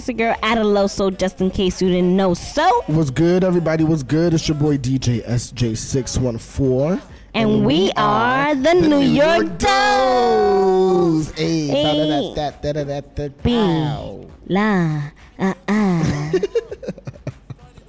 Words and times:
It's 0.00 0.08
your 0.08 0.16
girl 0.16 0.34
Adaloso, 0.42 1.14
just 1.14 1.42
in 1.42 1.50
case 1.50 1.82
you 1.82 1.88
didn't 1.90 2.16
know. 2.16 2.32
So, 2.32 2.66
What's 2.86 3.10
good, 3.10 3.44
everybody? 3.44 3.84
What's 3.84 4.02
good? 4.02 4.32
It's 4.32 4.48
your 4.48 4.56
boy 4.56 4.78
DJ 4.78 5.22
SJ614. 5.26 7.02
and, 7.34 7.66
we, 7.66 7.92
are 7.98 8.54
the, 8.54 8.72
New, 8.72 9.00
York, 9.00 9.58
Dose. 9.58 11.30
Hey, 11.32 11.66
Hey. 11.66 12.32
da-da-da-da-da-da-da-da. 12.34 13.28
B. 13.42 14.26
La, 14.48 15.02
uh, 15.38 15.52
uh. 15.68 16.32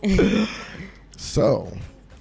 So, 1.15 1.71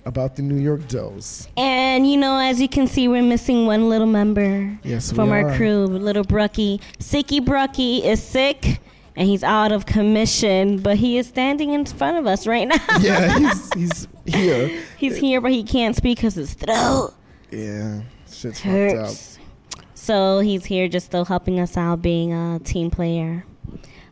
about 0.05 0.37
the 0.37 0.43
New 0.43 0.55
York 0.55 0.87
Dose. 0.87 1.49
And 1.57 2.09
you 2.09 2.17
know, 2.17 2.39
as 2.39 2.61
you 2.61 2.69
can 2.69 2.87
see, 2.87 3.09
we're 3.09 3.25
missing 3.25 3.67
one 3.67 3.89
little 3.89 4.07
member 4.07 4.79
Yes, 4.85 5.11
from 5.11 5.31
we 5.31 5.39
our 5.39 5.57
crew. 5.57 5.85
Little 5.87 6.23
Brucky, 6.23 6.81
Sicky 7.01 7.45
Brucky 7.45 8.05
is 8.05 8.23
sick, 8.23 8.79
and 9.21 9.29
he's 9.29 9.45
out 9.45 9.71
of 9.71 9.85
commission, 9.85 10.79
but 10.79 10.97
he 10.97 11.19
is 11.19 11.27
standing 11.29 11.75
in 11.75 11.85
front 11.85 12.17
of 12.17 12.27
us 12.27 12.47
right 12.47 12.67
now. 12.69 12.77
Yeah, 13.01 13.39
he's, 13.39 13.73
he's 13.75 14.09
here. 14.25 14.83
he's 14.97 15.17
here, 15.19 15.43
but 15.43 15.53
he 15.53 15.63
can't 15.63 15.95
speak 15.95 16.17
because 16.19 16.35
his 16.35 16.55
throat 16.55 17.13
Yeah, 17.51 18.01
shit's 18.27 18.61
fucked 18.61 18.67
up. 18.95 19.07
hurts. 19.07 19.39
So 19.95 20.41
he's 20.41 20.65
here, 20.65 20.89
just 20.89 21.05
still 21.07 21.27
helping 21.27 21.61
us 21.61 21.77
out, 21.77 22.01
being 22.01 22.33
a 22.33 22.59
team 22.61 22.91
player. 22.91 23.45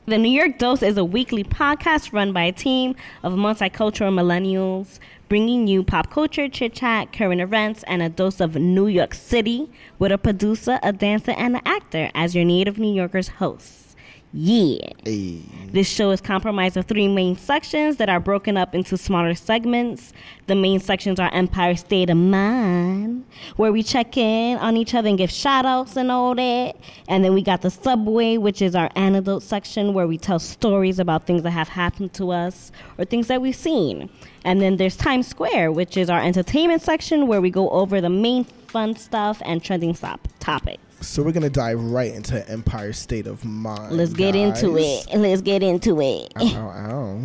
The 0.04 0.18
New 0.18 0.28
York 0.30 0.58
Dose 0.58 0.82
is 0.82 0.98
a 0.98 1.04
weekly 1.04 1.42
podcast 1.44 2.12
run 2.12 2.32
by 2.34 2.42
a 2.44 2.52
team 2.52 2.94
of 3.22 3.32
multicultural 3.32 4.12
millennials, 4.12 4.98
bringing 5.30 5.66
you 5.66 5.82
pop 5.84 6.10
culture, 6.10 6.48
chit 6.48 6.74
chat, 6.74 7.12
current 7.14 7.40
events, 7.40 7.82
and 7.84 8.02
a 8.02 8.10
dose 8.10 8.40
of 8.40 8.56
New 8.56 8.86
York 8.86 9.14
City 9.14 9.70
with 9.98 10.12
a 10.12 10.18
producer, 10.18 10.78
a 10.82 10.92
dancer, 10.92 11.32
and 11.32 11.56
an 11.56 11.62
actor 11.64 12.10
as 12.14 12.34
your 12.34 12.44
native 12.44 12.78
New 12.78 12.92
Yorkers 12.94 13.28
hosts. 13.28 13.87
Yeah. 14.32 14.90
Hey. 15.04 15.40
This 15.70 15.88
show 15.88 16.10
is 16.10 16.20
comprised 16.20 16.76
of 16.76 16.84
three 16.84 17.08
main 17.08 17.36
sections 17.36 17.96
that 17.96 18.10
are 18.10 18.20
broken 18.20 18.58
up 18.58 18.74
into 18.74 18.98
smaller 18.98 19.34
segments. 19.34 20.12
The 20.46 20.54
main 20.54 20.80
sections 20.80 21.18
are 21.18 21.32
Empire 21.32 21.76
State 21.76 22.10
of 22.10 22.18
Mind, 22.18 23.24
where 23.56 23.72
we 23.72 23.82
check 23.82 24.18
in 24.18 24.58
on 24.58 24.76
each 24.76 24.94
other 24.94 25.08
and 25.08 25.16
give 25.16 25.30
shout 25.30 25.64
outs 25.64 25.96
and 25.96 26.10
all 26.10 26.34
that. 26.34 26.76
And 27.08 27.24
then 27.24 27.32
we 27.32 27.42
got 27.42 27.62
the 27.62 27.70
Subway, 27.70 28.36
which 28.36 28.60
is 28.60 28.74
our 28.74 28.90
anecdote 28.96 29.42
section, 29.42 29.94
where 29.94 30.06
we 30.06 30.18
tell 30.18 30.38
stories 30.38 30.98
about 30.98 31.26
things 31.26 31.42
that 31.42 31.50
have 31.50 31.68
happened 31.68 32.12
to 32.14 32.30
us 32.30 32.70
or 32.98 33.06
things 33.06 33.28
that 33.28 33.40
we've 33.40 33.56
seen. 33.56 34.10
And 34.44 34.60
then 34.60 34.76
there's 34.76 34.96
Times 34.96 35.26
Square, 35.26 35.72
which 35.72 35.96
is 35.96 36.10
our 36.10 36.20
entertainment 36.20 36.82
section, 36.82 37.28
where 37.28 37.40
we 37.40 37.50
go 37.50 37.70
over 37.70 38.00
the 38.02 38.10
main 38.10 38.44
fun 38.44 38.94
stuff 38.94 39.40
and 39.46 39.62
trending 39.62 39.94
stop 39.94 40.28
topics. 40.38 40.87
So 41.00 41.22
we're 41.22 41.32
gonna 41.32 41.48
dive 41.50 41.80
right 41.80 42.12
into 42.12 42.48
Empire 42.50 42.92
State 42.92 43.26
of 43.26 43.44
Mind. 43.44 43.92
Let's 43.92 44.12
get 44.12 44.34
into 44.34 44.76
it. 44.76 45.06
Let's 45.14 45.42
get 45.42 45.62
into 45.62 46.00
it. 46.00 46.32
Ow, 46.36 46.44
ow, 46.44 46.90
ow. 46.90 47.20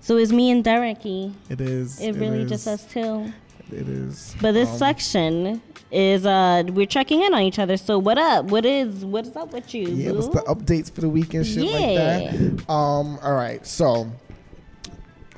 So 0.00 0.16
it's 0.16 0.32
me 0.32 0.50
and 0.50 0.64
Dereky. 0.64 1.32
It 1.48 1.60
is. 1.60 2.00
It 2.00 2.12
really 2.16 2.42
is, 2.42 2.50
just 2.50 2.66
us 2.66 2.84
two. 2.84 3.32
It 3.72 3.88
is. 3.88 4.34
But 4.40 4.52
this 4.52 4.68
Um, 4.70 4.78
section 4.78 5.62
is 5.90 6.24
uh 6.26 6.62
we're 6.68 6.86
checking 6.86 7.20
in 7.22 7.34
on 7.34 7.42
each 7.42 7.58
other. 7.58 7.76
So 7.76 7.98
what 7.98 8.18
up? 8.18 8.46
What 8.46 8.64
is 8.66 9.04
what 9.04 9.26
is 9.26 9.36
up 9.36 9.52
with 9.52 9.74
you? 9.74 9.88
Yeah, 9.88 10.10
boo? 10.10 10.16
what's 10.16 10.28
the 10.28 10.40
updates 10.42 10.90
for 10.90 11.00
the 11.02 11.08
week 11.08 11.34
and 11.34 11.46
shit 11.46 11.64
Yeah. 11.64 11.70
like 11.78 12.30
that? 12.66 12.70
Um, 12.72 13.18
all 13.22 13.34
right, 13.34 13.66
so 13.66 14.10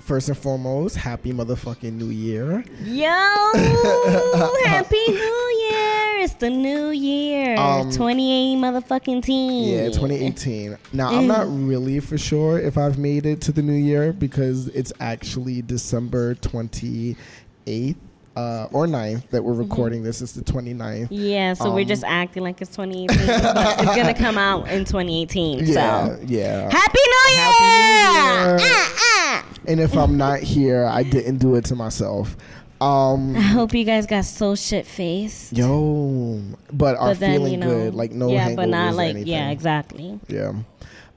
first 0.01 0.29
and 0.29 0.39
foremost, 0.39 0.97
happy 0.97 1.33
motherfucking 1.33 1.93
new 1.93 2.11
year. 2.11 2.65
Yo, 2.85 3.07
happy 4.65 5.05
New 5.09 5.69
Year! 5.71 5.96
It's 6.27 6.35
the 6.35 6.51
new 6.51 6.91
year. 6.91 7.57
Um, 7.57 7.89
28 7.93 8.57
motherfucking 8.57 9.23
team. 9.23 9.73
Yeah, 9.73 9.85
2018. 9.91 10.77
Now, 10.93 11.11
I'm 11.11 11.29
not 11.29 11.47
really 11.49 12.01
for 12.01 12.19
sure 12.19 12.59
if 12.59 12.77
I've 12.77 12.99
made 12.99 13.27
it 13.27 13.41
to 13.43 13.53
the 13.53 13.63
new 13.63 13.73
year 13.73 14.13
because 14.13 14.67
it's 14.71 14.93
actually 14.99 15.63
December 15.63 16.35
28th 16.35 17.95
uh, 18.35 18.67
or 18.73 18.89
9th 18.89 19.29
that 19.31 19.45
we're 19.45 19.53
Mm-hmm. 19.53 19.63
recording 19.71 20.03
this. 20.03 20.21
It's 20.21 20.33
the 20.33 20.43
29th. 20.43 21.07
Yeah, 21.13 21.55
so 21.55 21.73
we're 21.73 21.83
Um, 21.83 21.87
just 21.87 22.03
acting 22.03 22.43
like 22.43 22.61
it's 22.61 22.75
2018, 22.75 23.07
but 23.55 23.79
it's 23.79 23.95
gonna 23.97 24.13
come 24.19 24.37
out 24.37 24.69
in 24.69 24.85
2018. 24.85 25.61
Yeah, 25.65 25.65
So 26.07 26.19
yeah. 26.27 26.69
happy 26.73 26.99
New 26.99 27.35
Year! 27.37 27.39
Happy 27.39 28.63
New 28.65 28.65
Year. 28.65 28.75
Ah, 28.75 28.95
ah. 28.99 29.45
And 29.69 29.79
if 29.79 29.97
I'm 29.97 30.17
not 30.17 30.41
here, 30.41 30.87
I 30.87 31.05
didn't 31.05 31.39
do 31.39 31.55
it 31.55 31.65
to 31.67 31.77
myself. 31.77 32.37
Um, 32.81 33.37
I 33.37 33.41
hope 33.41 33.75
you 33.75 33.85
guys 33.85 34.07
got 34.07 34.25
so 34.25 34.55
shit 34.55 34.87
faced. 34.87 35.53
yo, 35.57 36.43
but 36.73 36.97
are 36.97 37.11
but 37.11 37.21
then 37.21 37.33
feeling 37.33 37.53
you 37.53 37.59
know, 37.59 37.69
good, 37.69 37.95
like 37.95 38.13
no 38.13 38.31
yeah, 38.31 38.55
but 38.55 38.69
not 38.69 38.95
like 38.95 39.17
yeah, 39.21 39.51
exactly. 39.51 40.21
Yeah. 40.29 40.53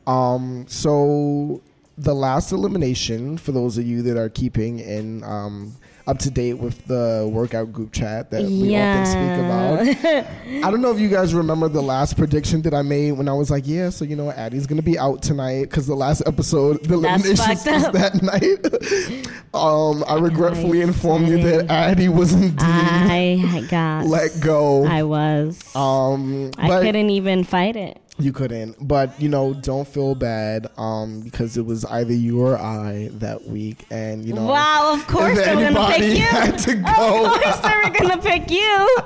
Um, 0.08 0.66
so 0.68 1.62
the 1.98 2.16
last 2.16 2.52
elimination, 2.52 3.38
for 3.38 3.52
those 3.52 3.78
of 3.78 3.86
you 3.86 4.02
that 4.03 4.18
are 4.18 4.30
keeping 4.30 4.80
in 4.80 5.24
um, 5.24 5.75
up 6.09 6.18
to 6.18 6.31
date 6.31 6.56
with 6.56 6.84
the 6.88 7.30
workout 7.31 7.72
group 7.72 7.94
chat 7.94 8.31
that 8.31 8.42
we 8.42 8.75
often 8.75 9.06
speak 9.06 9.38
about. 9.46 10.25
I 10.66 10.72
don't 10.72 10.81
know 10.81 10.92
if 10.92 11.00
you 11.00 11.08
guys 11.08 11.36
remember 11.36 11.70
the 11.70 11.84
last 11.84 12.18
prediction 12.18 12.64
that 12.64 12.74
I 12.74 12.81
made 12.81 13.12
when 13.12 13.30
I 13.30 13.34
was 13.34 13.52
like, 13.52 13.68
yeah, 13.68 13.92
so 13.92 14.06
you 14.06 14.16
know, 14.16 14.31
Addie's 14.31 14.66
gonna 14.66 14.81
be 14.81 14.98
out 14.98 15.22
tonight 15.22 15.66
because 15.66 15.86
the 15.86 15.96
last 15.96 16.24
episode, 16.25 16.84
the 16.84 16.96
eliminations 16.96 17.40
was 17.40 17.92
that 17.92 18.22
night. 18.24 19.30
um, 19.53 20.03
I 20.08 20.19
regretfully 20.19 20.81
I 20.81 20.86
informed 20.86 21.28
you 21.28 21.44
that 21.44 21.69
Addie 21.69 22.09
was 22.09 22.34
indeed 22.34 22.58
I 22.59 23.68
got 23.69 24.06
let 24.08 24.31
go. 24.42 24.86
I 24.86 25.03
was. 25.03 25.59
um, 25.75 26.50
I 26.58 26.81
couldn't 26.81 27.12
even 27.12 27.44
fight 27.44 27.75
it. 27.75 28.02
You 28.19 28.31
couldn't, 28.34 28.75
but 28.85 29.19
you 29.22 29.30
know, 29.30 29.53
don't 29.53 29.88
feel 29.88 30.13
bad, 30.16 30.68
um, 30.78 31.22
because 31.22 31.56
it 31.57 31.66
was 31.66 31.85
either 31.85 32.13
you 32.13 32.41
or 32.41 32.57
I 32.57 33.09
that 33.13 33.47
week, 33.47 33.85
and 33.90 34.25
you 34.25 34.34
know, 34.34 34.46
wow, 34.46 34.91
of 34.94 35.07
course 35.07 35.38
if 35.38 35.46
they 35.46 35.56
were 35.56 35.62
gonna 35.72 35.88
pick 35.94 36.18
you. 36.18 36.25
had 36.25 36.57
to 36.59 36.75
go. 36.75 37.25
Of 37.25 37.41
course 37.41 37.57
they 37.59 37.75
were 37.84 37.90
gonna 37.97 38.22
pick 38.22 38.52
you. 38.52 38.97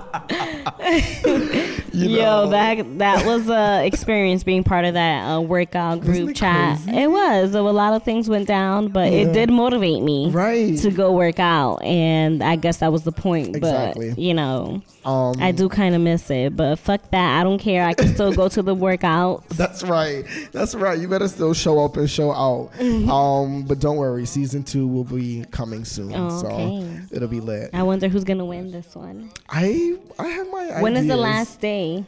you 1.93 2.09
Yo, 2.09 2.49
that 2.49 2.97
that 2.99 3.25
was 3.25 3.49
a 3.49 3.85
experience 3.85 4.43
being 4.43 4.63
part 4.63 4.85
of 4.85 4.93
that 4.95 5.23
uh, 5.25 5.41
workout 5.41 6.01
group 6.01 6.29
it 6.31 6.35
chat. 6.35 6.79
crazy? 6.83 6.99
It 7.03 7.11
was. 7.11 7.51
So 7.51 7.67
a 7.67 7.71
lot 7.71 7.93
of 7.93 8.03
things 8.03 8.29
went 8.29 8.47
down, 8.47 8.87
but 8.89 9.11
Yeah. 9.11 9.19
it 9.19 9.33
did 9.33 9.49
motivate 9.51 10.01
me 10.01 10.29
right? 10.31 10.77
to 10.79 10.91
go 10.91 11.11
work 11.13 11.39
out, 11.39 11.77
and 11.83 12.43
I 12.43 12.55
guess 12.55 12.77
that 12.77 12.91
was 12.91 13.03
the 13.03 13.11
point. 13.11 13.55
Exactly. 13.55 14.09
But 14.09 14.19
you 14.19 14.33
know, 14.33 14.81
um, 15.05 15.35
I 15.39 15.51
do 15.51 15.67
kind 15.69 15.95
of 15.95 16.01
miss 16.01 16.29
it, 16.31 16.55
but 16.55 16.77
fuck 16.77 17.11
that. 17.11 17.39
I 17.39 17.43
don't 17.43 17.59
care. 17.59 17.85
I 17.85 17.93
can 17.93 18.13
still 18.13 18.33
go 18.33 18.47
to 18.49 18.61
the 18.61 18.75
workouts. 18.75 19.47
That's 19.49 19.83
right. 19.83 20.25
That's 20.51 20.75
right. 20.75 20.97
You 20.99 21.07
better 21.07 21.27
still 21.27 21.53
show 21.53 21.83
up 21.83 21.97
and 21.97 22.09
show 22.09 22.31
out. 22.31 22.71
Mm-hmm. 22.77 23.09
Um, 23.23 23.63
but 23.63 23.79
don't 23.79 23.97
worry, 23.97 24.25
season 24.25 24.63
two 24.63 24.87
will 24.87 25.03
be 25.03 25.45
coming 25.51 25.85
soon, 25.85 26.13
Oh, 26.15 26.41
so 26.41 26.47
okay. 26.47 26.99
it'll 27.11 27.27
be 27.27 27.39
lit. 27.41 27.69
I 27.73 27.83
wonder 27.83 28.07
who's 28.07 28.23
gonna 28.23 28.45
win 28.45 28.71
this 28.71 28.95
one. 28.95 29.31
I 29.49 29.97
I 30.17 30.27
have 30.27 30.51
my 30.51 30.81
When 30.81 30.95
is 30.95 31.07
the 31.07 31.17
last 31.17 31.59
day? 31.59 32.05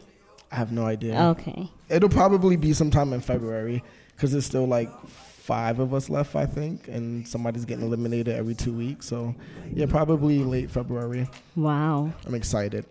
I 0.52 0.56
have 0.56 0.72
no 0.72 0.86
idea. 0.86 1.20
Okay. 1.32 1.70
It'll 1.90 2.10
probably 2.10 2.56
be 2.56 2.74
sometime 2.74 3.14
in 3.14 3.22
February 3.22 3.84
because 4.16 4.34
it's 4.34 4.46
still 4.46 4.66
like 4.68 4.90
five 5.46 5.80
of 5.80 5.94
us 5.94 6.10
left, 6.10 6.36
I 6.36 6.46
think, 6.48 6.88
and 6.88 7.28
somebody's 7.28 7.66
getting 7.66 7.86
eliminated 7.86 8.36
every 8.36 8.56
two 8.56 8.74
weeks. 8.74 9.06
So 9.08 9.36
yeah, 9.74 9.86
probably 9.86 10.40
late 10.40 10.72
February. 10.72 11.30
Wow. 11.56 12.12
I'm 12.26 12.34
excited. 12.34 12.86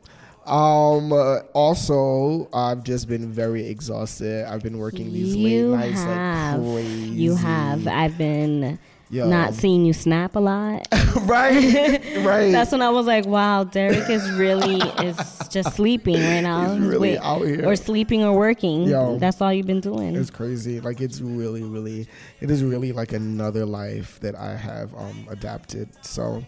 Um. 0.46 1.10
uh, 1.12 1.38
also, 1.54 2.48
I've 2.52 2.84
just 2.84 3.08
been 3.08 3.32
very 3.32 3.66
exhausted. 3.66 4.44
I've 4.46 4.62
been 4.62 4.78
working 4.78 5.10
these 5.12 5.34
You 5.34 5.70
late 5.74 5.78
nights 5.92 6.02
have. 6.02 6.60
like 6.60 6.74
crazy. 6.74 7.10
You 7.14 7.34
have. 7.34 7.88
I've 7.88 8.18
been 8.18 8.78
Yo. 9.10 9.28
not 9.28 9.54
seeing 9.54 9.84
you 9.84 9.92
snap 9.92 10.34
a 10.34 10.40
lot. 10.40 10.86
right. 11.22 12.02
Right. 12.24 12.50
That's 12.50 12.72
when 12.72 12.82
I 12.82 12.90
was 12.90 13.06
like, 13.06 13.26
wow, 13.26 13.64
Derek 13.64 14.08
is 14.08 14.30
really 14.32 14.80
is 15.04 15.16
just 15.50 15.76
sleeping 15.76 16.16
right 16.16 16.40
now. 16.40 16.74
He's 16.74 16.80
really 16.80 17.10
Wait, 17.12 17.18
out 17.18 17.42
here. 17.42 17.68
Or 17.68 17.76
sleeping 17.76 18.24
or 18.24 18.36
working. 18.36 18.84
Yo. 18.84 19.18
That's 19.18 19.40
all 19.40 19.52
you've 19.52 19.66
been 19.66 19.80
doing. 19.80 20.16
It's 20.16 20.30
crazy. 20.30 20.80
Like 20.80 21.00
it's 21.00 21.20
really, 21.20 21.62
really, 21.62 22.08
it 22.40 22.50
is 22.50 22.64
really 22.64 22.92
like 22.92 23.12
another 23.12 23.64
life 23.64 24.18
that 24.20 24.34
I 24.34 24.56
have 24.56 24.94
um, 24.94 25.26
adapted. 25.30 25.88
So, 26.04 26.44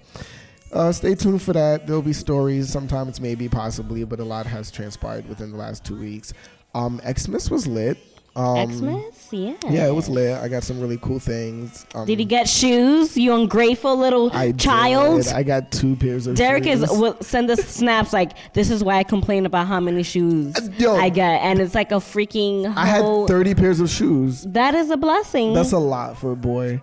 uh, 0.72 0.92
stay 0.92 1.14
tuned 1.14 1.42
for 1.42 1.52
that. 1.52 1.86
There'll 1.86 2.02
be 2.02 2.12
stories. 2.12 2.68
Sometimes, 2.70 3.20
maybe, 3.20 3.48
possibly, 3.48 4.04
but 4.04 4.18
a 4.18 4.24
lot 4.24 4.46
has 4.46 4.70
transpired 4.70 5.28
within 5.28 5.52
the 5.52 5.56
last 5.56 5.84
two 5.84 5.98
weeks. 5.98 6.32
Um, 6.74 7.00
Xmas 7.06 7.50
was 7.50 7.66
lit. 7.66 7.98
Um, 8.36 8.70
Xmas? 8.72 9.28
Yeah. 9.32 9.54
Yeah, 9.68 9.86
it 9.88 9.94
was 9.94 10.08
lit. 10.08 10.38
I 10.40 10.46
got 10.48 10.62
some 10.62 10.78
really 10.80 10.98
cool 10.98 11.18
things. 11.18 11.84
Um, 11.94 12.06
Did 12.06 12.18
he 12.18 12.24
get 12.24 12.48
shoes? 12.48 13.16
You 13.16 13.34
ungrateful 13.34 13.96
little 13.96 14.30
I 14.32 14.52
child. 14.52 15.22
did. 15.24 15.32
I 15.32 15.42
got 15.42 15.72
two 15.72 15.96
pairs 15.96 16.26
of 16.26 16.32
shoes. 16.32 16.38
Derek 16.38 16.66
is 16.66 16.80
will 16.82 17.16
send 17.22 17.50
us 17.50 17.60
snaps 17.66 18.12
like 18.12 18.32
this 18.52 18.70
is 18.70 18.84
why 18.84 18.96
I 18.98 19.04
complain 19.04 19.46
about 19.46 19.66
how 19.66 19.80
many 19.80 20.02
shoes 20.02 20.54
Uh, 20.56 20.68
yo. 20.78 20.94
I 20.96 21.08
get, 21.08 21.40
and 21.42 21.60
it's 21.60 21.74
like 21.74 21.90
a 21.92 21.96
freaking. 21.96 22.72
I 22.76 22.84
had 22.86 23.02
30 23.26 23.54
pairs 23.54 23.80
of 23.80 23.88
shoes. 23.88 24.42
That 24.42 24.74
is 24.74 24.90
a 24.90 24.96
blessing. 24.98 25.54
That's 25.54 25.72
a 25.72 25.78
lot 25.78 26.18
for 26.18 26.32
a 26.32 26.36
boy. 26.36 26.80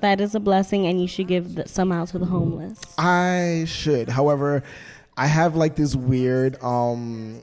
that 0.00 0.20
is 0.20 0.34
a 0.34 0.40
blessing, 0.40 0.86
and 0.86 1.00
you 1.00 1.06
should 1.08 1.28
give 1.28 1.54
the, 1.54 1.66
some 1.68 1.90
out 1.92 2.08
to 2.08 2.18
the 2.18 2.26
homeless. 2.26 2.78
I 2.98 3.64
should. 3.68 4.08
However, 4.10 4.62
I 5.16 5.26
have 5.26 5.56
like 5.56 5.76
this 5.76 5.94
weird 5.96 6.62
um 6.62 7.40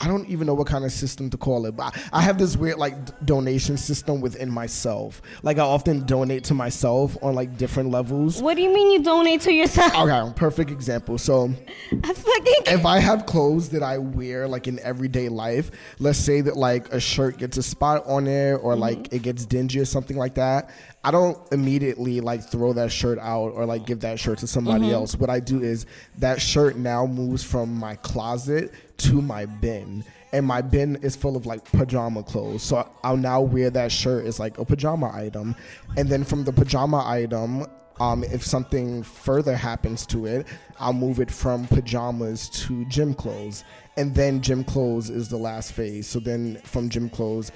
I 0.00 0.06
don't 0.06 0.28
even 0.28 0.46
know 0.46 0.54
what 0.54 0.68
kind 0.68 0.84
of 0.84 0.92
system 0.92 1.28
to 1.30 1.36
call 1.36 1.66
it, 1.66 1.74
but 1.74 1.96
I 2.12 2.22
have 2.22 2.38
this 2.38 2.56
weird 2.56 2.78
like 2.78 3.04
d- 3.04 3.12
donation 3.24 3.76
system 3.76 4.20
within 4.20 4.48
myself. 4.50 5.20
Like 5.42 5.58
I 5.58 5.62
often 5.62 6.06
donate 6.06 6.44
to 6.44 6.54
myself 6.54 7.16
on 7.20 7.34
like 7.34 7.56
different 7.56 7.90
levels. 7.90 8.40
What 8.40 8.54
do 8.54 8.62
you 8.62 8.72
mean 8.72 8.92
you 8.92 9.02
donate 9.02 9.40
to 9.42 9.52
yourself? 9.52 9.94
Okay, 9.94 10.32
perfect 10.36 10.70
example. 10.70 11.18
So 11.18 11.52
I 12.04 12.12
fucking 12.12 12.54
if 12.66 12.86
I 12.86 13.00
have 13.00 13.26
clothes 13.26 13.70
that 13.70 13.82
I 13.82 13.98
wear 13.98 14.46
like 14.46 14.68
in 14.68 14.78
everyday 14.80 15.28
life, 15.28 15.72
let's 15.98 16.18
say 16.18 16.42
that 16.42 16.56
like 16.56 16.92
a 16.92 17.00
shirt 17.00 17.38
gets 17.38 17.56
a 17.56 17.62
spot 17.62 18.04
on 18.06 18.28
it 18.28 18.54
or 18.54 18.72
mm-hmm. 18.72 18.80
like 18.80 19.12
it 19.12 19.22
gets 19.22 19.46
dingy 19.46 19.80
or 19.80 19.84
something 19.84 20.16
like 20.16 20.34
that, 20.34 20.70
I 21.02 21.10
don't 21.10 21.38
immediately 21.52 22.20
like 22.20 22.44
throw 22.44 22.72
that 22.74 22.92
shirt 22.92 23.18
out 23.18 23.48
or 23.48 23.66
like 23.66 23.86
give 23.86 24.00
that 24.00 24.20
shirt 24.20 24.38
to 24.38 24.46
somebody 24.46 24.86
mm-hmm. 24.86 24.94
else. 24.94 25.16
What 25.16 25.30
I 25.30 25.40
do 25.40 25.60
is 25.60 25.86
that 26.18 26.40
shirt 26.40 26.76
now 26.76 27.06
moves 27.06 27.42
from 27.42 27.74
my 27.74 27.96
closet 27.96 28.72
to 28.98 29.22
my 29.22 29.46
bin. 29.46 30.04
And 30.32 30.46
my 30.46 30.60
bin 30.60 30.96
is 30.96 31.16
full 31.16 31.36
of 31.36 31.46
like 31.46 31.64
pajama 31.72 32.22
clothes. 32.22 32.62
So 32.62 32.88
I'll 33.02 33.16
now 33.16 33.40
wear 33.40 33.70
that 33.70 33.90
shirt 33.90 34.26
as 34.26 34.38
like 34.38 34.58
a 34.58 34.64
pajama 34.64 35.10
item. 35.14 35.56
And 35.96 36.08
then 36.08 36.22
from 36.24 36.44
the 36.44 36.52
pajama 36.52 37.02
item, 37.06 37.66
um, 38.00 38.22
if 38.24 38.44
something 38.44 39.02
further 39.02 39.56
happens 39.56 40.06
to 40.06 40.26
it, 40.26 40.46
I'll 40.78 40.92
move 40.92 41.18
it 41.18 41.30
from 41.30 41.66
pajamas 41.66 42.48
to 42.50 42.84
gym 42.86 43.14
clothes. 43.14 43.64
And 43.96 44.14
then 44.14 44.40
gym 44.40 44.64
clothes 44.64 45.10
is 45.10 45.28
the 45.28 45.38
last 45.38 45.72
phase. 45.72 46.06
So 46.06 46.20
then 46.20 46.60
from 46.64 46.90
gym 46.90 47.08
clothes, 47.08 47.50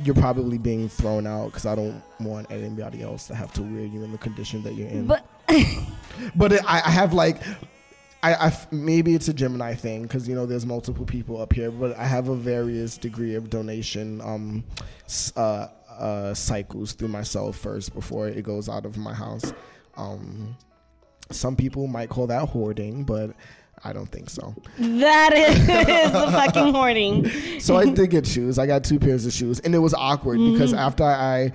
you're 0.00 0.14
probably 0.14 0.58
being 0.58 0.88
thrown 0.88 1.26
out 1.26 1.46
because 1.46 1.66
I 1.66 1.74
don't 1.74 2.02
want 2.20 2.50
anybody 2.50 3.02
else 3.02 3.26
to 3.28 3.34
have 3.34 3.52
to 3.54 3.62
wear 3.62 3.84
you 3.84 4.02
in 4.02 4.12
the 4.12 4.18
condition 4.18 4.62
that 4.62 4.74
you're 4.74 4.88
in. 4.88 5.06
But 5.06 5.26
But 6.34 6.52
it, 6.52 6.62
I, 6.64 6.78
I 6.78 6.90
have 6.90 7.12
like, 7.12 7.42
I, 8.24 8.46
I 8.46 8.56
maybe 8.70 9.14
it's 9.14 9.28
a 9.28 9.34
Gemini 9.34 9.74
thing 9.74 10.02
because 10.02 10.26
you 10.26 10.34
know 10.34 10.46
there's 10.46 10.64
multiple 10.64 11.04
people 11.04 11.40
up 11.42 11.52
here, 11.52 11.70
but 11.70 11.94
I 11.98 12.06
have 12.06 12.28
a 12.28 12.34
various 12.34 12.96
degree 12.96 13.34
of 13.34 13.50
donation 13.50 14.22
um, 14.22 14.64
uh, 15.36 15.68
uh, 15.90 16.32
cycles 16.32 16.94
through 16.94 17.08
myself 17.08 17.58
first 17.58 17.92
before 17.92 18.26
it 18.28 18.42
goes 18.42 18.66
out 18.66 18.86
of 18.86 18.96
my 18.96 19.12
house. 19.12 19.52
Um, 19.98 20.56
some 21.30 21.54
people 21.54 21.86
might 21.86 22.08
call 22.08 22.26
that 22.28 22.48
hoarding, 22.48 23.04
but 23.04 23.34
I 23.84 23.92
don't 23.92 24.06
think 24.06 24.30
so. 24.30 24.54
that 24.78 25.34
is 25.34 25.66
the 26.12 26.32
fucking 26.32 26.72
hoarding. 26.72 27.60
So 27.60 27.76
I 27.76 27.90
did 27.90 28.08
get 28.08 28.26
shoes. 28.26 28.58
I 28.58 28.66
got 28.66 28.84
two 28.84 28.98
pairs 28.98 29.26
of 29.26 29.34
shoes, 29.34 29.60
and 29.60 29.74
it 29.74 29.80
was 29.80 29.92
awkward 29.92 30.38
because 30.38 30.72
after 30.72 31.04
I 31.04 31.52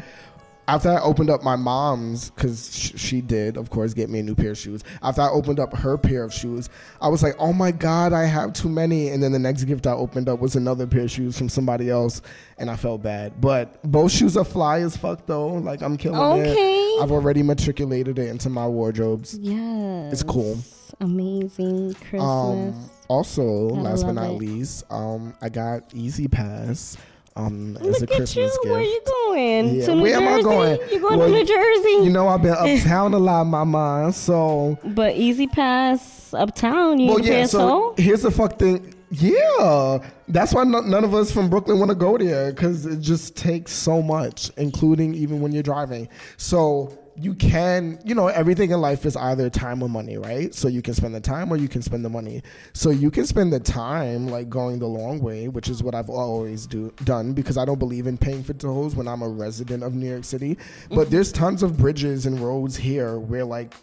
after 0.75 0.89
I 0.89 1.01
opened 1.01 1.29
up 1.29 1.43
my 1.43 1.55
mom's, 1.55 2.29
because 2.29 2.75
sh- 2.75 2.91
she 2.95 3.21
did, 3.21 3.57
of 3.57 3.69
course, 3.69 3.93
get 3.93 4.09
me 4.09 4.19
a 4.19 4.23
new 4.23 4.35
pair 4.35 4.51
of 4.51 4.57
shoes. 4.57 4.83
After 5.01 5.21
I 5.21 5.29
opened 5.29 5.59
up 5.59 5.75
her 5.75 5.97
pair 5.97 6.23
of 6.23 6.33
shoes, 6.33 6.69
I 7.01 7.07
was 7.07 7.23
like, 7.23 7.35
"Oh 7.39 7.53
my 7.53 7.71
god, 7.71 8.13
I 8.13 8.25
have 8.25 8.53
too 8.53 8.69
many!" 8.69 9.09
And 9.09 9.21
then 9.21 9.31
the 9.31 9.39
next 9.39 9.63
gift 9.65 9.87
I 9.87 9.91
opened 9.93 10.29
up 10.29 10.39
was 10.39 10.55
another 10.55 10.87
pair 10.87 11.01
of 11.03 11.11
shoes 11.11 11.37
from 11.37 11.49
somebody 11.49 11.89
else, 11.89 12.21
and 12.57 12.69
I 12.69 12.75
felt 12.75 13.01
bad. 13.03 13.41
But 13.41 13.81
both 13.83 14.11
shoes 14.11 14.37
are 14.37 14.43
fly 14.45 14.79
as 14.81 14.95
fuck, 14.95 15.25
though. 15.25 15.47
Like 15.53 15.81
I'm 15.81 15.97
killing 15.97 16.19
Okay. 16.41 16.51
it. 16.53 17.01
I've 17.03 17.11
already 17.11 17.43
matriculated 17.43 18.19
it 18.19 18.27
into 18.29 18.49
my 18.49 18.67
wardrobes. 18.67 19.37
Yeah. 19.39 20.09
It's 20.11 20.23
cool. 20.23 20.57
Amazing 20.99 21.93
Christmas. 21.93 22.21
Um, 22.21 22.89
also, 23.07 23.43
last 23.69 24.03
but 24.05 24.13
not 24.13 24.31
it. 24.31 24.33
least, 24.33 24.83
um, 24.91 25.33
I 25.41 25.47
got 25.49 25.83
E-ZPass 25.93 26.97
um, 27.35 27.77
as 27.77 27.81
a 27.97 27.99
Look 28.01 28.09
Christmas 28.09 28.31
at 28.31 28.35
you. 28.37 28.43
gift. 28.45 28.65
Where 28.65 28.81
you 28.81 29.01
going? 29.05 29.75
Yeah, 29.75 29.85
To 29.85 29.95
New 29.95 30.01
where 30.03 30.15
am 30.15 30.27
I 30.27 30.31
Jersey? 30.31 30.43
going? 30.43 30.79
You 30.91 30.99
going 30.99 31.19
Well, 31.19 31.27
to 31.27 31.33
New 31.33 31.45
Jersey? 31.45 32.05
You 32.05 32.09
know, 32.11 32.27
I've 32.27 32.41
been 32.41 32.51
uptown 32.57 33.13
a 33.13 33.19
lot, 33.19 33.45
mama. 33.45 34.11
So, 34.13 34.77
but 34.83 35.15
E-ZPass 35.15 36.39
uptown, 36.39 36.99
you 36.99 37.09
well, 37.09 37.19
yeah. 37.19 37.45
So 37.45 37.57
toll? 37.57 37.93
here's 37.97 38.21
the 38.21 38.31
fuck 38.31 38.59
thing. 38.59 38.93
Yeah, 39.11 39.99
that's 40.27 40.53
why 40.53 40.63
no, 40.65 40.81
none 40.81 41.03
of 41.03 41.15
us 41.15 41.31
from 41.31 41.49
Brooklyn 41.49 41.79
want 41.79 41.89
to 41.89 41.95
go 41.95 42.15
there 42.17 42.51
because 42.51 42.85
it 42.85 42.99
just 42.99 43.35
takes 43.35 43.71
so 43.71 44.01
much, 44.03 44.51
including 44.57 45.15
even 45.15 45.41
when 45.41 45.51
you're 45.51 45.63
driving. 45.63 46.07
So 46.37 46.95
you 47.21 47.33
can, 47.33 47.99
you 48.05 48.15
know, 48.15 48.27
everything 48.27 48.71
in 48.71 48.79
life 48.79 49.05
is 49.05 49.15
either 49.15 49.49
time 49.49 49.83
or 49.83 49.89
money, 49.89 50.17
right? 50.17 50.53
So 50.55 50.67
you 50.67 50.81
can 50.81 50.93
spend 50.93 51.13
the 51.13 51.19
time 51.19 51.51
or 51.51 51.57
you 51.57 51.67
can 51.67 51.81
spend 51.81 52.05
the 52.05 52.09
money. 52.09 52.41
So 52.73 52.91
you 52.91 53.11
can 53.11 53.25
spend 53.25 53.51
the 53.51 53.59
time 53.59 54.27
like 54.27 54.49
going 54.49 54.79
the 54.79 54.87
long 54.87 55.19
way, 55.19 55.47
which 55.47 55.67
is 55.67 55.83
what 55.83 55.95
I've 55.95 56.09
always 56.09 56.65
do 56.65 56.93
done 57.03 57.33
because 57.33 57.57
I 57.57 57.65
don't 57.65 57.79
believe 57.79 58.07
in 58.07 58.17
paying 58.17 58.43
for 58.43 58.53
tolls 58.53 58.95
when 58.95 59.07
I'm 59.07 59.21
a 59.21 59.27
resident 59.27 59.83
of 59.83 59.93
New 59.93 60.09
York 60.09 60.23
City. 60.23 60.57
But 60.89 61.11
there's 61.11 61.31
tons 61.31 61.61
of 61.61 61.77
bridges 61.77 62.25
and 62.25 62.39
roads 62.39 62.77
here 62.77 63.19
where 63.19 63.43
like 63.43 63.73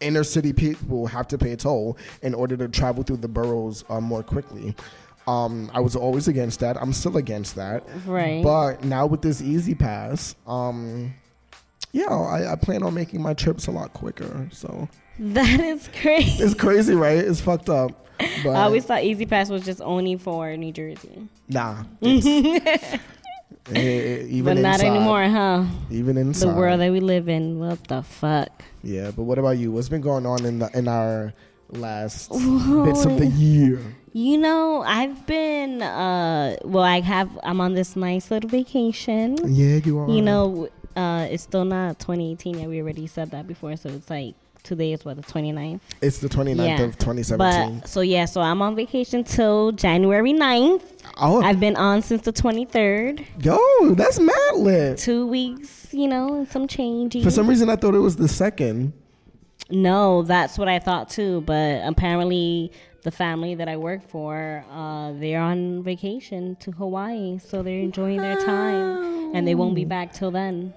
inner 0.00 0.24
city 0.24 0.52
people 0.52 1.06
have 1.06 1.26
to 1.28 1.38
pay 1.38 1.52
a 1.52 1.56
toll 1.56 1.96
in 2.22 2.34
order 2.34 2.56
to 2.56 2.68
travel 2.68 3.02
through 3.02 3.18
the 3.18 3.28
boroughs 3.28 3.84
uh, 3.88 4.00
more 4.00 4.22
quickly. 4.22 4.74
Um, 5.26 5.70
I 5.74 5.80
was 5.80 5.96
always 5.96 6.28
against 6.28 6.60
that. 6.60 6.76
I'm 6.80 6.92
still 6.92 7.16
against 7.16 7.56
that. 7.56 7.82
Right. 8.06 8.44
But 8.44 8.84
now 8.84 9.06
with 9.06 9.22
this 9.22 9.42
E-ZPass, 9.42 10.36
um, 10.46 11.14
yeah, 11.92 12.06
I, 12.14 12.52
I 12.52 12.56
plan 12.56 12.82
on 12.82 12.94
making 12.94 13.22
my 13.22 13.34
trips 13.34 13.66
a 13.66 13.70
lot 13.70 13.92
quicker. 13.92 14.48
So 14.52 14.88
That 15.18 15.60
is 15.60 15.88
crazy. 16.00 16.42
it's 16.42 16.54
crazy, 16.54 16.94
right? 16.94 17.18
It's 17.18 17.40
fucked 17.40 17.68
up. 17.68 18.06
But 18.42 18.50
I 18.56 18.62
always 18.62 18.84
thought 18.84 19.02
E-ZPass 19.02 19.50
was 19.50 19.62
just 19.64 19.80
only 19.82 20.16
for 20.16 20.56
New 20.56 20.72
Jersey. 20.72 21.28
nah. 21.48 21.84
even 23.74 24.44
but 24.44 24.56
not 24.58 24.74
inside, 24.80 24.86
anymore, 24.86 25.24
huh? 25.28 25.64
Even 25.90 26.16
inside. 26.16 26.48
The 26.50 26.54
world 26.54 26.80
that 26.80 26.92
we 26.92 27.00
live 27.00 27.28
in. 27.28 27.58
What 27.58 27.82
the 27.88 28.02
fuck? 28.02 28.62
Yeah, 28.82 29.10
but 29.10 29.24
what 29.24 29.38
about 29.38 29.58
you? 29.58 29.72
What's 29.72 29.88
been 29.88 30.00
going 30.00 30.24
on 30.26 30.44
in 30.44 30.60
the 30.60 30.70
in 30.76 30.88
our 30.88 31.32
last 31.70 32.30
bits 32.30 33.04
of 33.04 33.18
the 33.18 33.26
year? 33.36 33.80
You 34.12 34.38
know, 34.38 34.82
I've 34.82 35.26
been 35.26 35.82
uh 35.82 36.56
well 36.64 36.84
I 36.84 37.00
have 37.00 37.28
I'm 37.42 37.60
on 37.60 37.74
this 37.74 37.96
nice 37.96 38.30
little 38.30 38.48
vacation. 38.48 39.36
Yeah, 39.44 39.76
you 39.84 39.98
are. 39.98 40.08
You 40.08 40.22
know, 40.22 40.68
uh 40.96 41.26
it's 41.30 41.42
still 41.42 41.64
not 41.64 41.98
2018 41.98 42.58
yet. 42.58 42.68
We 42.68 42.80
already 42.80 43.06
said 43.06 43.30
that 43.32 43.46
before, 43.46 43.76
so 43.76 43.88
it's 43.90 44.08
like 44.10 44.34
today 44.62 44.92
is 44.92 45.04
what 45.04 45.14
the 45.16 45.22
29th. 45.22 45.80
it's 46.02 46.18
the 46.18 46.28
29th 46.28 46.56
Yeah. 46.66 46.80
of 46.82 46.98
2017. 46.98 47.80
But 47.80 47.88
so 47.88 48.00
yeah, 48.00 48.24
so 48.24 48.40
I'm 48.40 48.60
on 48.62 48.74
vacation 48.74 49.22
till 49.22 49.70
January 49.72 50.32
9th. 50.32 50.82
oh, 51.18 51.40
I've 51.40 51.60
been 51.60 51.76
on 51.76 52.02
since 52.02 52.22
the 52.22 52.32
23rd. 52.32 53.24
yo, 53.44 53.58
that's 53.94 54.18
mad 54.18 54.56
lit. 54.56 54.98
2 54.98 55.26
weeks, 55.26 55.86
you 55.92 56.08
know, 56.08 56.34
and 56.34 56.48
some 56.48 56.66
change. 56.66 57.22
For 57.22 57.30
some 57.30 57.46
reason, 57.48 57.70
I 57.70 57.76
thought 57.76 57.94
it 57.94 58.00
was 58.00 58.16
the 58.16 58.26
second. 58.28 58.92
No, 59.70 60.22
that's 60.22 60.58
what 60.58 60.68
I 60.68 60.78
thought 60.80 61.10
too. 61.10 61.42
But 61.42 61.82
apparently, 61.84 62.72
the 63.02 63.10
family 63.12 63.54
that 63.54 63.68
I 63.68 63.76
work 63.76 64.02
for, 64.08 64.64
uh, 64.72 65.12
they're 65.12 65.40
on 65.40 65.82
vacation 65.84 66.56
to 66.60 66.72
Hawaii, 66.72 67.38
so 67.38 67.62
they're 67.62 67.78
enjoying 67.80 68.20
their 68.20 68.36
time, 68.44 69.32
and 69.34 69.46
they 69.46 69.54
won't 69.54 69.74
be 69.76 69.84
back 69.84 70.12
till 70.12 70.32
then. 70.32 70.74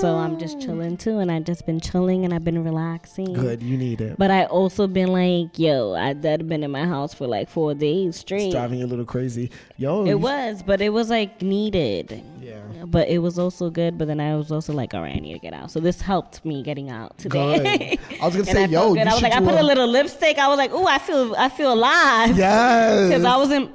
So 0.00 0.16
I'm 0.16 0.38
just 0.38 0.60
chilling 0.60 0.96
too, 0.96 1.18
and 1.18 1.30
I've 1.30 1.44
just 1.44 1.64
been 1.64 1.80
chilling, 1.80 2.24
and 2.24 2.34
I've 2.34 2.44
been 2.44 2.62
relaxing. 2.64 3.32
Good, 3.32 3.62
you 3.62 3.78
need 3.78 4.00
it. 4.00 4.16
But 4.18 4.30
I 4.30 4.44
also 4.44 4.86
been 4.86 5.08
like, 5.12 5.58
yo, 5.58 5.94
I 5.94 6.12
that 6.12 6.46
been 6.48 6.62
in 6.64 6.70
my 6.70 6.86
house 6.86 7.14
for 7.14 7.26
like 7.26 7.48
four 7.48 7.72
days 7.74 8.08
It's 8.10 8.18
straight. 8.18 8.50
driving 8.52 8.80
you 8.80 8.86
a 8.86 8.88
little 8.88 9.04
crazy. 9.04 9.50
Yo, 9.78 10.04
It 10.04 10.14
was, 10.20 10.62
but 10.62 10.80
it 10.80 10.90
was 10.90 11.08
like 11.08 11.40
needed. 11.40 12.22
Yeah. 12.40 12.58
But 12.84 13.08
it 13.08 13.18
was 13.18 13.38
also 13.38 13.70
good. 13.70 13.96
But 13.96 14.08
then 14.08 14.18
I 14.20 14.34
was 14.36 14.50
also 14.50 14.72
like, 14.72 14.92
all 14.92 15.02
right, 15.02 15.14
I 15.16 15.20
need 15.20 15.34
to 15.34 15.38
get 15.38 15.52
out. 15.54 15.70
So 15.70 15.78
this 15.80 16.00
helped 16.00 16.44
me 16.44 16.62
getting 16.62 16.90
out 16.90 17.16
today. 17.18 17.96
Good. 18.08 18.20
I 18.20 18.26
was 18.26 18.34
gonna 18.36 18.44
say, 18.44 18.64
I 18.64 18.66
yo, 18.66 18.80
felt 18.80 18.94
good. 18.96 19.04
you 19.04 19.10
I 19.10 19.14
was 19.14 19.22
like, 19.22 19.32
I 19.34 19.40
put 19.40 19.54
a 19.54 19.62
little 19.62 19.86
lipstick. 19.86 20.38
I 20.38 20.48
was 20.48 20.58
like, 20.58 20.72
ooh, 20.72 20.86
I 20.86 20.98
feel, 20.98 21.34
I 21.36 21.48
feel 21.48 21.72
alive. 21.72 22.36
Yes. 22.36 23.08
Because 23.08 23.24
I 23.24 23.36
wasn't. 23.36 23.70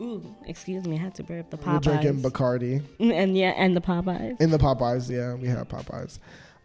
Ooh, 0.00 0.34
excuse 0.46 0.84
me, 0.86 0.96
I 0.96 1.00
had 1.00 1.14
to 1.14 1.22
burp 1.22 1.50
the 1.50 1.56
Popeyes. 1.56 1.86
We're 1.86 2.00
drinking 2.00 2.22
Bacardi 2.22 2.82
and 3.00 3.36
yeah, 3.36 3.54
and 3.56 3.74
the 3.76 3.80
Popeyes. 3.80 4.40
in 4.40 4.50
the 4.50 4.58
Popeyes. 4.58 5.08
Yeah, 5.10 5.34
we 5.34 5.48
have 5.48 5.68
Popeyes. 5.68 6.18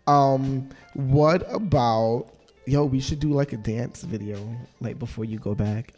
Um, 0.08 0.70
what 0.94 1.44
about? 1.54 2.28
Yo, 2.66 2.86
we 2.86 3.00
should 3.00 3.20
do 3.20 3.32
like 3.32 3.54
a 3.54 3.58
dance 3.58 4.04
video, 4.04 4.38
like 4.82 5.00
before 5.00 5.26
you 5.26 5.40
go 5.40 5.56
back. 5.56 5.94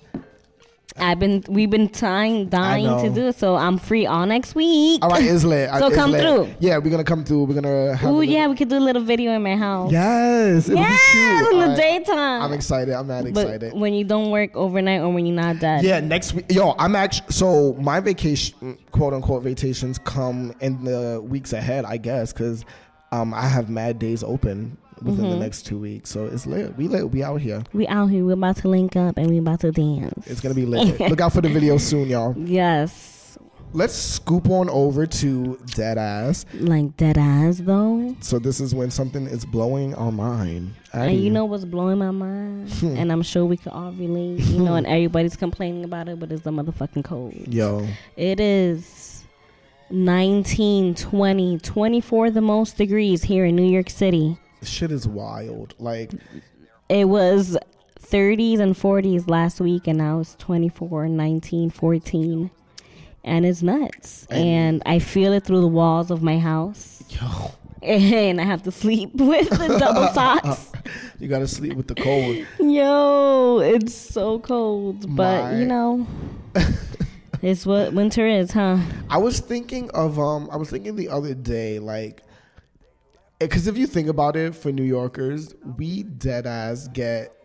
I've 0.98 1.20
been, 1.20 1.44
we've 1.48 1.70
been 1.70 1.90
trying, 1.90 2.50
dying 2.50 3.02
to 3.02 3.10
do. 3.10 3.32
So 3.32 3.56
I'm 3.56 3.78
free 3.78 4.06
all 4.06 4.25
next 4.25 4.54
week. 4.54 5.04
All 5.04 5.10
right, 5.10 5.24
it's 5.24 5.44
lit. 5.44 5.70
So 5.80 5.88
It's 5.88 5.96
come 5.96 6.12
through. 6.12 6.54
Yeah, 6.60 6.78
we're 6.78 6.92
gonna 6.92 7.04
come 7.04 7.25
through. 7.25 7.46
We're 7.46 7.56
gonna 7.56 7.96
have. 7.96 8.12
Ooh, 8.12 8.22
yeah, 8.22 8.48
we 8.48 8.56
could 8.56 8.70
do 8.70 8.78
a 8.78 8.80
little 8.80 9.02
video 9.02 9.32
in 9.32 9.42
my 9.42 9.56
house. 9.56 9.92
Yes, 9.92 10.70
it'll 10.70 10.80
yeah, 10.80 10.92
be 10.92 10.98
cute. 11.12 11.54
in 11.54 11.60
the 11.60 11.63
All 11.63 11.70
right. 11.70 11.78
daytime. 11.78 12.42
I'm 12.44 12.54
excited. 12.54 12.94
I'm 12.94 13.08
mad 13.08 13.34
but 13.34 13.48
excited. 13.48 13.74
when 13.74 13.94
you 13.94 14.04
don't 14.04 14.30
work 14.30 14.56
overnight 14.56 15.02
or 15.02 15.12
when 15.12 15.25
you're 15.25 15.36
not 15.36 15.60
dead. 15.60 15.84
Yeah, 15.84 16.00
next 16.00 16.34
week. 16.34 16.46
Yo, 16.50 16.75
I'm 16.78 16.96
actually 16.96 17.32
so 17.32 17.74
my 17.74 18.00
vacation, 18.00 18.78
quote 18.92 19.13
unquote, 19.13 19.44
vacations 19.44 19.98
come 19.98 20.54
in 20.62 20.84
the 20.84 21.22
weeks 21.25 21.54
ahead, 21.54 21.86
I 21.86 21.98
guess, 21.98 22.32
because 22.34 22.66
um, 23.12 23.34
I 23.34 23.48
have 23.48 23.70
mad 23.70 24.00
days 24.00 24.24
open 24.24 24.78
within 25.02 25.26
Mm-hmm. 25.26 25.30
the 25.32 25.40
next 25.40 25.64
two 25.66 25.80
weeks. 25.80 26.10
So 26.10 26.26
it's 26.26 26.46
lit. 26.46 26.76
We 26.78 26.88
lit. 26.88 27.10
We 27.12 27.24
out 27.24 27.42
here. 27.42 27.64
We 27.74 27.88
out 27.88 28.08
here. 28.08 28.24
We're 28.26 28.34
about 28.34 28.58
to 28.58 28.68
link 28.68 28.96
up 28.96 29.18
and 29.18 29.28
we're 29.30 29.40
about 29.42 29.62
to 29.62 29.72
dance. 29.72 30.28
It's 30.28 30.42
gonna 30.42 30.56
be 30.56 30.66
lit. 30.66 31.00
Look 31.10 31.22
out 31.22 31.34
for 31.34 31.42
the 31.42 31.50
video 31.50 31.78
soon, 31.78 32.10
y'all. 32.10 32.36
Yes. 32.38 33.38
let's 33.76 33.96
scoop 33.96 34.50
on 34.52 34.70
over 34.70 35.08
to 35.08 35.58
dead 35.76 35.98
ass. 35.98 36.46
Like 36.54 36.96
dead 36.96 37.18
ass 37.18 37.58
though. 37.58 38.16
So 38.22 38.38
this 38.38 38.60
is 38.60 38.76
when 38.76 38.92
something 38.92 39.26
is 39.26 39.46
blowing 39.46 39.96
our 39.96 40.12
mind. 40.12 40.74
And 40.94 41.20
you 41.20 41.32
know 41.32 41.46
what's 41.46 41.66
blowing 41.66 41.98
my 41.98 42.12
mind? 42.12 42.72
and 42.84 43.12
I'm 43.12 43.24
sure 43.24 43.46
we 43.46 43.58
could 43.58 43.72
all 43.72 43.92
relate. 43.94 44.42
You 44.42 44.60
know, 44.64 44.76
and 44.76 44.86
everybody's 44.96 45.36
complaining 45.36 45.84
about 45.86 46.08
it, 46.08 46.20
but 46.20 46.32
it's 46.32 46.44
the 46.44 46.52
motherfucking 46.52 47.04
cold. 47.04 47.34
Yo. 47.52 47.88
It 48.16 48.40
is 48.40 49.24
19, 49.90 50.96
20, 50.96 51.58
24 51.60 52.32
the 52.32 52.42
most 52.42 52.78
degrees 52.78 53.24
here 53.24 53.46
in 53.46 53.56
New 53.56 53.66
York 53.66 53.90
City. 53.90 54.38
Shit 54.65 54.91
is 54.91 55.08
wild. 55.08 55.75
Like 55.79 56.12
it 56.89 57.05
was 57.05 57.58
30s 58.01 58.60
and 58.60 58.75
40s 58.75 59.29
last 59.29 59.60
week 59.60 59.88
and 59.88 59.98
now 59.98 60.20
it's 60.20 60.36
24, 60.36 61.08
19, 61.08 61.70
14 61.70 62.51
and 63.24 63.46
it's 63.46 63.62
nuts. 63.62 64.27
And, 64.29 64.48
and 64.48 64.84
I 64.86 65.00
feel 65.00 65.34
it 65.34 65.43
through 65.43 65.62
the 65.62 65.67
walls 65.67 66.12
of 66.12 66.22
my 66.22 66.38
house. 66.38 67.03
Yo. 67.10 67.51
And 67.82 68.39
I 68.39 68.46
have 68.46 68.63
to 68.63 68.72
sleep 68.72 69.12
with 69.15 69.50
the 69.50 69.77
double 69.79 70.08
socks. 70.13 70.72
you 71.20 71.27
gotta 71.27 71.48
sleep 71.48 71.74
with 71.74 71.88
the 71.88 71.96
cold. 71.96 72.46
Yo, 72.60 73.60
it's 73.60 73.93
so 73.93 74.39
cold. 74.39 75.15
But 75.15 75.43
my. 75.43 75.60
you 75.60 75.65
know 75.65 76.08
It's 77.43 77.65
what 77.65 77.91
winter 77.91 78.25
is, 78.25 78.53
huh? 78.53 78.77
I 79.10 79.17
was 79.17 79.41
thinking 79.41 79.89
of 79.91 80.17
um 80.17 80.48
I 80.50 80.55
was 80.55 80.70
thinking 80.70 80.96
the 80.96 81.10
other 81.10 81.34
day, 81.34 81.77
like 81.77 82.23
because 83.48 83.68
if 83.68 83.78
you 83.78 83.88
think 83.88 84.08
about 84.08 84.36
it 84.36 84.56
for 84.56 84.72
New 84.72 84.84
Yorkers, 84.84 85.56
we 85.78 86.04
dead 86.04 86.46
ass 86.46 86.88
get 86.88 87.36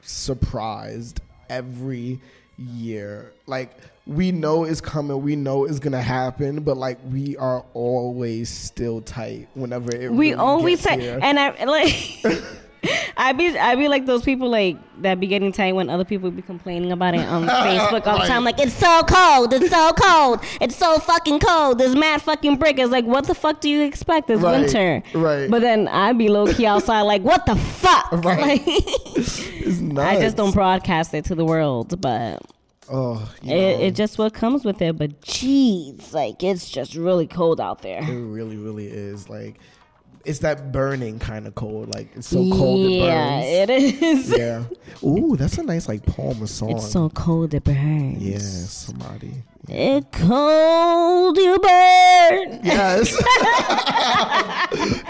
surprised 0.00 1.20
every 1.48 2.20
year. 2.56 3.32
Like 3.46 3.76
we 4.06 4.32
know 4.32 4.64
it's 4.64 4.80
coming, 4.80 5.22
we 5.22 5.36
know 5.36 5.64
it's 5.64 5.78
gonna 5.78 6.02
happen, 6.02 6.62
but 6.62 6.76
like 6.76 6.98
we 7.10 7.36
are 7.36 7.64
always 7.74 8.48
still 8.48 9.00
tight 9.00 9.48
whenever 9.54 9.94
it. 9.94 10.10
We 10.10 10.30
really 10.30 10.34
always 10.34 10.82
tight, 10.82 11.00
and 11.00 11.38
I 11.38 11.64
like. 11.64 12.24
I 13.16 13.32
be 13.32 13.58
I 13.58 13.74
be 13.74 13.88
like 13.88 14.06
those 14.06 14.22
people 14.22 14.48
like 14.48 14.76
that 15.02 15.20
be 15.20 15.26
getting 15.26 15.52
tight 15.52 15.74
when 15.74 15.90
other 15.90 16.04
people 16.04 16.30
be 16.30 16.42
complaining 16.42 16.92
about 16.92 17.14
it 17.14 17.20
on 17.20 17.46
Facebook 17.48 18.06
all 18.06 18.18
the 18.18 18.26
time. 18.26 18.44
Like 18.44 18.58
it's 18.58 18.74
so 18.74 19.02
cold, 19.02 19.52
it's 19.52 19.70
so 19.70 19.92
cold, 19.92 20.40
it's 20.60 20.76
so 20.76 20.98
fucking 20.98 21.40
cold. 21.40 21.78
There's 21.78 21.94
mad 21.94 22.22
fucking 22.22 22.56
brick. 22.56 22.78
It's 22.78 22.90
like 22.90 23.04
what 23.04 23.26
the 23.26 23.34
fuck 23.34 23.60
do 23.60 23.68
you 23.68 23.82
expect? 23.82 24.30
It's 24.30 24.42
right, 24.42 24.60
winter, 24.60 25.02
right? 25.14 25.50
But 25.50 25.62
then 25.62 25.88
I 25.88 26.12
be 26.12 26.28
low 26.28 26.52
key 26.52 26.66
outside 26.66 27.02
like 27.02 27.22
what 27.22 27.46
the 27.46 27.56
fuck? 27.56 28.10
Right. 28.20 28.40
Like, 28.40 28.60
it's 28.66 29.80
nuts. 29.80 30.06
I 30.06 30.20
just 30.20 30.36
don't 30.36 30.52
broadcast 30.52 31.14
it 31.14 31.24
to 31.26 31.34
the 31.34 31.44
world, 31.44 32.00
but. 32.00 32.40
Oh, 32.92 33.32
it, 33.42 33.80
it 33.80 33.94
just 33.94 34.18
what 34.18 34.34
comes 34.34 34.64
with 34.64 34.82
it, 34.82 34.98
but 34.98 35.20
jeez, 35.20 36.12
like 36.12 36.42
it's 36.42 36.68
just 36.68 36.96
really 36.96 37.26
cold 37.28 37.60
out 37.60 37.82
there. 37.82 38.02
It 38.02 38.20
really, 38.20 38.56
really 38.56 38.88
is. 38.88 39.28
Like 39.28 39.60
it's 40.24 40.40
that 40.40 40.72
burning 40.72 41.18
kind 41.18 41.46
of 41.46 41.54
cold. 41.54 41.94
Like 41.94 42.08
it's 42.14 42.28
so 42.28 42.48
cold 42.50 42.90
yeah, 42.90 43.40
it 43.40 43.66
burns. 43.68 43.78
Yeah, 43.78 43.94
it 43.94 44.02
is. 44.02 44.30
Yeah. 44.38 44.64
Ooh, 45.02 45.36
that's 45.36 45.58
a 45.58 45.62
nice 45.62 45.88
like 45.88 46.04
poem 46.04 46.42
or 46.42 46.46
song. 46.46 46.72
It's 46.72 46.90
so 46.90 47.08
cold 47.10 47.54
it 47.54 47.64
burns. 47.64 48.22
Yeah, 48.22 48.38
somebody. 48.38 49.42
It 49.68 50.10
cold 50.12 51.36
you 51.36 51.58
burn. 51.58 52.60
Yes. 52.64 53.16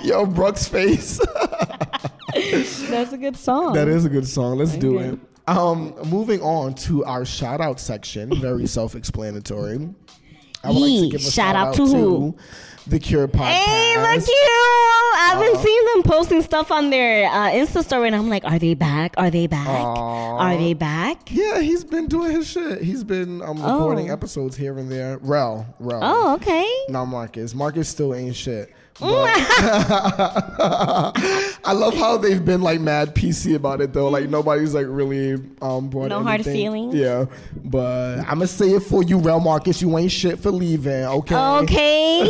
Yo, 0.04 0.26
Brooks 0.26 0.68
face. 0.68 1.18
that's 2.34 3.12
a 3.12 3.18
good 3.18 3.36
song. 3.36 3.74
That 3.74 3.88
is 3.88 4.04
a 4.04 4.08
good 4.08 4.26
song. 4.26 4.58
Let's 4.58 4.72
okay. 4.72 4.80
do 4.80 4.98
it. 4.98 5.18
Um, 5.46 5.94
moving 6.06 6.40
on 6.42 6.74
to 6.74 7.04
our 7.04 7.24
shout 7.24 7.60
out 7.60 7.80
section, 7.80 8.38
very 8.40 8.66
self 8.66 8.94
explanatory. 8.94 9.88
I 10.62 10.68
would 10.68 10.76
like 10.76 11.00
to 11.00 11.08
give 11.08 11.20
a 11.20 11.24
shout, 11.24 11.32
shout 11.32 11.56
out, 11.56 11.68
out 11.68 11.74
to 11.76 11.86
who? 11.86 12.36
The 12.90 12.98
Cure 12.98 13.28
podcast. 13.28 13.52
Hey, 13.52 13.96
look 13.96 14.26
you! 14.26 15.12
I've 15.16 15.38
been 15.38 15.56
uh, 15.56 15.62
seeing 15.62 15.86
them 15.94 16.02
posting 16.02 16.42
stuff 16.42 16.72
on 16.72 16.90
their 16.90 17.28
uh, 17.28 17.50
Insta 17.50 17.84
story, 17.84 18.08
and 18.08 18.16
I'm 18.16 18.28
like, 18.28 18.44
are 18.44 18.58
they 18.58 18.74
back? 18.74 19.14
Are 19.16 19.30
they 19.30 19.46
back? 19.46 19.68
Are 19.68 20.56
they 20.56 20.74
back? 20.74 21.30
Yeah, 21.30 21.60
he's 21.60 21.84
been 21.84 22.08
doing 22.08 22.32
his 22.32 22.48
shit. 22.48 22.82
He's 22.82 23.04
been 23.04 23.42
um, 23.42 23.62
recording 23.62 24.10
oh. 24.10 24.12
episodes 24.12 24.56
here 24.56 24.76
and 24.76 24.90
there. 24.90 25.18
Rel, 25.18 25.72
Rel. 25.78 26.00
Oh, 26.02 26.34
okay. 26.34 26.68
Not 26.88 27.04
Marcus. 27.04 27.54
Marcus 27.54 27.88
still 27.88 28.12
ain't 28.12 28.34
shit. 28.34 28.74
I 31.64 31.72
love 31.72 31.94
how 31.94 32.18
they've 32.18 32.44
been 32.44 32.60
like 32.60 32.80
mad 32.80 33.14
PC 33.14 33.54
about 33.54 33.80
it 33.80 33.94
though. 33.94 34.08
Like 34.08 34.28
nobody's 34.28 34.74
like 34.74 34.84
really 34.88 35.34
um 35.62 35.88
brought 35.88 36.08
no 36.08 36.16
anything. 36.16 36.26
hard 36.26 36.44
feelings. 36.44 36.94
Yeah, 36.94 37.24
but 37.64 38.18
I'm 38.18 38.40
gonna 38.40 38.46
say 38.46 38.72
it 38.72 38.82
for 38.82 39.02
you, 39.02 39.16
Real 39.18 39.40
Marcus. 39.40 39.80
You 39.80 39.96
ain't 39.96 40.12
shit 40.12 40.38
for 40.38 40.50
leaving. 40.50 41.04
Okay. 41.04 41.34
Okay. 41.34 42.22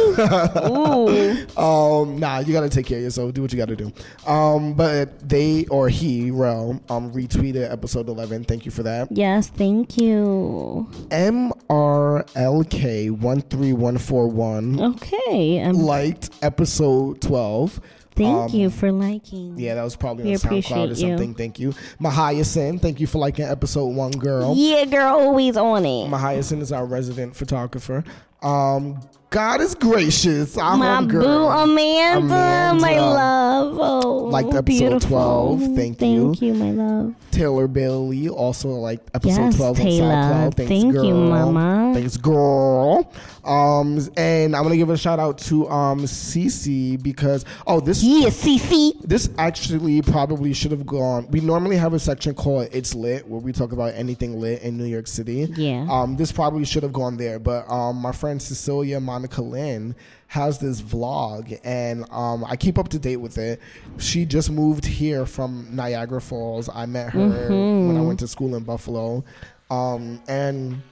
Ooh. 0.71 1.47
Um. 1.61 2.21
Nah, 2.21 2.38
you 2.38 2.52
gotta 2.52 2.69
take 2.69 2.87
care 2.87 2.99
of 2.99 3.05
yourself. 3.05 3.35
Do 3.35 3.43
what 3.43 3.52
you 3.52 3.59
gotta 3.59 3.75
do. 3.75 3.93
Um. 4.25 4.75
But 4.75 5.29
they 5.29 5.67
or 5.67 5.88
he, 5.88 6.31
Rel, 6.31 6.81
um, 6.88 7.11
retweeted 7.12 7.69
episode 7.71 8.09
11. 8.09 8.45
Thank 8.45 8.64
you 8.64 8.71
for 8.71 8.85
that. 8.85 9.09
Yes. 9.11 9.49
Thank 9.49 9.97
you. 9.97 10.88
MRLK 11.09 13.11
one 13.11 13.40
three 13.43 13.73
one 13.73 13.99
four 13.99 14.29
one. 14.29 14.81
Okay. 14.81 15.61
Um, 15.62 15.75
liked 15.75 16.31
episode 16.43 16.60
episode 16.61 17.23
12. 17.23 17.81
Thank 18.17 18.37
um, 18.37 18.49
you 18.50 18.69
for 18.69 18.93
liking. 18.93 19.59
Yeah, 19.59 19.76
that 19.76 19.83
was 19.83 19.97
probably 19.97 20.25
we 20.25 20.33
on 20.33 20.38
SoundCloud 20.40 20.90
or 20.90 20.95
something. 20.95 21.31
You. 21.31 21.35
Thank 21.35 21.59
you. 21.59 21.73
Mahaya 21.99 22.81
thank 22.81 23.00
you 23.00 23.07
for 23.07 23.17
liking 23.17 23.47
episode 23.47 23.87
one, 23.87 24.11
girl. 24.11 24.52
Yeah, 24.55 24.85
girl, 24.85 25.19
always 25.19 25.57
on 25.57 25.87
it. 25.87 26.11
Mahaya 26.11 26.61
is 26.61 26.71
our 26.71 26.85
resident 26.85 27.35
photographer. 27.35 28.05
Um, 28.43 29.00
God 29.31 29.61
is 29.61 29.76
gracious. 29.76 30.59
Our 30.59 30.76
my 30.76 31.02
boo 31.02 31.21
Amanda, 31.21 32.26
Amanda, 32.26 32.81
my 32.81 32.99
love. 32.99 33.79
Oh, 33.79 34.25
like 34.25 34.47
episode 34.47 34.64
beautiful. 34.64 35.57
12. 35.57 35.61
Thank, 35.61 35.76
Thank 35.76 36.00
you. 36.00 36.25
Thank 36.35 36.43
you, 36.43 36.55
my 36.55 36.71
love. 36.73 37.14
Taylor 37.31 37.69
Bailey 37.69 38.29
also 38.29 38.71
like 38.71 39.00
episode 39.14 39.40
yes, 39.40 39.57
12 39.57 39.76
Taylor. 39.76 40.07
on 40.12 40.25
SoundCloud. 40.25 40.57
Thanks, 40.57 40.69
Thank 40.69 40.93
girl. 40.93 41.05
you, 41.05 41.14
mama. 41.14 41.93
Thanks, 41.95 42.17
girl. 42.17 43.12
Um, 43.44 43.99
and 44.16 44.54
I'm 44.54 44.62
gonna 44.62 44.76
give 44.76 44.90
a 44.90 44.97
shout 44.97 45.18
out 45.18 45.38
to 45.38 45.68
um 45.68 46.00
Cece 46.00 47.02
because 47.02 47.44
oh 47.66 47.80
this 47.80 48.02
yeah 48.02 48.28
CC 48.28 49.00
this 49.02 49.30
actually 49.38 50.02
probably 50.02 50.52
should 50.52 50.70
have 50.70 50.87
gone. 50.87 51.26
We 51.30 51.40
normally 51.40 51.76
have 51.76 51.94
a 51.94 51.99
section 51.99 52.35
called 52.35 52.68
It's 52.73 52.94
Lit 52.94 53.26
where 53.26 53.40
we 53.40 53.52
talk 53.52 53.73
about 53.73 53.94
anything 53.94 54.40
lit 54.40 54.62
in 54.62 54.76
New 54.76 54.85
York 54.85 55.06
City. 55.06 55.49
Yeah. 55.56 55.87
Um, 55.90 56.16
this 56.16 56.32
probably 56.32 56.64
should 56.64 56.82
have 56.82 56.92
gone 56.92 57.16
there, 57.16 57.38
but 57.38 57.68
um, 57.70 57.97
my 57.97 58.12
friend 58.12 58.40
Cecilia 58.40 59.00
Monica 59.00 59.42
Lynn 59.42 59.94
has 60.28 60.59
this 60.59 60.80
vlog 60.80 61.59
and 61.64 62.04
um, 62.12 62.44
I 62.44 62.54
keep 62.54 62.78
up 62.78 62.88
to 62.90 62.99
date 62.99 63.16
with 63.16 63.37
it. 63.37 63.61
She 63.99 64.25
just 64.25 64.50
moved 64.50 64.85
here 64.85 65.26
from 65.26 65.66
Niagara 65.73 66.20
Falls. 66.20 66.68
I 66.73 66.87
met 66.87 67.11
her 67.11 67.18
mm-hmm. 67.18 67.88
when 67.88 67.97
I 67.97 68.00
went 68.00 68.20
to 68.20 68.28
school 68.28 68.54
in 68.54 68.62
Buffalo. 68.62 69.25
Um, 69.70 70.23
and 70.28 70.82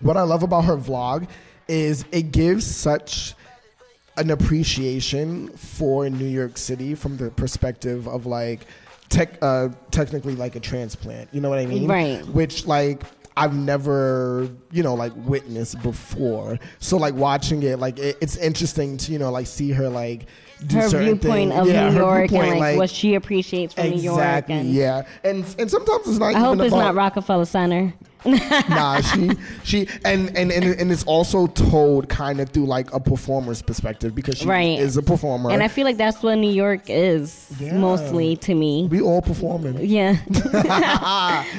what 0.00 0.18
I 0.18 0.22
love 0.22 0.42
about 0.42 0.64
her 0.64 0.76
vlog 0.76 1.28
is 1.68 2.04
it 2.12 2.32
gives 2.32 2.66
such 2.66 3.34
an 4.16 4.30
appreciation 4.30 5.48
for 5.48 6.08
New 6.08 6.26
York 6.26 6.56
City 6.56 6.94
from 6.94 7.16
the 7.16 7.30
perspective 7.30 8.06
of 8.06 8.26
like 8.26 8.66
tech, 9.08 9.38
uh, 9.42 9.68
technically 9.90 10.36
like 10.36 10.56
a 10.56 10.60
transplant. 10.60 11.32
You 11.32 11.40
know 11.40 11.50
what 11.50 11.58
I 11.58 11.66
mean? 11.66 11.88
Right. 11.88 12.24
Which 12.26 12.66
like 12.66 13.02
I've 13.36 13.54
never, 13.54 14.48
you 14.70 14.82
know, 14.82 14.94
like 14.94 15.12
witnessed 15.16 15.82
before. 15.82 16.58
So 16.78 16.96
like 16.96 17.14
watching 17.14 17.62
it, 17.62 17.78
like 17.78 17.98
it, 17.98 18.16
it's 18.20 18.36
interesting 18.36 18.96
to 18.98 19.12
you 19.12 19.18
know 19.18 19.30
like 19.30 19.46
see 19.46 19.72
her 19.72 19.88
like 19.88 20.26
do 20.66 20.76
her 20.76 20.88
certain 20.88 21.18
viewpoint 21.18 21.50
things. 21.50 21.60
of 21.60 21.66
yeah, 21.66 21.90
New 21.90 21.96
York 21.96 22.32
and 22.32 22.50
like, 22.50 22.60
like, 22.60 22.76
what 22.76 22.90
she 22.90 23.14
appreciates 23.14 23.74
from 23.74 23.86
exactly, 23.86 24.02
New 24.02 24.12
York. 24.12 24.50
And 24.50 24.70
yeah, 24.70 25.02
and 25.24 25.56
and 25.58 25.70
sometimes 25.70 26.06
it's 26.06 26.18
not. 26.18 26.34
I 26.34 26.38
hope 26.38 26.60
it's 26.60 26.68
about, 26.68 26.78
not 26.78 26.94
Rockefeller 26.94 27.44
Center. 27.44 27.92
Nah, 28.24 29.00
she 29.00 29.30
she 29.64 29.88
and, 30.04 30.36
and 30.36 30.50
and 30.50 30.64
and 30.64 30.92
it's 30.92 31.04
also 31.04 31.46
told 31.46 32.08
kind 32.08 32.40
of 32.40 32.48
through 32.50 32.66
like 32.66 32.92
a 32.92 33.00
performer's 33.00 33.62
perspective 33.62 34.14
because 34.14 34.38
she 34.38 34.46
right. 34.46 34.78
is 34.78 34.96
a 34.96 35.02
performer. 35.02 35.50
And 35.50 35.62
I 35.62 35.68
feel 35.68 35.84
like 35.84 35.96
that's 35.96 36.22
what 36.22 36.36
New 36.36 36.50
York 36.50 36.88
is 36.88 37.52
yeah. 37.58 37.76
mostly 37.76 38.36
to 38.36 38.54
me. 38.54 38.88
We 38.90 39.00
all 39.00 39.22
performing. 39.22 39.78
Yeah. 39.80 40.16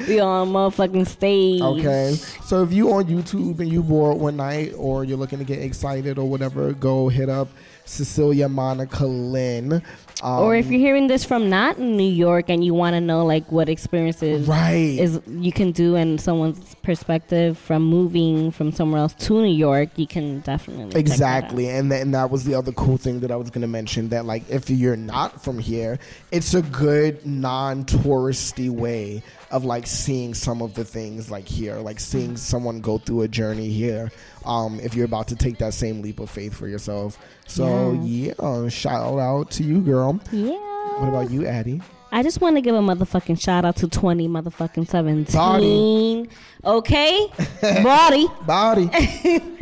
we 0.08 0.20
on 0.20 0.48
motherfucking 0.48 1.06
stage. 1.06 1.60
Okay. 1.62 2.14
So 2.44 2.62
if 2.62 2.72
you 2.72 2.92
on 2.92 3.04
YouTube 3.04 3.60
and 3.60 3.68
you 3.68 3.82
bored 3.82 4.18
one 4.18 4.36
night 4.36 4.72
or 4.76 5.04
you're 5.04 5.18
looking 5.18 5.38
to 5.38 5.44
get 5.44 5.60
excited 5.60 6.18
or 6.18 6.28
whatever, 6.28 6.72
go 6.72 7.08
hit 7.08 7.28
up 7.28 7.48
Cecilia 7.84 8.48
Monica 8.48 9.06
Lynn. 9.06 9.82
Um, 10.22 10.44
or 10.44 10.56
if 10.56 10.70
you're 10.70 10.80
hearing 10.80 11.08
this 11.08 11.26
from 11.26 11.50
not 11.50 11.78
New 11.78 12.02
York 12.02 12.48
and 12.48 12.64
you 12.64 12.72
want 12.72 12.94
to 12.94 13.02
know 13.02 13.26
like 13.26 13.52
what 13.52 13.68
experiences 13.68 14.48
right. 14.48 14.74
is 14.74 15.20
you 15.28 15.52
can 15.52 15.72
do 15.72 15.94
in 15.94 16.16
someone's 16.16 16.74
perspective 16.76 17.58
from 17.58 17.82
moving 17.82 18.50
from 18.50 18.72
somewhere 18.72 19.00
else 19.00 19.12
to 19.12 19.42
New 19.42 19.54
York, 19.54 19.90
you 19.96 20.06
can 20.06 20.40
definitely 20.40 20.86
that. 20.86 20.98
Exactly, 20.98 21.68
and 21.68 21.90
th- 21.90 22.00
and 22.00 22.14
that 22.14 22.30
was 22.30 22.44
the 22.44 22.54
other 22.54 22.72
cool 22.72 22.96
thing 22.96 23.20
that 23.20 23.30
I 23.30 23.36
was 23.36 23.50
gonna 23.50 23.66
mention. 23.66 24.08
That 24.08 24.24
like 24.24 24.48
if 24.48 24.70
you're 24.70 24.96
not 24.96 25.42
from 25.44 25.58
here, 25.58 25.98
it's 26.32 26.54
a 26.54 26.62
good 26.62 27.26
non-touristy 27.26 28.70
way 28.70 29.22
of 29.50 29.64
like 29.64 29.86
seeing 29.86 30.32
some 30.32 30.62
of 30.62 30.72
the 30.74 30.84
things 30.84 31.30
like 31.30 31.46
here, 31.46 31.76
like 31.76 32.00
seeing 32.00 32.38
someone 32.38 32.80
go 32.80 32.96
through 32.96 33.22
a 33.22 33.28
journey 33.28 33.68
here. 33.68 34.10
Um, 34.46 34.80
if 34.80 34.94
you're 34.94 35.04
about 35.04 35.28
to 35.28 35.36
take 35.36 35.58
that 35.58 35.74
same 35.74 36.02
leap 36.02 36.20
of 36.20 36.30
faith 36.30 36.54
for 36.54 36.68
yourself, 36.68 37.18
so 37.46 37.92
yeah, 38.02 38.68
shout 38.68 39.18
out 39.18 39.50
to 39.52 39.62
you, 39.62 39.80
girl. 39.80 40.05
Yeah. 40.32 40.52
What 40.98 41.08
about 41.08 41.30
you, 41.30 41.46
Addie? 41.46 41.80
I 42.12 42.22
just 42.22 42.40
want 42.40 42.56
to 42.56 42.60
give 42.62 42.74
a 42.74 42.80
motherfucking 42.80 43.40
shout 43.40 43.64
out 43.64 43.76
to 43.76 43.88
20 43.88 44.28
motherfucking 44.28 44.88
17. 44.88 45.34
Body. 45.34 46.28
Okay? 46.64 47.26
Body. 47.82 48.26
Body. 48.46 48.90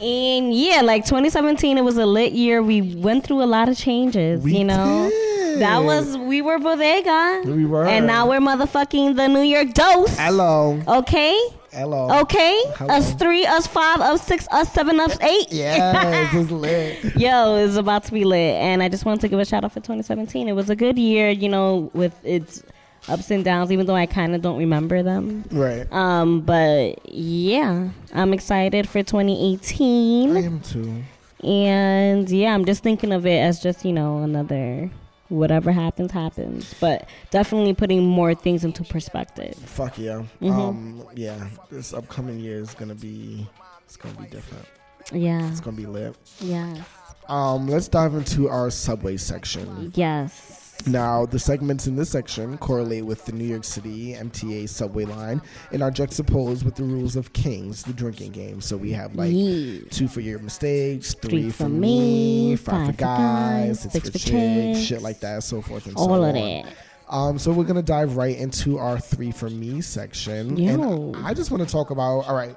And 0.00 0.54
yeah, 0.54 0.80
like 0.80 1.04
2017, 1.04 1.76
it 1.76 1.82
was 1.82 1.98
a 1.98 2.06
lit 2.06 2.32
year. 2.32 2.62
We 2.62 2.80
went 2.96 3.22
through 3.24 3.42
a 3.42 3.44
lot 3.44 3.68
of 3.68 3.76
changes, 3.76 4.42
We 4.42 4.56
you 4.56 4.64
know? 4.64 5.10
did. 5.10 5.60
That 5.60 5.84
was, 5.84 6.16
we 6.16 6.40
were 6.40 6.58
Bodega. 6.58 7.42
We 7.44 7.66
were. 7.66 7.84
And 7.84 8.06
now 8.06 8.26
we're 8.26 8.40
motherfucking 8.40 9.16
the 9.16 9.28
New 9.28 9.42
York 9.42 9.74
Dose. 9.74 10.16
Hello. 10.16 10.80
Okay? 10.88 11.38
Hello. 11.72 12.20
Okay? 12.22 12.60
Hello. 12.76 12.94
Us 12.94 13.14
three, 13.14 13.46
us 13.46 13.66
five, 13.66 14.00
us 14.00 14.26
six, 14.26 14.48
us 14.50 14.72
seven, 14.72 14.98
us 14.98 15.18
eight. 15.22 15.46
Yes, 15.52 16.34
it's 16.34 16.50
lit. 16.50 17.04
Yo, 17.16 17.56
it's 17.56 17.76
about 17.76 18.04
to 18.04 18.12
be 18.12 18.24
lit. 18.24 18.56
And 18.56 18.82
I 18.82 18.88
just 18.88 19.04
wanted 19.04 19.20
to 19.22 19.28
give 19.28 19.38
a 19.38 19.44
shout 19.44 19.64
out 19.64 19.72
for 19.72 19.80
2017. 19.80 20.48
It 20.48 20.52
was 20.52 20.68
a 20.70 20.76
good 20.76 20.98
year, 20.98 21.30
you 21.30 21.48
know, 21.48 21.90
with 21.94 22.14
its 22.24 22.62
ups 23.08 23.30
and 23.30 23.44
downs, 23.44 23.70
even 23.70 23.86
though 23.86 23.94
I 23.94 24.06
kind 24.06 24.34
of 24.34 24.42
don't 24.42 24.58
remember 24.58 25.02
them. 25.02 25.44
Right. 25.50 25.90
Um, 25.92 26.40
but 26.40 26.98
yeah, 27.08 27.90
I'm 28.12 28.32
excited 28.32 28.88
for 28.88 29.02
2018. 29.02 30.36
I 30.36 30.40
am 30.42 30.60
too. 30.60 31.02
And 31.42 32.28
yeah, 32.28 32.52
I'm 32.52 32.64
just 32.64 32.82
thinking 32.82 33.12
of 33.12 33.26
it 33.26 33.38
as 33.38 33.60
just, 33.62 33.84
you 33.84 33.92
know, 33.92 34.18
another 34.22 34.90
whatever 35.30 35.72
happens, 35.72 36.12
happens. 36.12 36.74
But 36.80 37.08
definitely 37.30 37.72
putting 37.72 38.04
more 38.04 38.34
things 38.34 38.64
into 38.64 38.84
perspective. 38.84 39.54
Fuck 39.54 39.98
yeah. 39.98 40.24
Mhm. 40.42 40.52
Um, 40.52 41.04
yeah. 41.14 41.48
This 41.70 41.94
upcoming 41.94 42.38
year 42.38 42.58
is 42.60 42.74
gonna 42.74 42.94
be. 42.94 43.48
It's 43.86 43.96
gonna 43.96 44.20
be 44.20 44.26
different. 44.28 44.66
Yeah. 45.12 45.48
It's 45.50 45.60
gonna 45.60 45.76
be 45.76 45.86
lit. 45.86 46.14
Yes. 46.40 46.78
Um, 47.28 47.68
let's 47.68 47.88
dive 47.88 48.14
into 48.14 48.48
our 48.48 48.70
subway 48.70 49.16
section. 49.16 49.92
Yes. 49.94 50.59
Now, 50.86 51.26
the 51.26 51.38
segments 51.38 51.86
in 51.86 51.96
this 51.96 52.10
section 52.10 52.56
correlate 52.58 53.04
with 53.04 53.24
the 53.26 53.32
New 53.32 53.44
York 53.44 53.64
City 53.64 54.14
MTA 54.14 54.68
subway 54.68 55.04
line 55.04 55.42
and 55.72 55.82
are 55.82 55.90
juxtaposed 55.90 56.64
with 56.64 56.74
the 56.76 56.82
rules 56.84 57.16
of 57.16 57.32
Kings, 57.32 57.82
the 57.82 57.92
drinking 57.92 58.32
game. 58.32 58.60
So 58.60 58.76
we 58.76 58.92
have 58.92 59.14
like 59.14 59.32
Yeah. 59.32 59.80
two 59.90 60.08
for 60.08 60.20
your 60.20 60.38
mistakes, 60.38 61.14
three, 61.14 61.30
Three 61.30 61.50
for 61.50 61.64
for 61.64 61.68
me, 61.68 62.50
me, 62.50 62.56
five, 62.56 62.86
for 62.86 62.92
guys, 62.92 63.80
six, 63.90 64.08
for 64.10 64.18
chicks, 64.18 64.78
shit 64.80 65.02
like 65.02 65.20
that, 65.20 65.42
so 65.42 65.60
forth 65.60 65.86
and 65.86 65.96
so 65.98 66.04
on. 66.04 66.10
All 66.10 66.24
of 66.24 66.34
that. 66.34 66.64
Um, 67.08 67.38
so 67.38 67.52
we're 67.52 67.64
gonna 67.64 67.82
dive 67.82 68.16
right 68.16 68.36
into 68.36 68.78
our 68.78 68.98
three 68.98 69.32
for 69.32 69.50
me 69.50 69.80
section, 69.80 70.56
Yo. 70.56 71.12
and 71.14 71.16
I 71.26 71.34
just 71.34 71.50
want 71.50 71.62
to 71.66 71.68
talk 71.70 71.90
about. 71.90 72.20
All 72.28 72.34
right, 72.36 72.54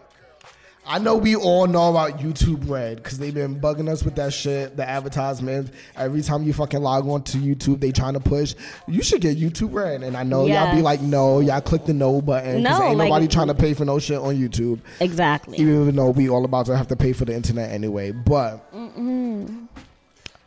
I 0.86 1.00
know 1.00 1.16
we 1.16 1.36
all 1.36 1.66
know 1.66 1.90
about 1.92 2.20
YouTube 2.20 2.70
Red 2.70 2.98
because 2.98 3.18
they've 3.18 3.34
been 3.34 3.60
bugging 3.60 3.88
us 3.88 4.04
with 4.04 4.16
that 4.16 4.34
shit, 4.34 4.76
the 4.76 4.88
advertisements. 4.88 5.72
Every 5.96 6.22
time 6.22 6.44
you 6.44 6.52
fucking 6.52 6.82
log 6.82 7.08
on 7.08 7.24
to 7.24 7.38
YouTube, 7.38 7.80
they 7.80 7.92
trying 7.94 8.16
to 8.16 8.20
push. 8.20 8.54
You 8.88 9.02
should 9.02 9.22
get 9.22 9.38
YouTube 9.38 9.74
Red, 9.74 10.04
and 10.04 10.18
I 10.18 10.24
know 10.24 10.46
y'all 10.46 10.76
be 10.76 10.82
like, 10.82 11.02
no, 11.02 11.40
y'all 11.40 11.62
click 11.62 11.86
the 11.86 11.94
no 11.94 12.22
button 12.22 12.64
because 12.64 12.80
No, 12.80 12.86
ain't 12.86 12.98
like- 12.98 13.08
nobody 13.08 13.28
trying 13.30 13.48
to 13.48 13.54
pay 13.56 13.74
for 13.74 13.86
no 13.86 13.98
shit 13.98 14.18
on 14.18 14.36
YouTube. 14.36 14.80
Exactly. 15.00 15.58
Even 15.58 15.96
though 15.96 16.10
we 16.10 16.30
all 16.30 16.44
about 16.44 16.66
to 16.66 16.76
have 16.76 16.90
to 16.90 16.96
pay 16.98 17.14
for 17.14 17.24
the 17.24 17.34
internet 17.34 17.72
anyway, 17.72 18.12
but 18.12 18.66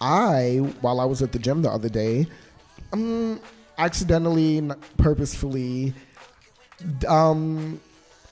I, 0.01 0.57
while 0.83 1.01
I 1.01 1.05
was 1.07 1.23
at 1.23 1.33
the 1.33 1.39
gym 1.39 1.63
the 1.63 1.71
other 1.71 1.89
day, 1.89 2.27
um, 2.93 3.41
accidentally, 3.79 4.63
purposefully, 4.99 5.95
um, 7.09 7.81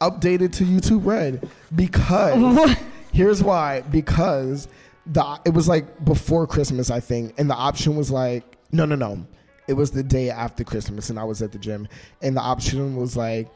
updated 0.00 0.52
to 0.54 0.64
YouTube 0.64 1.04
Red 1.04 1.48
because 1.74 2.76
here's 3.12 3.42
why 3.42 3.82
because 3.82 4.68
the 5.06 5.40
it 5.44 5.50
was 5.50 5.68
like 5.68 6.04
before 6.04 6.46
Christmas 6.46 6.90
I 6.90 7.00
think, 7.00 7.34
and 7.38 7.48
the 7.48 7.54
option 7.54 7.96
was 7.96 8.10
like 8.10 8.58
no 8.72 8.84
no 8.84 8.94
no, 8.94 9.26
it 9.68 9.74
was 9.74 9.90
the 9.90 10.02
day 10.02 10.30
after 10.30 10.64
Christmas, 10.64 11.10
and 11.10 11.18
I 11.18 11.24
was 11.24 11.42
at 11.42 11.52
the 11.52 11.58
gym, 11.58 11.88
and 12.22 12.36
the 12.36 12.40
option 12.40 12.96
was 12.96 13.16
like 13.16 13.48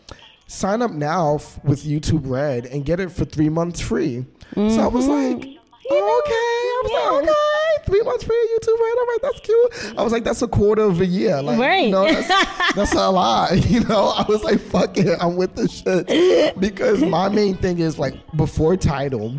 sign 0.49 0.83
up 0.83 0.91
now 0.91 1.37
f- 1.37 1.63
with 1.63 1.85
YouTube 1.85 2.23
Red 2.25 2.67
and 2.67 2.85
get 2.85 2.99
it 2.99 3.13
for 3.13 3.25
three 3.25 3.51
months 3.51 3.81
free. 3.81 4.25
So 4.55 4.81
I 4.81 4.87
was 4.87 5.07
mm-hmm. 5.07 5.41
like, 5.41 5.58
okay, 5.91 6.35
I 6.35 6.81
was 6.85 6.93
like, 6.93 7.23
okay, 7.23 7.85
three 7.87 8.03
months 8.03 8.25
free 8.25 8.37
at 8.37 8.63
YouTube 8.63 8.79
Red. 8.81 8.99
All 8.99 9.07
right, 9.07 9.19
that's 9.23 9.41
cute. 9.41 9.95
I 9.99 10.03
was 10.03 10.13
like, 10.13 10.25
that's 10.25 10.43
a 10.43 10.49
quarter 10.49 10.83
of 10.83 11.01
a 11.01 11.07
year. 11.07 11.41
Like, 11.43 11.59
Right. 11.59 11.85
you 11.87 11.91
know, 11.93 12.05
that's, 12.13 12.75
that's 12.75 12.95
a 12.95 13.11
lot. 13.11 13.53
You 13.69 13.81
know, 13.81 14.09
I 14.17 14.25
was 14.29 14.43
like, 14.45 14.61
fuck 14.61 14.97
it, 14.99 15.17
I'm 15.21 15.37
with 15.37 15.55
the 15.55 15.69
shit 15.69 16.59
because 16.61 17.03
my 17.03 17.29
main 17.29 17.57
thing 17.57 17.79
is 17.79 17.99
like 17.99 18.15
before 18.37 18.77
Tidal. 18.77 19.37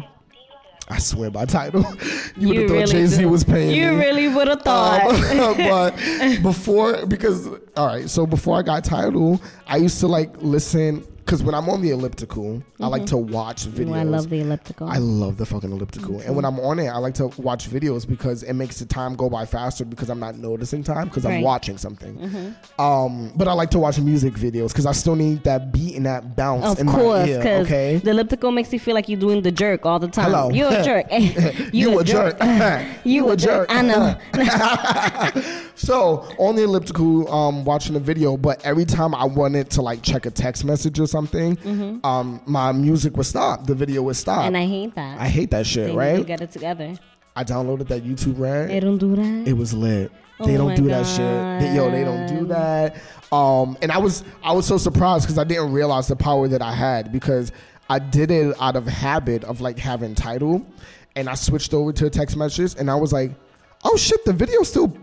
I 0.92 0.98
swear 0.98 1.30
by 1.30 1.46
Tidal, 1.46 1.86
you 2.36 2.48
would 2.48 2.58
have 2.58 2.70
thought 2.70 2.88
Jay 2.90 3.06
Z 3.06 3.24
was 3.26 3.44
paying 3.44 3.76
You 3.76 3.92
me. 3.92 3.98
really 3.98 4.28
would 4.28 4.48
have 4.48 4.64
thought. 4.64 5.04
Um, 5.36 5.58
but 5.58 6.42
before, 6.42 7.06
because 7.06 7.48
all 7.78 7.86
right, 7.88 8.10
so 8.10 8.26
before 8.26 8.58
I 8.58 8.64
got 8.64 8.84
Tidal, 8.84 9.40
I 9.68 9.78
used 9.78 10.00
to 10.00 10.08
like 10.08 10.32
listen 10.42 11.06
because 11.30 11.44
when 11.44 11.54
I'm 11.54 11.70
on 11.70 11.84
the 11.84 11.92
elliptical, 11.92 12.64
I 12.80 12.88
like 12.88 13.04
mm-hmm. 13.04 13.10
to 13.10 13.18
watch 13.18 13.68
videos. 13.68 13.90
Ooh, 13.90 13.94
I 13.94 14.02
love 14.02 14.32
the 14.32 14.40
elliptical. 14.40 14.90
I 14.90 14.98
love 14.98 15.38
the 15.38 15.46
fucking 15.46 15.72
elliptical, 15.72 16.22
and 16.22 16.36
when 16.36 16.44
mm-hmm. 16.44 16.60
I'm 16.60 16.66
on 16.66 16.80
it, 16.80 16.88
I 16.88 16.98
like 16.98 17.14
to 17.16 17.28
watch 17.38 17.70
videos 17.70 18.08
because 18.08 18.42
it 18.42 18.54
makes 18.54 18.80
the 18.80 18.88
time 18.88 19.16
go 19.16 19.30
by 19.30 19.46
faster 19.46 19.86
because 19.86 20.10
I'm 20.10 20.20
not 20.20 20.38
noticing 20.38 20.82
time 20.82 21.08
because 21.08 21.28
I'm 21.28 21.44
watching 21.44 21.78
something. 21.78 22.18
Mm-hmm. 22.18 22.82
Um, 22.82 23.32
but 23.36 23.48
I 23.48 23.54
like 23.54 23.70
to 23.72 23.80
watch 23.80 24.00
music 24.00 24.34
videos 24.34 24.70
because 24.70 24.88
I 24.88 24.92
still 24.92 25.16
need 25.16 25.44
that 25.44 25.72
beat 25.72 25.96
and 25.96 26.08
that 26.08 26.36
bounce 26.36 26.66
of 26.66 26.80
in 26.80 26.88
course, 26.88 27.28
my 27.28 27.28
ear. 27.28 27.38
because 27.38 27.68
Okay, 27.68 27.98
the 27.98 28.10
elliptical 28.10 28.52
makes 28.52 28.74
you 28.74 28.80
feel 28.80 28.96
like 28.96 29.08
you're 29.08 29.20
doing 29.20 29.44
the 29.44 29.52
jerk 29.52 29.86
all 29.86 30.00
the 30.00 30.08
time. 30.08 30.32
Hello. 30.32 30.50
You're 30.50 30.74
a 30.74 30.84
jerk. 30.84 31.06
you, 31.72 32.00
a 32.00 32.04
jerk. 32.04 32.40
You 33.04 33.30
a 33.30 33.38
jerk. 33.38 33.68
I 33.70 33.82
know. 33.84 34.18
So 35.80 36.28
on 36.38 36.56
the 36.56 36.64
elliptical, 36.64 37.32
um, 37.34 37.64
watching 37.64 37.94
the 37.94 38.02
video, 38.02 38.36
but 38.36 38.64
every 38.66 38.84
time 38.84 39.16
I 39.16 39.24
wanted 39.24 39.70
to 39.72 39.82
like 39.82 40.04
check 40.04 40.26
a 40.26 40.32
text 40.32 40.66
message 40.66 41.00
or 41.00 41.08
something, 41.08 41.58
um, 42.04 42.42
my 42.46 42.74
music 42.74 43.16
would 43.16 43.26
stop. 43.26 43.66
The 43.66 43.76
video 43.76 44.02
would 44.04 44.18
stop. 44.18 44.40
Mm-hmm. 44.40 44.48
and 44.48 44.58
I 44.58 44.66
hate 44.66 44.96
that. 44.96 45.20
I 45.20 45.28
hate 45.28 45.52
that 45.52 45.66
shit, 45.66 45.96
right? 45.96 46.26
get 46.26 46.42
it 46.42 46.52
together. 46.52 46.96
I 47.36 47.46
downloaded 47.46 47.88
that 47.88 48.04
YouTube 48.04 48.38
Red. 48.38 48.70
They 48.70 48.82
don't 48.82 48.98
do 48.98 49.16
that. 49.16 49.48
It 49.48 49.54
was 49.54 49.74
lit. 49.74 50.12
They 50.44 50.56
Oh 50.56 50.58
don't 50.68 50.76
do 50.76 50.88
that 50.90 51.06
shit. 51.06 51.62
They, 51.62 51.76
yo, 51.76 51.90
they 51.90 52.04
don't 52.04 52.28
do 52.28 52.46
that. 52.48 52.98
Um, 53.32 53.78
and 53.82 53.92
I 53.92 53.98
was 53.98 54.24
I 54.44 54.52
was 54.52 54.66
so 54.66 54.78
surprised 54.78 55.26
because 55.26 55.38
I 55.38 55.46
didn't 55.46 55.72
realize 55.72 56.08
the 56.08 56.16
power 56.16 56.48
that 56.50 56.62
I 56.62 56.74
had 56.74 57.12
because 57.12 57.52
I 57.90 58.00
did 58.00 58.32
it 58.32 58.56
out 58.60 58.76
of 58.76 58.86
habit 58.86 59.44
of 59.46 59.62
like 59.62 59.80
having 59.80 60.14
Tidal, 60.16 60.66
and 61.16 61.30
I 61.30 61.36
switched 61.36 61.74
over 61.74 61.94
to 61.94 62.10
text 62.10 62.36
messages, 62.36 62.76
and 62.76 62.92
I 62.92 62.96
was 62.96 63.14
like, 63.14 63.32
oh 63.86 63.96
shit, 63.96 64.24
the 64.26 64.34
video 64.34 64.64
still. 64.64 64.94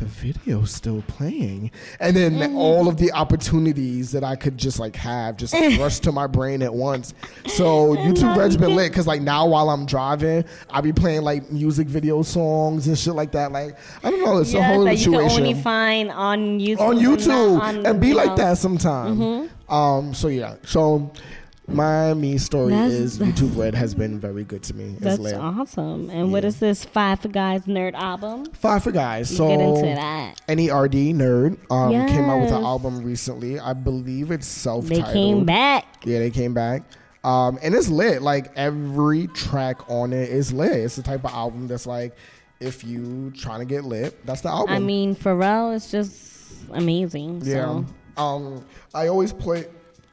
The 0.00 0.06
video's 0.06 0.70
still 0.70 1.02
playing, 1.06 1.70
and 2.00 2.16
then 2.16 2.32
Mm-hmm. 2.40 2.56
all 2.56 2.88
of 2.88 2.96
the 2.96 3.12
opportunities 3.12 4.12
that 4.12 4.24
I 4.24 4.34
could 4.34 4.56
just 4.56 4.78
like 4.78 4.96
have 4.96 5.36
just 5.36 5.52
rush 5.78 5.98
to 6.00 6.10
my 6.12 6.26
brain 6.26 6.62
at 6.62 6.72
once. 6.72 7.12
So 7.48 7.94
YouTube 7.96 8.34
Red's 8.34 8.56
been 8.56 8.74
lit 8.76 8.90
because 8.92 9.06
like 9.06 9.20
now 9.20 9.46
while 9.46 9.68
I'm 9.68 9.84
driving, 9.84 10.44
i'll 10.70 10.80
be 10.80 10.92
playing 10.94 11.20
like 11.22 11.50
music 11.52 11.86
video 11.86 12.22
songs 12.22 12.88
and 12.88 12.98
shit 12.98 13.14
like 13.14 13.32
that. 13.32 13.52
Like 13.52 13.76
I 14.02 14.10
don't 14.10 14.24
know, 14.24 14.38
it's 14.38 14.54
a 14.54 14.56
yes, 14.56 14.74
whole 14.74 14.84
that 14.84 14.96
you 14.96 15.10
can 15.10 15.12
situation 15.28 15.42
only 15.46 15.62
find 15.62 16.10
on 16.10 16.58
YouTube. 16.58 16.80
on 16.80 16.96
and 16.96 17.06
YouTube 17.06 17.60
on, 17.60 17.86
and 17.86 18.00
be 18.00 18.08
you 18.08 18.14
like 18.14 18.28
know. 18.28 18.36
that 18.36 18.56
sometime. 18.58 19.50
Um, 19.68 20.14
so 20.14 20.28
yeah, 20.28 20.56
so 20.64 21.12
my 21.70 22.14
me 22.14 22.38
story 22.38 22.70
That's- 22.72 22.92
is 22.92 23.18
YouTube 23.18 23.56
Red 23.56 23.74
has 23.74 23.94
been 23.94 24.18
very 24.18 24.44
good 24.44 24.62
to 24.64 24.74
me. 24.74 24.96
It's 25.00 25.18
That's 25.18 25.32
awesome. 25.34 26.10
And 26.10 26.32
what 26.32 26.42
Yeah. 26.42 26.48
is 26.48 26.58
this 26.60 26.84
Five 26.84 27.20
for 27.20 27.28
Guys 27.28 27.62
nerd 27.62 27.94
album? 27.94 28.46
Five 28.52 28.82
for 28.82 28.92
guys. 28.92 29.34
So 29.34 29.48
get 29.48 29.60
into 29.60 29.82
that. 29.94 30.40
NERD 30.48 31.14
nerd 31.14 31.58
um, 31.70 31.90
came 32.08 32.28
out 32.28 32.40
with 32.40 32.52
an 32.52 32.62
album 32.64 33.02
recently. 33.02 33.58
I 33.60 33.72
believe 33.72 34.30
it's 34.30 34.46
self 34.46 34.86
They 34.86 35.02
came 35.02 35.44
back. 35.44 35.84
Yeah, 36.04 36.18
they 36.18 36.30
came 36.30 36.54
back. 36.54 36.82
Um, 37.22 37.58
and 37.62 37.74
it's 37.74 37.88
lit. 37.88 38.22
Like 38.22 38.50
every 38.56 39.26
track 39.28 39.88
on 39.90 40.12
it 40.12 40.28
is 40.30 40.52
lit. 40.52 40.72
It's 40.72 40.96
the 40.96 41.02
type 41.02 41.24
of 41.24 41.32
album 41.32 41.66
that's 41.68 41.86
like, 41.86 42.16
if 42.60 42.82
you 42.84 43.30
trying 43.36 43.60
to 43.60 43.64
get 43.66 43.84
lit, 43.84 44.24
that's 44.26 44.40
the 44.40 44.48
album. 44.48 44.74
I 44.74 44.78
mean, 44.78 45.14
Pharrell 45.14 45.74
is 45.74 45.90
just 45.90 46.16
amazing. 46.72 47.42
yeah. 47.44 47.54
So. 47.64 47.84
Um, 48.16 48.64
I 48.94 49.06
always 49.08 49.32
play. 49.32 49.66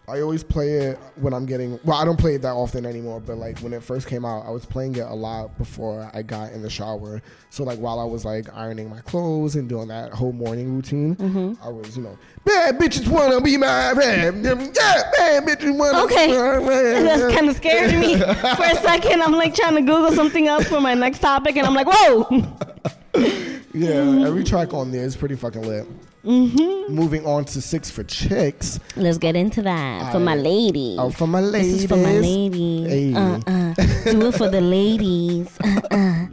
I 0.10 0.22
always 0.22 0.42
play 0.42 0.70
it 0.76 0.98
when 1.18 1.34
I'm 1.34 1.46
getting. 1.46 1.78
Well, 1.84 1.98
I 1.98 2.06
don't 2.06 2.18
play 2.18 2.36
it 2.36 2.42
that 2.44 2.54
often 2.54 2.86
anymore. 2.86 3.20
But 3.20 3.38
like 3.40 3.60
when 3.60 3.74
it 3.74 3.84
first 3.84 4.08
came 4.08 4.24
out, 4.24 4.46
I 4.46 4.52
was 4.52 4.66
playing 4.66 4.96
it 4.96 5.02
a 5.06 5.14
lot 5.14 5.58
before 5.58 6.10
I 6.14 6.22
got 6.22 6.54
in 6.54 6.62
the 6.62 6.70
shower. 6.70 7.22
So 7.50 7.66
like 7.66 7.78
while 7.80 8.00
I 8.00 8.06
was 8.06 8.24
like 8.24 8.48
ironing 8.56 8.90
my 8.90 9.02
clothes 9.02 9.58
and 9.58 9.68
doing 9.68 9.90
that 9.90 10.14
whole 10.14 10.32
morning 10.32 10.74
routine, 10.74 11.16
Mm-hmm. 11.18 11.62
I 11.62 11.70
was 11.70 11.98
you 11.98 12.04
know 12.04 12.18
bad 12.46 12.78
bitches 12.80 13.10
wanna 13.10 13.42
be 13.42 13.58
my 13.58 13.94
friend. 13.96 14.46
Yeah, 14.46 14.54
bad 14.56 15.44
bitches 15.46 15.78
wanna. 15.78 16.04
Okay. 16.06 16.28
be 16.28 16.38
my 16.38 16.66
friend. 16.66 17.06
That's 17.06 17.36
kind 17.36 17.50
of 17.50 17.58
scared 17.58 17.92
me 18.00 18.18
for 18.56 18.64
a 18.64 18.76
second. 18.76 19.22
I'm 19.22 19.34
like 19.34 19.56
trying 19.56 19.76
to 19.76 19.82
Google 19.82 20.14
something 20.14 20.48
else 20.48 20.68
for 20.70 20.80
my 20.80 20.94
next 20.94 21.20
topic, 21.20 21.58
and 21.58 21.68
I'm 21.68 21.74
like, 21.74 21.88
whoa. 21.90 22.46
Yeah, 23.78 24.28
every 24.28 24.44
track 24.44 24.74
on 24.74 24.92
there 24.92 25.04
is 25.04 25.16
pretty 25.16 25.36
fucking 25.36 25.62
lit. 25.62 25.88
Mm-hmm. 26.26 26.94
Moving 26.94 27.26
on 27.26 27.46
to 27.46 27.62
six 27.62 27.90
for 27.90 28.04
chicks. 28.04 28.80
Let's 28.96 29.18
get 29.18 29.36
into 29.36 29.62
that 29.62 30.12
for 30.12 30.20
my 30.20 30.36
ladies. 30.36 30.98
Oh, 31.00 31.10
for 31.10 31.28
my 31.28 31.40
ladies. 31.40 31.74
This 31.74 31.84
is 31.84 31.90
for 31.90 31.96
my 31.96 32.18
ladies. 32.18 32.88
Hey. 32.88 33.14
Uh, 33.14 33.40
uh, 33.48 33.74
do 34.12 34.28
it 34.28 34.36
for 34.36 34.50
the 34.50 34.62
ladies. 34.62 35.58
Uh, 35.68 35.82
uh, 35.92 36.27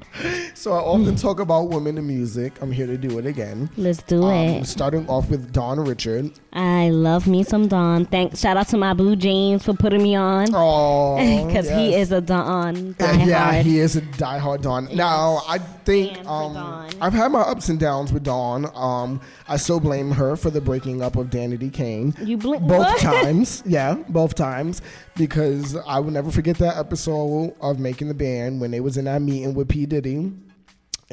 So 0.64 0.72
I 0.72 0.78
often 0.78 1.14
talk 1.14 1.40
about 1.40 1.68
women 1.68 1.98
in 1.98 2.06
music. 2.06 2.54
I'm 2.62 2.72
here 2.72 2.86
to 2.86 2.96
do 2.96 3.18
it 3.18 3.26
again. 3.26 3.68
let's 3.76 4.02
do 4.02 4.22
Um, 4.22 4.32
it. 4.32 4.66
starting 4.66 5.06
off 5.10 5.28
with 5.28 5.52
Dawn 5.52 5.78
Richard. 5.78 6.30
I 6.54 6.88
love 6.88 7.26
me 7.26 7.42
some 7.42 7.68
Dawn. 7.68 8.06
Thanks. 8.06 8.40
Shout 8.40 8.56
out 8.56 8.68
to 8.68 8.78
my 8.78 8.94
Blue 8.94 9.14
James 9.14 9.62
for 9.62 9.74
putting 9.74 10.02
me 10.02 10.14
on. 10.16 10.46
Oh, 10.54 11.16
Because 11.46 11.68
he 11.68 11.94
is 11.94 12.12
a 12.12 12.22
Dawn. 12.22 12.96
Yeah, 13.00 13.52
hard. 13.52 13.66
he 13.66 13.78
is 13.78 13.96
a 13.96 14.00
diehard 14.00 14.62
Dawn. 14.62 14.88
Now, 14.94 15.42
I 15.46 15.58
think 15.58 16.16
um, 16.26 16.54
Dawn. 16.54 16.90
I've 16.98 17.12
had 17.12 17.30
my 17.30 17.42
ups 17.42 17.68
and 17.68 17.78
downs 17.78 18.10
with 18.10 18.22
Dawn. 18.22 18.64
Um, 18.74 19.20
I 19.46 19.58
still 19.58 19.80
blame 19.80 20.12
her 20.12 20.34
for 20.34 20.48
the 20.48 20.62
breaking 20.62 21.02
up 21.02 21.16
of 21.16 21.26
Danity 21.28 21.70
Kane. 21.70 22.14
You 22.22 22.38
bl- 22.38 22.54
both 22.54 22.78
what? 22.78 23.00
times, 23.02 23.62
yeah, 23.66 23.96
both 24.08 24.34
times, 24.34 24.80
because 25.14 25.76
I 25.86 25.98
will 25.98 26.10
never 26.10 26.30
forget 26.30 26.56
that 26.56 26.78
episode 26.78 27.54
of 27.60 27.78
making 27.78 28.08
the 28.08 28.14
band 28.14 28.62
when 28.62 28.70
they 28.70 28.80
was 28.80 28.96
in 28.96 29.04
that 29.04 29.20
meeting 29.20 29.52
with 29.52 29.68
P 29.68 29.84
Diddy. 29.84 30.32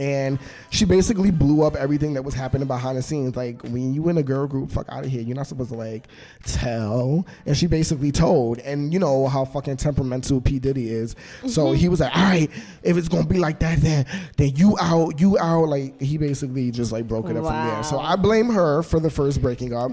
And 0.02 0.40
she 0.72 0.86
basically 0.86 1.30
blew 1.30 1.62
up 1.62 1.76
everything 1.76 2.16
that 2.16 2.24
was 2.24 2.34
happening 2.34 2.68
behind 2.68 2.98
the 2.98 3.04
scenes. 3.04 3.36
Like 3.36 3.62
when 3.62 3.94
you 3.94 4.10
in 4.10 4.18
a 4.18 4.24
girl 4.24 4.48
group, 4.48 4.72
fuck 4.72 4.88
out 4.90 5.06
of 5.06 5.12
here. 5.12 5.22
You're 5.22 5.36
not 5.36 5.46
supposed 5.46 5.70
to 5.70 5.78
like 5.78 6.08
tell. 6.44 7.24
And 7.46 7.56
she 7.56 7.68
basically 7.68 8.12
told. 8.12 8.58
And 8.60 8.92
you 8.92 8.98
know 8.98 9.28
how 9.28 9.46
fucking 9.46 9.78
temperamental 9.78 10.42
P 10.42 10.58
Diddy 10.58 10.90
is. 10.90 11.16
So 11.48 11.74
he 11.74 11.88
was 11.88 12.00
like, 12.00 12.18
all 12.18 12.24
right, 12.24 12.50
if 12.82 12.98
it's 12.98 13.08
gonna 13.08 13.28
be 13.28 13.38
like 13.38 13.60
that, 13.60 13.80
then 13.80 14.08
then 14.38 14.56
you 14.56 14.76
out, 14.82 15.22
you 15.22 15.38
out. 15.38 15.68
Like 15.68 16.02
he 16.02 16.18
basically 16.18 16.72
just 16.72 16.92
like 16.92 17.08
broke 17.08 17.30
it 17.30 17.38
up 17.38 17.46
from 17.46 17.68
there. 17.68 17.84
So 17.84 18.00
I 18.00 18.16
blame 18.16 18.50
her 18.50 18.82
for 18.82 19.00
the 19.00 19.12
first 19.12 19.40
breaking 19.40 19.76
up. 19.76 19.92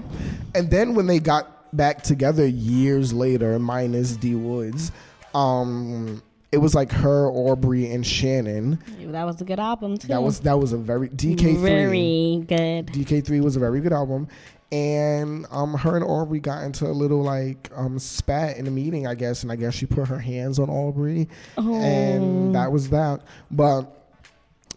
And 0.55 0.71
then 0.71 0.95
when 0.95 1.05
they 1.05 1.19
got 1.19 1.75
back 1.77 2.01
together 2.01 2.47
years 2.47 3.13
later, 3.13 3.59
minus 3.59 4.17
D 4.17 4.33
Woods, 4.33 4.91
um, 5.35 6.23
it 6.51 6.57
was 6.57 6.73
like 6.73 6.91
her, 6.91 7.27
Aubrey, 7.29 7.91
and 7.91 8.05
Shannon. 8.05 8.79
That 9.11 9.25
was 9.25 9.39
a 9.41 9.45
good 9.45 9.59
album, 9.59 9.97
too. 9.97 10.07
That 10.07 10.23
was 10.23 10.39
that 10.41 10.57
was 10.59 10.73
a 10.73 10.77
very 10.77 11.09
DK 11.09 11.39
three. 11.39 11.55
very 11.55 12.43
good. 12.47 12.87
DK 12.87 13.23
three 13.25 13.39
was 13.41 13.55
a 13.55 13.59
very 13.59 13.79
good 13.81 13.93
album, 13.93 14.27
and 14.71 15.45
um, 15.51 15.73
her 15.75 15.95
and 15.95 16.03
Aubrey 16.05 16.39
got 16.39 16.63
into 16.63 16.85
a 16.87 16.91
little 16.93 17.21
like 17.21 17.69
um 17.75 17.99
spat 17.99 18.57
in 18.57 18.67
a 18.67 18.71
meeting, 18.71 19.05
I 19.07 19.15
guess, 19.15 19.43
and 19.43 19.51
I 19.51 19.55
guess 19.55 19.73
she 19.73 19.85
put 19.85 20.07
her 20.07 20.19
hands 20.19 20.57
on 20.59 20.69
Aubrey, 20.69 21.27
Oh. 21.57 21.75
and 21.75 22.55
that 22.55 22.71
was 22.71 22.89
that. 22.89 23.21
But 23.51 23.95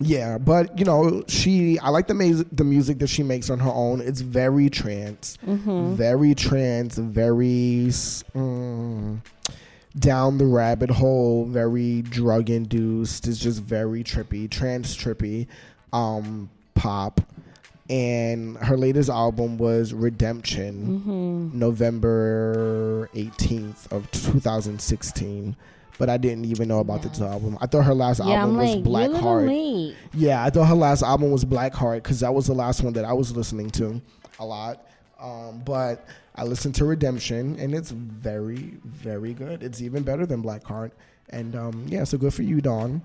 yeah, 0.01 0.37
but 0.39 0.79
you 0.79 0.85
know, 0.85 1.23
she 1.29 1.79
I 1.79 1.89
like 1.91 2.07
the 2.07 2.15
music 2.15 2.49
the 2.53 2.65
music 2.65 2.99
that 2.99 3.07
she 3.09 3.23
makes 3.23 3.49
on 3.51 3.59
her 3.61 3.71
own. 3.71 4.01
It's 4.01 4.21
very 4.21 4.69
trance, 4.69 5.39
Mm-hmm. 5.47 5.95
very 5.95 6.35
trance, 6.35 6.99
very. 6.99 7.87
Mm, 8.35 9.21
down 9.99 10.39
the 10.39 10.47
rabbit 10.47 10.91
hole, 10.91 11.45
very 11.47 12.03
drug 12.03 12.51
induced. 12.51 13.27
It's 13.29 13.39
just 13.39 13.63
very 13.63 14.03
trippy, 14.03 14.51
trance 14.51 14.97
trippy, 14.97 15.47
um, 15.93 16.51
pop. 16.75 17.21
And 17.91 18.57
her 18.59 18.77
latest 18.77 19.11
album 19.11 19.59
was 19.59 19.93
Redemption, 19.93 21.03
Mm-hmm. 21.05 21.59
November 21.59 23.09
18th 23.15 23.91
of 23.93 24.11
2016. 24.13 25.57
But 25.99 26.09
I 26.09 26.17
didn't 26.17 26.47
even 26.47 26.69
know 26.69 26.81
about 26.81 27.03
this 27.03 27.21
album. 27.21 27.59
I 27.61 27.67
thought 27.67 27.83
her 27.85 27.95
last 27.95 28.21
Yeah, 28.25 28.41
album 28.43 28.57
was 28.57 28.77
Black 28.77 29.09
you're 29.09 29.11
a 29.11 29.15
little 29.15 29.29
Heart. 29.31 29.47
late. 29.47 29.97
Yeah, 30.15 30.43
I 30.43 30.51
thought 30.51 30.65
her 30.65 30.75
last 30.75 31.03
album 31.03 31.31
was 31.31 31.45
Black 31.45 31.75
Heart 31.75 32.03
because 32.03 32.21
that 32.21 32.33
was 32.33 32.47
the 32.47 32.55
last 32.55 32.83
one 32.83 32.95
that 32.95 33.05
I 33.05 33.13
was 33.13 33.37
listening 33.37 33.71
to 33.73 34.01
a 34.39 34.45
lot. 34.45 34.85
Um, 35.23 35.63
but 35.65 36.05
I 36.35 36.43
listened 36.45 36.75
to 36.77 36.85
Redemption 36.85 37.57
and 37.59 37.75
it's 37.75 37.91
very, 37.93 38.75
very 38.85 39.33
good. 39.35 39.63
It's 39.63 39.81
even 39.81 40.03
better 40.03 40.27
than 40.27 40.43
Black 40.43 40.65
Heart. 40.65 40.93
And 41.31 41.55
um, 41.55 41.87
yeah, 41.89 42.05
so 42.05 42.19
good 42.19 42.35
for 42.35 42.43
you, 42.43 42.61
Dawn. 42.61 43.03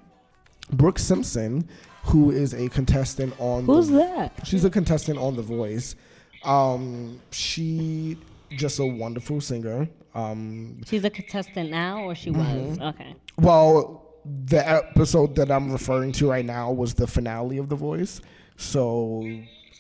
Brooke 0.74 1.00
Simpson, 1.00 1.68
who 2.06 2.32
is 2.32 2.54
a 2.54 2.68
contestant 2.70 3.34
on 3.40 3.66
Who's 3.66 3.90
the, 3.90 4.00
that? 4.00 4.46
She's 4.46 4.66
a 4.66 4.70
contestant 4.70 5.20
on 5.20 5.36
The 5.36 5.42
Voice. 5.44 5.96
Um, 6.44 7.22
she 7.32 8.18
just 8.52 8.80
a 8.80 8.86
wonderful 8.86 9.40
singer. 9.42 9.88
Um, 10.16 10.82
She's 10.86 11.04
a 11.06 11.10
contestant 11.10 11.70
now, 11.70 12.04
or 12.04 12.16
she 12.16 12.32
Mm-hmm. 12.32 12.70
was? 12.70 12.80
Okay. 12.80 13.16
well, 13.38 14.04
the 14.46 14.68
episode 14.68 15.36
that 15.36 15.52
I'm 15.52 15.72
referring 15.72 16.12
to 16.14 16.30
right 16.30 16.44
now 16.46 16.72
was 16.72 16.96
the 16.96 17.08
finale 17.08 17.60
of 17.60 17.70
The 17.70 17.76
Voice. 17.76 18.20
So 18.58 19.30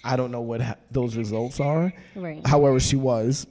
I 0.04 0.16
don't 0.16 0.32
know 0.32 0.42
what 0.42 0.62
ha- 0.62 0.76
those 0.92 1.16
results 1.18 1.60
are. 1.60 1.92
Right. 2.16 2.46
However, 2.46 2.80
she 2.80 2.96
was. 2.96 3.48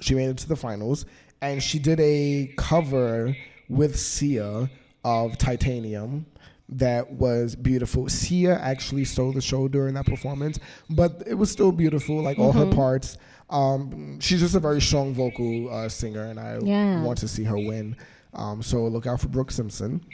She 0.00 0.14
made 0.14 0.28
it 0.28 0.38
to 0.38 0.48
the 0.48 0.56
finals. 0.56 1.04
And 1.40 1.62
she 1.62 1.78
did 1.78 2.00
a 2.00 2.52
cover 2.56 3.36
with 3.68 3.98
Sia 3.98 4.70
of 5.04 5.38
Titanium 5.38 6.26
that 6.70 7.10
was 7.12 7.56
beautiful. 7.56 8.08
Sia 8.08 8.58
actually 8.58 9.04
stole 9.04 9.32
the 9.32 9.40
show 9.40 9.68
during 9.68 9.94
that 9.94 10.04
performance, 10.06 10.58
but 10.90 11.22
it 11.26 11.34
was 11.34 11.50
still 11.50 11.72
beautiful, 11.72 12.20
like 12.22 12.38
all 12.38 12.52
her 12.52 12.66
parts. 12.66 13.16
Um, 13.50 14.20
she's 14.20 14.40
just 14.40 14.54
a 14.54 14.60
very 14.60 14.80
strong 14.80 15.14
vocal 15.14 15.72
uh, 15.72 15.88
singer, 15.88 16.24
and 16.24 16.38
I 16.38 16.58
Yeah. 16.62 17.02
want 17.02 17.18
to 17.18 17.28
see 17.28 17.44
her 17.44 17.56
win. 17.56 17.96
Um, 18.34 18.62
so 18.62 18.84
look 18.86 19.06
out 19.06 19.20
for 19.20 19.28
Brooke 19.28 19.50
Simpson. 19.50 20.04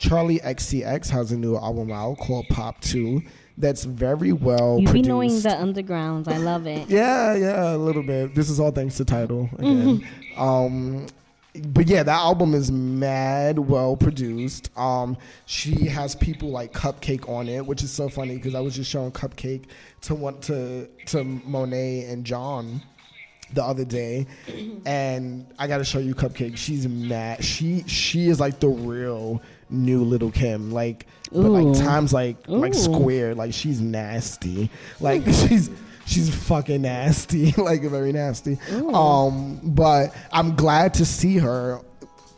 Charli 0.00 0.40
XCX 0.42 1.08
has 1.10 1.32
a 1.32 1.36
new 1.36 1.56
album 1.56 1.90
out 1.90 2.18
called 2.18 2.46
Pop 2.50 2.80
2 2.82 3.22
that's 3.58 3.84
very 3.84 4.32
well 4.32 4.78
You 4.80 4.92
be 4.92 5.02
knowing 5.02 5.40
the 5.40 5.48
undergrounds. 5.48 6.28
I 6.28 6.36
love 6.36 6.66
it. 6.66 6.88
Yeah, 6.96 7.34
yeah, 7.34 7.74
a 7.74 7.76
little 7.76 8.02
bit. 8.02 8.34
This 8.34 8.48
is 8.48 8.60
all 8.60 8.70
thanks 8.70 8.96
to 8.96 9.04
Tidal 9.04 9.48
again. 9.58 10.00
Mm-hmm. 10.00 10.40
Um, 10.40 11.06
but 11.68 11.86
yeah, 11.86 12.02
that 12.02 12.18
album 12.18 12.54
is 12.54 12.70
mad 12.70 13.58
well 13.58 13.96
produced. 13.96 14.70
Um, 14.78 15.16
she 15.46 15.86
has 15.86 16.14
people 16.14 16.50
like 16.50 16.72
CupcakKe 16.72 17.28
on 17.28 17.48
it, 17.48 17.64
which 17.64 17.82
is 17.82 17.90
so 17.90 18.08
funny 18.08 18.36
because 18.36 18.54
I 18.54 18.60
was 18.60 18.76
just 18.76 18.90
showing 18.90 19.10
CupcakKe 19.12 19.64
to 20.02 20.14
one 20.14 20.40
to 20.42 20.88
to 21.06 21.24
Monet 21.24 22.04
and 22.06 22.24
John 22.24 22.82
the 23.52 23.62
other 23.62 23.84
day, 23.84 24.26
and 24.86 25.46
I 25.58 25.66
got 25.66 25.78
to 25.78 25.84
show 25.84 25.98
you 25.98 26.14
CupcakKe. 26.14 26.56
She's 26.56 26.86
mad. 26.86 27.44
She 27.44 27.84
she 27.86 28.28
is 28.28 28.40
like 28.40 28.60
the 28.60 28.68
real 28.68 29.42
new 29.70 30.02
little 30.04 30.30
Kim. 30.30 30.70
Like, 30.70 31.06
but 31.32 31.40
like 31.50 31.76
times 31.78 32.12
like 32.12 32.36
like 32.48 32.74
Ooh. 32.74 32.78
square. 32.78 33.34
Like 33.34 33.52
she's 33.52 33.80
nasty. 33.80 34.70
Like 35.00 35.24
she's 35.26 35.70
she's 36.06 36.34
fucking 36.34 36.82
nasty. 36.82 37.52
like 37.56 37.82
very 37.82 38.12
nasty. 38.12 38.58
Um, 38.92 39.60
but 39.62 40.14
I'm 40.32 40.54
glad 40.56 40.94
to 40.94 41.04
see 41.04 41.38
her 41.38 41.80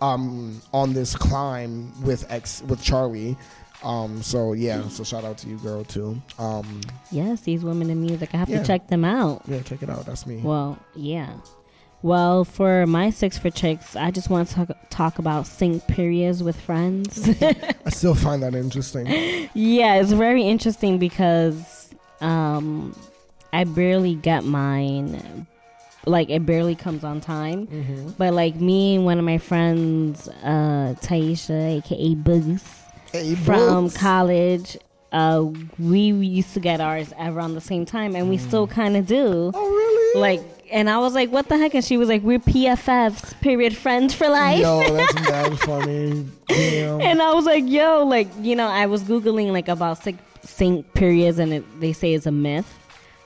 um 0.00 0.60
on 0.72 0.92
this 0.92 1.16
climb 1.16 1.92
with 2.02 2.30
X 2.30 2.62
with 2.66 2.80
Charli. 2.82 3.36
Um, 3.84 4.22
so 4.22 4.54
yeah, 4.54 4.88
so 4.88 5.04
shout 5.04 5.22
out 5.24 5.38
to 5.38 5.48
you, 5.48 5.56
girl, 5.58 5.84
too. 5.84 6.20
Um, 6.36 6.80
Yes, 7.12 7.42
these 7.42 7.62
women 7.62 7.90
in 7.90 8.00
music. 8.00 8.30
I 8.34 8.38
have 8.38 8.48
Yeah. 8.48 8.58
to 8.58 8.66
check 8.66 8.88
them 8.88 9.04
out. 9.04 9.42
yeah, 9.46 9.60
check 9.62 9.84
it 9.84 9.88
out. 9.88 10.04
That's 10.04 10.26
me. 10.26 10.38
Well, 10.42 10.76
yeah. 10.96 11.28
Well, 12.02 12.44
for 12.44 12.86
my 12.86 13.10
six 13.10 13.38
for 13.38 13.50
chicks, 13.50 13.96
I 13.96 14.10
just 14.10 14.30
want 14.30 14.48
to 14.48 14.54
talk, 14.54 14.70
talk 14.88 15.18
about 15.18 15.46
sync 15.46 15.86
periods 15.88 16.42
with 16.42 16.58
friends. 16.60 17.28
I 17.42 17.74
still 17.90 18.14
find 18.14 18.42
that 18.42 18.54
interesting. 18.54 19.06
yeah, 19.54 19.96
it's 19.96 20.12
very 20.12 20.42
interesting 20.42 20.98
because 20.98 21.90
um, 22.20 22.94
I 23.52 23.64
barely 23.64 24.14
get 24.14 24.44
mine. 24.44 25.46
Like 26.06 26.30
it 26.30 26.46
barely 26.46 26.76
comes 26.76 27.02
on 27.04 27.20
time. 27.20 27.66
Mm-hmm. 27.66 28.10
But 28.10 28.32
like 28.32 28.54
me 28.54 28.94
and 28.94 29.04
one 29.04 29.18
of 29.18 29.24
my 29.24 29.38
friends, 29.38 30.28
uh, 30.28 30.94
Taisha, 31.00 31.78
aka 31.78 32.14
Boogs, 32.14 32.62
Hey, 33.12 33.34
from 33.34 33.90
college, 33.90 34.78
uh, 35.12 35.46
we 35.78 35.98
used 36.00 36.54
to 36.54 36.60
get 36.60 36.80
ours 36.80 37.12
around 37.18 37.54
the 37.54 37.60
same 37.60 37.84
time, 37.84 38.14
and 38.14 38.28
we 38.28 38.36
still 38.38 38.66
kind 38.66 38.96
of 38.96 39.06
do. 39.06 39.50
Oh 39.52 39.68
really? 39.68 40.20
Like, 40.20 40.42
and 40.70 40.88
I 40.90 40.98
was 40.98 41.14
like, 41.14 41.30
"What 41.30 41.48
the 41.48 41.56
heck?" 41.58 41.74
And 41.74 41.84
she 41.84 41.96
was 41.96 42.08
like, 42.08 42.22
"We're 42.22 42.38
PFFs, 42.38 43.38
period, 43.40 43.76
friends 43.76 44.14
for 44.14 44.28
life." 44.28 44.60
Yo, 44.60 44.80
that's 44.96 45.14
mad 45.14 45.58
funny. 45.60 46.26
Damn. 46.48 47.00
And 47.00 47.22
I 47.22 47.32
was 47.34 47.44
like, 47.44 47.64
"Yo, 47.66 48.04
like, 48.04 48.28
you 48.40 48.56
know, 48.56 48.68
I 48.68 48.86
was 48.86 49.04
googling 49.04 49.52
like 49.52 49.68
about 49.68 50.02
sync, 50.02 50.18
sync 50.42 50.92
periods, 50.94 51.38
and 51.38 51.52
it, 51.52 51.80
they 51.80 51.92
say 51.92 52.14
it's 52.14 52.26
a 52.26 52.32
myth, 52.32 52.72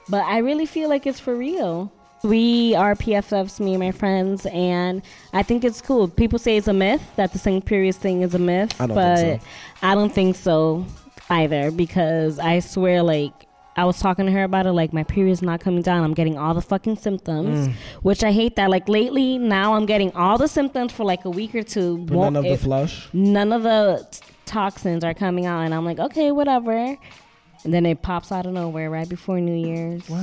but 0.09 0.25
I 0.25 0.39
really 0.39 0.67
feel 0.67 0.89
like 0.89 1.07
it's 1.07 1.21
for 1.21 1.35
real. 1.37 1.93
we 2.23 2.75
are 2.77 2.95
PFFs, 2.95 3.59
me 3.59 3.75
and 3.75 3.81
my 3.83 3.91
friends, 3.91 4.47
and 4.47 5.03
I 5.33 5.43
think 5.43 5.65
it's 5.65 5.81
cool. 5.81 6.07
People 6.09 6.39
say 6.39 6.57
it's 6.57 6.69
a 6.69 6.73
myth 6.73 7.03
that 7.17 7.33
the 7.33 7.39
same 7.39 7.61
period 7.63 7.97
thing 7.97 8.23
is 8.23 8.35
a 8.35 8.39
myth, 8.39 8.81
I 8.81 8.87
but 8.87 9.17
so. 9.19 9.39
I 9.83 9.95
don't 9.97 10.13
think 10.13 10.37
so 10.37 10.87
either 11.31 11.71
because 11.71 12.39
I 12.39 12.61
swear, 12.61 13.03
like. 13.03 13.33
I 13.77 13.85
was 13.87 13.99
talking 13.99 14.27
to 14.27 14.33
her 14.33 14.45
about 14.45 14.67
it, 14.67 14.73
like 14.73 14.93
my 14.93 15.03
period's 15.03 15.41
not 15.43 15.61
coming 15.61 15.81
down. 15.83 16.05
I'm 16.05 16.13
getting 16.15 16.37
all 16.37 16.53
the 16.55 16.61
fucking 16.61 16.97
symptoms, 16.97 17.69
Mm. 17.69 17.73
which 18.03 18.23
I 18.23 18.31
hate 18.33 18.57
that. 18.57 18.69
Like 18.71 18.89
lately, 18.89 19.39
now 19.39 19.75
I'm 19.75 19.87
getting 19.87 20.13
all 20.15 20.37
the 20.37 20.49
symptoms 20.49 20.93
for 20.93 21.05
like 21.05 21.25
a 21.25 21.31
week 21.31 21.55
or 21.55 21.63
two. 21.63 21.99
But 21.99 22.17
none 22.17 22.37
of 22.37 22.45
the 22.45 22.57
flush. 22.59 23.09
none 23.13 23.53
of 23.53 23.63
the 23.63 24.07
t- 24.11 24.21
toxins 24.45 25.05
are 25.05 25.15
coming 25.15 25.47
out, 25.47 25.61
and 25.63 25.73
I'm 25.75 25.85
like, 25.87 25.99
okay, 25.99 26.33
whatever. 26.33 26.97
And 27.65 27.73
then 27.73 27.87
it 27.87 28.03
pops 28.03 28.31
out 28.33 28.45
of 28.45 28.53
nowhere 28.53 28.91
right 28.91 29.09
before 29.09 29.41
New 29.41 29.55
Year's, 29.69 30.09
Wow. 30.11 30.19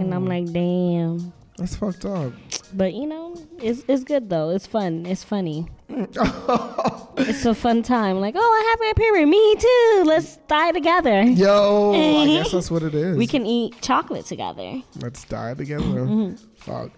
and 0.00 0.12
I'm 0.12 0.26
like, 0.26 0.50
damn. 0.52 1.32
That's 1.56 1.76
fucked 1.76 2.04
up. 2.04 2.32
But 2.74 2.94
you 2.94 3.06
know, 3.06 3.34
it's 3.62 3.82
it's 3.88 4.04
good 4.04 4.28
though. 4.28 4.50
It's 4.50 4.66
fun. 4.66 5.06
It's 5.06 5.24
funny. 5.24 5.68
it's 5.88 7.44
a 7.44 7.54
fun 7.54 7.82
time. 7.82 8.20
Like, 8.20 8.34
oh, 8.36 8.40
I 8.40 8.70
have 8.70 8.80
my 8.80 8.92
period. 8.96 9.26
Me 9.26 9.56
too. 9.56 10.02
Let's 10.06 10.36
die 10.48 10.72
together. 10.72 11.22
Yo, 11.22 11.92
I 11.94 12.26
guess 12.42 12.52
that's 12.52 12.70
what 12.70 12.82
it 12.82 12.94
is. 12.94 13.16
We 13.16 13.26
can 13.26 13.46
eat 13.46 13.80
chocolate 13.80 14.26
together. 14.26 14.82
Let's 14.96 15.24
die 15.24 15.54
together. 15.54 15.84
Mm-hmm. 16.08 16.34
Fuck. 16.56 16.90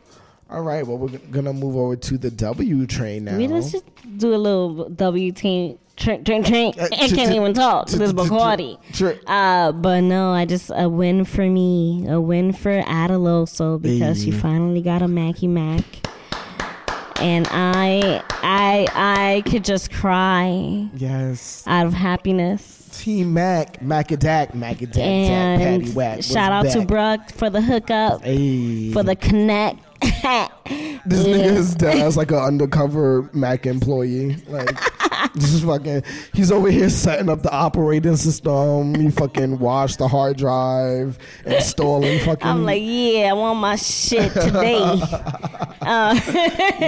All 0.50 0.62
right. 0.62 0.86
Well, 0.86 0.98
we're 0.98 1.18
gonna 1.30 1.52
move 1.52 1.76
over 1.76 1.96
to 1.96 2.18
the 2.18 2.30
W 2.30 2.86
train 2.86 3.24
now. 3.24 3.36
We 3.36 3.46
let's 3.48 3.70
just 3.72 3.84
do 4.18 4.34
a 4.34 4.36
little 4.36 4.88
W 4.88 5.32
team. 5.32 5.78
Drink, 6.00 6.24
drink, 6.24 6.46
drink. 6.46 6.78
Uh, 6.80 6.88
I 6.92 7.08
can't 7.08 7.32
even 7.34 7.52
talk. 7.52 7.88
This 7.90 8.12
Bacardi. 8.12 8.78
Uh, 9.26 9.72
but 9.72 10.00
no, 10.00 10.32
I 10.32 10.46
just 10.46 10.70
a 10.74 10.88
win 10.88 11.24
for 11.26 11.44
me, 11.46 12.06
a 12.08 12.18
win 12.20 12.52
for 12.54 12.80
Adaloso 12.82 13.80
because 13.80 14.24
she 14.24 14.30
finally 14.30 14.80
got 14.80 15.02
a 15.02 15.08
Mackie 15.08 15.46
Mac, 15.46 15.84
and 17.20 17.46
I, 17.50 18.22
I, 18.42 18.86
I 18.94 19.42
could 19.50 19.62
just 19.64 19.92
cry 19.92 20.88
Yes. 20.96 21.64
out 21.66 21.84
of 21.86 21.92
happiness. 21.92 22.78
Team 22.92 23.34
Mac, 23.34 23.80
Macadak, 23.80 24.52
Macadak, 24.52 24.98
And 24.98 25.82
Patty 25.82 25.92
Whack. 25.92 26.22
shout 26.22 26.50
out 26.50 26.70
to 26.72 26.78
back. 26.78 26.88
Brooke 26.88 27.30
for 27.30 27.50
the 27.50 27.60
hookup, 27.60 28.20
for 28.22 29.02
the 29.02 29.16
connect. 29.20 29.78
This 30.00 30.10
nigga 31.26 31.44
is 31.44 31.74
dead 31.74 31.98
as 31.98 32.16
like 32.16 32.30
an 32.30 32.38
undercover 32.38 33.28
Mac 33.32 33.66
employee. 33.66 34.36
Like, 34.48 34.76
this 35.34 35.52
is 35.54 35.64
fucking. 35.64 36.02
He's 36.34 36.50
over 36.50 36.70
here 36.70 36.90
setting 36.90 37.28
up 37.28 37.42
the 37.42 37.50
operating 37.52 38.16
system. 38.16 38.94
He 38.94 39.10
fucking 39.10 39.58
washed 39.58 39.98
the 39.98 40.08
hard 40.08 40.36
drive, 40.38 41.18
installing 41.46 42.18
fucking. 42.24 42.46
I'm 42.46 42.64
like, 42.64 42.82
yeah, 42.84 43.30
I 43.30 43.32
want 43.34 43.58
my 43.60 43.76
shit 43.76 44.32
today. 44.32 45.00
Uh, 45.82 46.14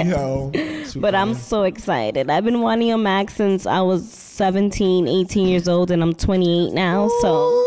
yo. 0.04 0.52
But 0.96 1.14
I'm 1.14 1.32
so 1.32 1.62
excited. 1.62 2.28
I've 2.28 2.44
been 2.44 2.60
wanting 2.60 2.92
a 2.92 2.98
Mac 2.98 3.30
since 3.30 3.64
I 3.66 3.80
was 3.80 4.06
17, 4.12 5.08
18 5.08 5.48
years 5.48 5.66
old, 5.66 5.90
and 5.90 6.02
I'm 6.02 6.12
28 6.12 6.74
now. 6.74 7.08
So 7.22 7.64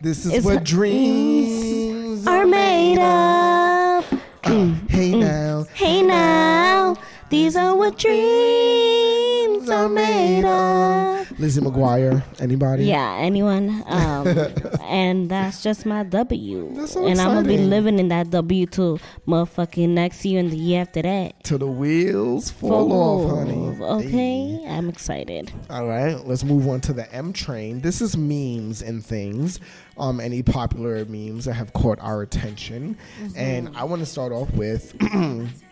This 0.00 0.24
is 0.24 0.32
It's- 0.32 0.44
what 0.44 0.64
dreams 0.64 2.26
are 2.26 2.46
made 2.46 2.94
of. 2.94 3.02
Ah, 3.02 4.02
mm, 4.44 4.90
hey 4.90 5.12
mm. 5.12 5.20
now, 5.20 5.66
Hey 5.74 6.02
now, 6.02 6.96
these 7.28 7.56
are 7.56 7.76
what 7.76 7.98
dreams 7.98 9.68
are 9.68 9.88
made 9.88 10.44
of. 10.44 11.38
Lizzie 11.38 11.60
McGuire. 11.60 12.22
Anybody? 12.40 12.84
Yeah, 12.84 13.16
anyone. 13.20 13.82
Um, 13.86 14.26
and 14.80 15.28
that's 15.28 15.62
just 15.62 15.84
my 15.84 16.04
W. 16.04 16.72
That's 16.74 16.92
so 16.92 17.06
and 17.06 17.20
I'm 17.20 17.34
gonna 17.34 17.48
be 17.48 17.58
living 17.58 17.98
in 17.98 18.08
that 18.08 18.30
W 18.30 18.66
till 18.66 19.00
motherfucking 19.26 19.88
next 19.88 20.24
year 20.24 20.40
and 20.40 20.50
the 20.50 20.56
year 20.56 20.82
after 20.82 21.02
that. 21.02 21.42
Till 21.44 21.58
the 21.58 21.66
wheels 21.66 22.50
fall 22.50 22.92
off, 22.92 23.38
honey. 23.38 23.76
Okay, 23.80 24.64
I'm 24.68 24.88
excited. 24.88 25.52
All 25.68 25.86
right, 25.86 26.14
let's 26.26 26.44
move 26.44 26.68
on 26.68 26.80
to 26.82 26.92
the 26.92 27.12
M 27.12 27.32
train. 27.32 27.80
This 27.80 28.00
is 28.00 28.16
memes 28.16 28.82
and 28.82 29.04
things. 29.04 29.60
Um, 29.98 30.20
any 30.20 30.42
popular 30.42 31.04
memes 31.06 31.46
that 31.46 31.54
have 31.54 31.72
caught 31.72 31.98
our 32.00 32.22
attention, 32.22 32.96
and 33.34 33.74
I 33.76 33.84
want 33.84 34.00
to 34.00 34.06
start 34.06 34.30
off 34.32 34.52
with 34.52 34.94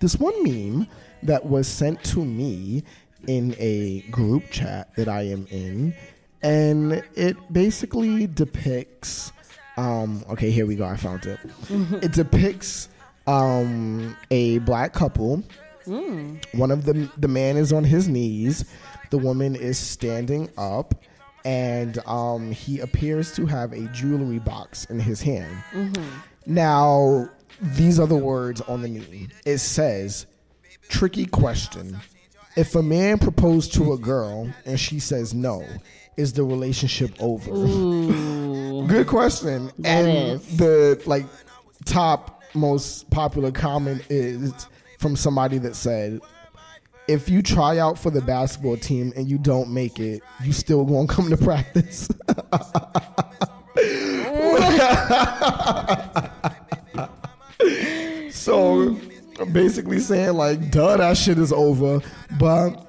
this 0.00 0.16
one 0.16 0.42
meme 0.42 0.86
that 1.22 1.46
was 1.46 1.68
sent 1.68 2.02
to 2.04 2.24
me 2.24 2.82
in 3.26 3.54
a 3.58 4.00
group 4.10 4.50
chat 4.50 4.94
that 4.96 5.08
I 5.08 5.22
am 5.22 5.46
in, 5.50 5.94
and 6.42 7.02
it 7.14 7.36
basically 7.52 8.26
depicts. 8.26 9.32
Um, 9.76 10.24
okay, 10.30 10.50
here 10.50 10.66
we 10.66 10.74
go. 10.76 10.84
I 10.84 10.96
found 10.96 11.26
it. 11.26 11.38
It 12.02 12.12
depicts 12.12 12.88
um, 13.26 14.16
a 14.30 14.58
black 14.60 14.92
couple. 14.92 15.42
One 16.52 16.70
of 16.70 16.84
the 16.84 17.10
the 17.18 17.28
man 17.28 17.56
is 17.56 17.72
on 17.72 17.84
his 17.84 18.08
knees, 18.08 18.64
the 19.10 19.18
woman 19.18 19.54
is 19.54 19.78
standing 19.78 20.48
up, 20.56 20.94
and 21.44 21.98
um, 22.06 22.52
he 22.52 22.80
appears 22.80 23.32
to 23.36 23.46
have 23.46 23.72
a 23.72 23.86
jewelry 23.88 24.38
box 24.38 24.84
in 24.86 24.98
his 25.00 25.20
hand. 25.22 25.54
Now, 26.46 27.28
these 27.60 28.00
are 28.00 28.06
the 28.06 28.16
words 28.16 28.60
on 28.62 28.82
the 28.82 28.88
meme. 28.88 29.28
It 29.44 29.58
says, 29.58 30.26
"Tricky 30.88 31.26
question: 31.26 32.00
If 32.56 32.74
a 32.74 32.82
man 32.82 33.18
proposed 33.18 33.74
to 33.74 33.92
a 33.92 33.98
girl 33.98 34.50
and 34.64 34.78
she 34.78 34.98
says 34.98 35.34
no, 35.34 35.64
is 36.16 36.32
the 36.32 36.44
relationship 36.44 37.12
over?" 37.20 37.50
Good 38.86 39.06
question. 39.06 39.70
That 39.78 40.04
and 40.04 40.40
is. 40.40 40.56
the 40.56 41.02
like 41.06 41.26
top 41.84 42.42
most 42.54 43.10
popular 43.10 43.52
comment 43.52 44.02
is 44.08 44.52
from 44.98 45.16
somebody 45.16 45.58
that 45.58 45.76
said, 45.76 46.20
"If 47.08 47.28
you 47.28 47.42
try 47.42 47.78
out 47.78 47.98
for 47.98 48.10
the 48.10 48.22
basketball 48.22 48.78
team 48.78 49.12
and 49.16 49.28
you 49.28 49.38
don't 49.38 49.70
make 49.70 50.00
it, 50.00 50.22
you 50.42 50.52
still 50.52 50.84
gonna 50.84 51.06
come 51.06 51.28
to 51.30 51.36
practice." 51.36 52.08
so 58.30 58.96
basically 59.52 59.98
saying 59.98 60.34
like, 60.34 60.70
"Duh, 60.70 60.96
that 60.96 61.16
shit 61.16 61.38
is 61.38 61.52
over," 61.52 62.00
but. 62.38 62.86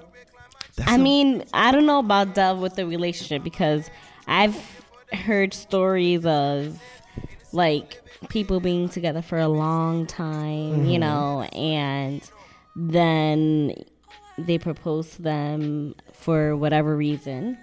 I 0.88 0.98
mean, 0.98 1.44
I 1.54 1.72
don't 1.72 1.86
know 1.86 2.00
about 2.00 2.34
Dove 2.34 2.60
with 2.60 2.76
the 2.76 2.88
relationship 2.88 3.44
because 3.44 3.90
I've 4.26 4.58
heard 5.14 5.54
stories 5.54 6.26
of 6.26 6.82
like 7.52 8.02
people 8.30 8.60
being 8.60 8.90
together 8.90 9.22
for 9.22 9.38
a 9.38 9.48
long 9.48 10.08
time, 10.08 10.86
you 10.86 11.00
mm-hmm. 11.00 11.02
know, 11.02 11.42
and 11.54 12.22
then 12.76 13.74
they 14.38 14.58
propose 14.58 15.12
to 15.16 15.22
them 15.22 15.96
for 16.14 16.56
whatever 16.56 16.96
reason. 16.96 17.58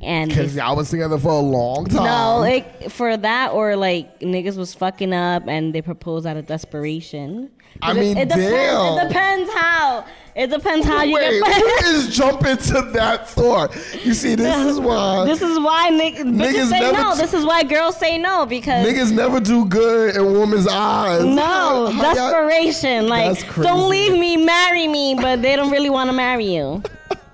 And 0.00 0.28
Because 0.30 0.54
y'all 0.54 0.76
was 0.76 0.90
together 0.90 1.18
for 1.18 1.32
a 1.32 1.38
long 1.40 1.86
time. 1.86 2.04
no, 2.04 2.38
like 2.38 2.88
for 2.90 3.16
that 3.16 3.50
or 3.52 3.74
like 3.74 4.20
niggas 4.20 4.56
was 4.56 4.72
fucking 4.74 5.12
up 5.12 5.48
and 5.48 5.74
they 5.74 5.82
proposed 5.82 6.24
out 6.26 6.36
of 6.36 6.46
desperation. 6.46 7.50
I 7.82 7.92
mean, 7.92 8.16
it 8.16 8.28
depends. 8.28 8.50
damn. 8.50 8.98
It 8.98 9.08
depends 9.08 9.52
how. 9.52 10.04
It 10.36 10.50
depends 10.50 10.86
how 10.86 11.02
you 11.02 11.14
Wait, 11.14 11.42
get. 11.42 11.56
who 11.84 11.88
is 11.96 12.16
jumping 12.16 12.56
to 12.56 12.82
that 12.92 13.28
thought? 13.28 13.74
You 14.04 14.14
see, 14.14 14.36
this 14.36 14.56
is 14.66 14.78
why 14.80 15.24
This 15.24 15.42
is 15.42 15.58
why 15.58 15.90
bitches 15.90 16.22
Niggas 16.24 16.68
say 16.70 16.80
never 16.80 16.92
no. 16.96 17.12
t- 17.14 17.20
this 17.20 17.34
is 17.34 17.44
why 17.44 17.64
girls 17.64 17.96
say 17.96 18.18
no 18.18 18.46
because 18.46 18.86
niggas 18.86 19.10
never 19.12 19.40
do 19.40 19.64
good 19.64 20.14
in 20.14 20.32
women's 20.32 20.68
eyes. 20.68 21.24
no 21.24 21.90
How 21.90 21.90
y'all- 21.90 22.14
desperation. 22.14 23.08
Like 23.08 23.52
don't 23.56 23.90
leave 23.90 24.12
me, 24.12 24.36
marry 24.36 24.86
me, 24.86 25.16
but 25.16 25.42
they 25.42 25.56
don't 25.56 25.72
really 25.72 25.90
want 25.90 26.08
to 26.08 26.14
marry 26.14 26.46
you. 26.54 26.82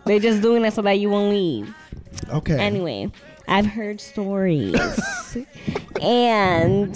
they 0.07 0.19
just 0.19 0.41
doing 0.41 0.65
it 0.65 0.73
so 0.73 0.81
that 0.83 0.95
you 0.99 1.11
won't 1.11 1.31
leave. 1.31 1.75
Okay. 2.31 2.59
Anyway, 2.59 3.11
I've 3.49 3.67
heard 3.67 4.01
stories, 4.01 4.75
and 6.01 6.95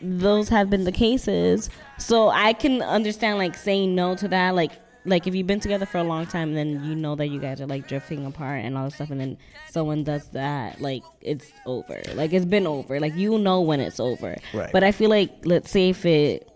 those 0.00 0.48
have 0.48 0.70
been 0.70 0.84
the 0.84 0.92
cases. 0.92 1.68
So 1.98 2.30
I 2.30 2.54
can 2.54 2.80
understand 2.82 3.38
like 3.38 3.54
saying 3.56 3.94
no 3.94 4.14
to 4.16 4.28
that. 4.28 4.54
Like, 4.54 4.72
like 5.04 5.26
if 5.26 5.34
you've 5.34 5.46
been 5.46 5.60
together 5.60 5.86
for 5.86 5.98
a 5.98 6.04
long 6.04 6.26
time, 6.26 6.54
then 6.54 6.82
you 6.84 6.94
know 6.94 7.14
that 7.16 7.26
you 7.26 7.38
guys 7.40 7.60
are 7.60 7.66
like 7.66 7.86
drifting 7.88 8.24
apart 8.24 8.64
and 8.64 8.78
all 8.78 8.86
this 8.86 8.94
stuff, 8.94 9.10
and 9.10 9.20
then 9.20 9.36
someone 9.70 10.04
does 10.04 10.28
that, 10.30 10.80
like 10.80 11.02
it's 11.20 11.52
over. 11.66 12.00
Like 12.14 12.32
it's 12.32 12.46
been 12.46 12.66
over. 12.66 12.98
Like 13.00 13.14
you 13.14 13.38
know 13.38 13.60
when 13.60 13.80
it's 13.80 14.00
over. 14.00 14.36
Right. 14.54 14.72
But 14.72 14.82
I 14.82 14.92
feel 14.92 15.10
like 15.10 15.30
let's 15.44 15.70
say 15.70 15.90
if 15.90 16.06
it, 16.06 16.50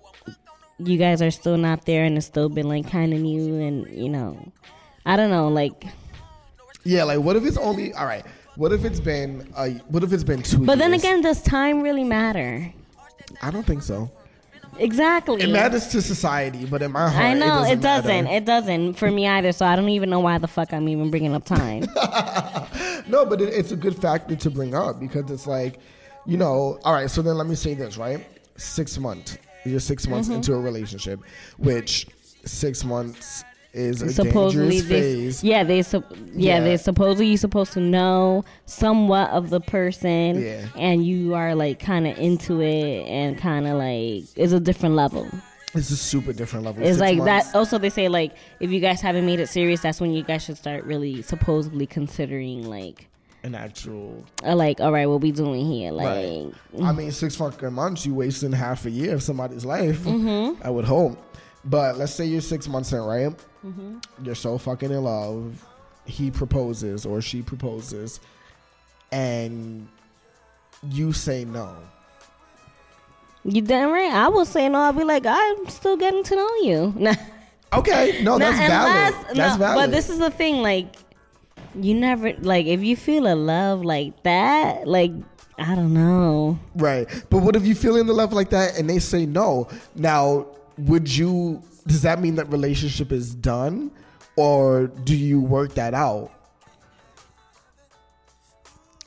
you 0.79 0.96
guys 0.96 1.20
are 1.20 1.31
still 1.31 1.59
not 1.59 1.85
there 1.85 2.05
and 2.05 2.16
it's 2.16 2.27
still 2.27 2.48
been 2.48 2.68
like 2.68 2.90
kind 2.90 3.12
of 3.12 3.20
new, 3.20 3.61
and 3.61 3.87
you 3.88 4.09
know, 4.09 4.53
I 5.05 5.16
don't 5.16 5.31
know, 5.31 5.48
like. 5.48 5.85
Yeah, 6.85 7.05
like 7.05 7.18
what 7.20 7.37
if 7.37 7.44
it's 7.44 7.57
only 7.57 7.92
all 7.94 8.07
right? 8.07 8.25
What 8.57 8.73
if 8.73 8.85
it's 8.85 9.01
been 9.01 9.49
uh, 9.57 9.68
what 9.88 10.03
if 10.05 10.12
it's 10.12 10.25
been 10.25 10.42
two? 10.42 10.64
But 10.64 10.79
then 10.79 10.94
again, 10.94 11.23
does 11.23 11.42
time 11.42 11.83
really 11.83 12.05
matter? 12.05 12.73
I 13.42 13.51
don't 13.51 13.66
think 13.66 13.83
so. 13.83 14.11
Exactly. 14.79 15.40
It 15.42 15.51
matters 15.51 15.87
to 15.88 16.03
society, 16.03 16.66
but 16.66 16.83
in 16.83 16.90
my 16.92 17.09
heart, 17.09 17.25
I 17.25 17.35
know 17.35 17.62
it 17.64 17.75
it 17.75 17.81
doesn't. 17.81 18.25
doesn't. 18.25 18.27
It 18.27 18.44
doesn't 18.44 18.94
for 18.94 19.09
me 19.11 19.27
either. 19.27 19.53
So 19.53 19.64
I 19.64 19.77
don't 19.77 19.88
even 19.88 20.11
know 20.11 20.18
why 20.20 20.38
the 20.38 20.49
fuck 20.49 20.73
I'm 20.73 20.88
even 20.88 21.11
bringing 21.11 21.35
up 21.35 21.44
time. 21.44 21.85
No, 23.07 23.27
but 23.27 23.40
it, 23.42 23.51
it's 23.53 23.70
a 23.70 23.77
good 23.77 23.97
factor 24.01 24.35
to 24.35 24.51
bring 24.51 24.75
up 24.75 24.99
because 24.99 25.31
it's 25.31 25.47
like, 25.47 25.79
you 26.25 26.38
know, 26.38 26.79
all 26.85 26.94
right. 26.94 27.11
So 27.11 27.20
then 27.20 27.37
let 27.37 27.47
me 27.47 27.55
say 27.55 27.75
this, 27.75 27.99
right? 27.99 28.27
Six 28.57 28.99
months, 28.99 29.37
You're 29.66 29.79
6 29.79 30.07
months 30.09 30.29
Mm-hmm. 30.29 30.37
into 30.37 30.55
a 30.55 30.59
relationship, 30.59 31.20
which 31.59 32.07
six 32.47 32.83
months 32.83 33.44
is 33.74 34.02
a 34.02 34.10
supposedly 34.12 34.78
dangerous 34.80 34.88
phase. 34.88 35.44
yeah 35.44 35.64
they 35.64 35.82
sup- 35.82 36.10
yeah, 36.32 36.58
Yeah. 36.58 36.60
they 36.60 36.76
supposedly 36.76 37.26
you're 37.28 37.37
supposed 37.38 37.72
to 37.74 37.80
know 37.80 38.44
somewhat 38.66 39.30
of 39.30 39.50
the 39.50 39.60
person 39.60 40.40
Yeah. 40.42 40.66
and 40.76 41.04
you 41.04 41.34
are 41.34 41.54
like 41.54 41.78
kind 41.80 42.06
of 42.06 42.18
into 42.18 42.60
it 42.60 43.06
and 43.06 43.37
kind 43.37 43.66
of 43.66 43.78
like 43.78 44.24
it's 44.37 44.52
a 44.52 44.60
different 44.60 44.94
level 44.94 45.26
It's 45.74 45.90
a 45.90 45.96
super 45.96 46.32
different 46.32 46.64
level. 46.64 46.82
it's 46.82 46.98
Six 46.98 47.00
like 47.00 47.18
months. 47.18 47.50
that 47.50 47.58
also 47.58 47.78
they 47.78 47.90
say 47.90 48.08
like 48.08 48.32
if 48.60 48.70
you 48.70 48.80
guys 48.80 49.00
haven't 49.00 49.26
made 49.26 49.40
it 49.40 49.48
serious 49.48 49.80
that's 49.80 50.00
when 50.00 50.12
you 50.12 50.22
guys 50.22 50.44
should 50.44 50.56
start 50.56 50.84
really 50.84 51.22
supposedly 51.22 51.87
considering 51.87 52.68
like 52.70 53.08
An 53.42 53.54
actual. 53.56 54.24
uh, 54.46 54.54
like 54.54 54.80
all 54.80 54.92
right 54.92 55.06
what 55.06 55.20
we 55.20 55.32
doing 55.32 55.66
here 55.66 55.90
like 55.90 56.06
Right. 56.06 56.52
I 56.88 56.92
mean, 56.92 57.10
six 57.12 57.37
fucking 57.37 57.72
months, 57.72 58.06
you 58.06 58.14
wasting 58.14 58.52
half 58.52 58.84
a 58.87 58.90
year 58.90 59.14
of 59.14 59.22
somebody's 59.22 59.64
life. 59.64 60.00
Mm-hmm. 60.04 60.62
I 60.66 60.70
would 60.70 60.84
hope. 60.84 61.18
But 61.64 61.96
let's 61.96 62.12
say 62.14 62.27
you're 62.27 62.40
six 62.40 62.68
months 62.68 62.92
in, 62.92 63.00
right? 63.00 63.33
Mm-hmm. 63.64 63.98
You're 64.22 64.35
so 64.35 64.59
fucking 64.59 64.90
in 64.90 65.03
love. 65.05 65.64
He 66.07 66.31
proposes 66.31 67.07
or 67.07 67.22
she 67.22 67.40
proposes, 67.40 68.20
and 69.11 69.88
you 70.90 71.12
say 71.14 71.44
no. 71.46 71.74
you 73.44 73.62
damn 73.62 73.90
right 73.90 74.12
i 74.12 74.29
will 74.29 74.44
say 74.44 74.68
no 74.68 74.79
i'll 74.81 74.92
be 74.92 75.05
like 75.05 75.24
i'm 75.27 75.66
still 75.68 75.96
getting 75.96 76.22
to 76.24 76.37
know 76.37 76.48
you. 76.62 76.94
Okay, 77.72 78.22
no, 78.22 78.38
that's 78.38 78.57
valid. 78.57 79.14
unless- 79.14 79.37
that's 79.37 79.59
no, 79.59 79.59
valid. 79.59 79.77
But 79.77 79.90
this 79.90 80.09
is 80.09 80.18
the 80.20 80.31
thing, 80.31 80.62
like 80.62 80.94
you 81.74 81.92
never 81.94 82.33
like 82.35 82.66
if 82.66 82.85
you 82.85 82.94
feel 82.96 83.27
a 83.27 83.35
love 83.35 83.83
like 83.83 84.22
that, 84.22 84.87
like 84.87 85.11
I 85.59 85.74
don't 85.74 85.92
know. 85.92 86.57
Right. 86.77 87.09
But 87.31 87.38
what 87.38 87.57
if 87.57 87.66
you 87.66 87.74
feel 87.74 87.96
in 87.96 88.07
the 88.07 88.12
love 88.12 88.33
like 88.33 88.50
that 88.50 88.79
and 88.79 88.88
they 88.88 89.00
say 89.00 89.27
no? 89.27 89.66
Now, 89.96 90.46
would 90.78 91.14
you 91.14 91.62
does 91.87 92.02
that 92.02 92.20
mean 92.20 92.37
that 92.37 92.50
relationship 92.50 93.12
is 93.12 93.34
done 93.34 93.90
or 94.37 94.88
do 95.04 95.16
you 95.16 95.40
work 95.40 95.74
that 95.74 95.94
out? 95.94 96.30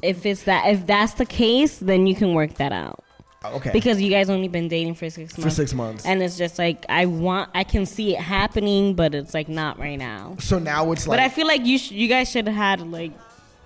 If 0.04 0.26
it's 0.26 0.44
that 0.44 0.68
if 0.68 0.86
that's 0.86 1.14
the 1.14 1.26
case, 1.26 1.80
then 1.80 2.06
you 2.06 2.16
can 2.16 2.34
work 2.34 2.54
that 2.56 2.72
out. 2.72 3.04
Okay. 3.44 3.72
Because 3.72 4.02
you 4.02 4.10
guys 4.10 4.30
only 4.30 4.48
been 4.48 4.68
dating 4.68 4.96
for 4.96 5.10
six 5.10 5.38
months 5.38 5.56
for. 5.56 5.62
6 5.62 5.74
months. 5.74 6.06
And 6.06 6.22
it's 6.22 6.38
just 6.38 6.60
like 6.60 6.86
I 6.90 7.06
want 7.06 7.50
I 7.54 7.64
can 7.64 7.86
see 7.86 8.16
it 8.16 8.20
happening, 8.22 8.94
but 8.94 9.16
it's 9.16 9.34
like 9.34 9.48
not 9.50 9.80
right 9.80 9.98
now. 9.98 10.36
so 10.40 10.60
now 10.60 10.92
it's 10.92 11.08
like 11.08 11.18
but 11.18 11.24
I 11.24 11.30
feel 11.30 11.48
like 11.48 11.66
you 11.66 11.78
sh- 11.78 11.92
you 11.92 12.08
guys 12.08 12.30
should 12.30 12.48
have 12.48 12.56
had 12.56 12.82
like 12.92 13.12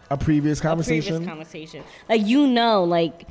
a 0.09 0.17
previous 0.17 0.59
conversation 0.59 1.15
a 1.15 1.17
previous 1.17 1.29
conversation. 1.29 1.83
Like 2.09 2.21
you 2.25 2.47
know, 2.47 2.83
like 2.83 3.27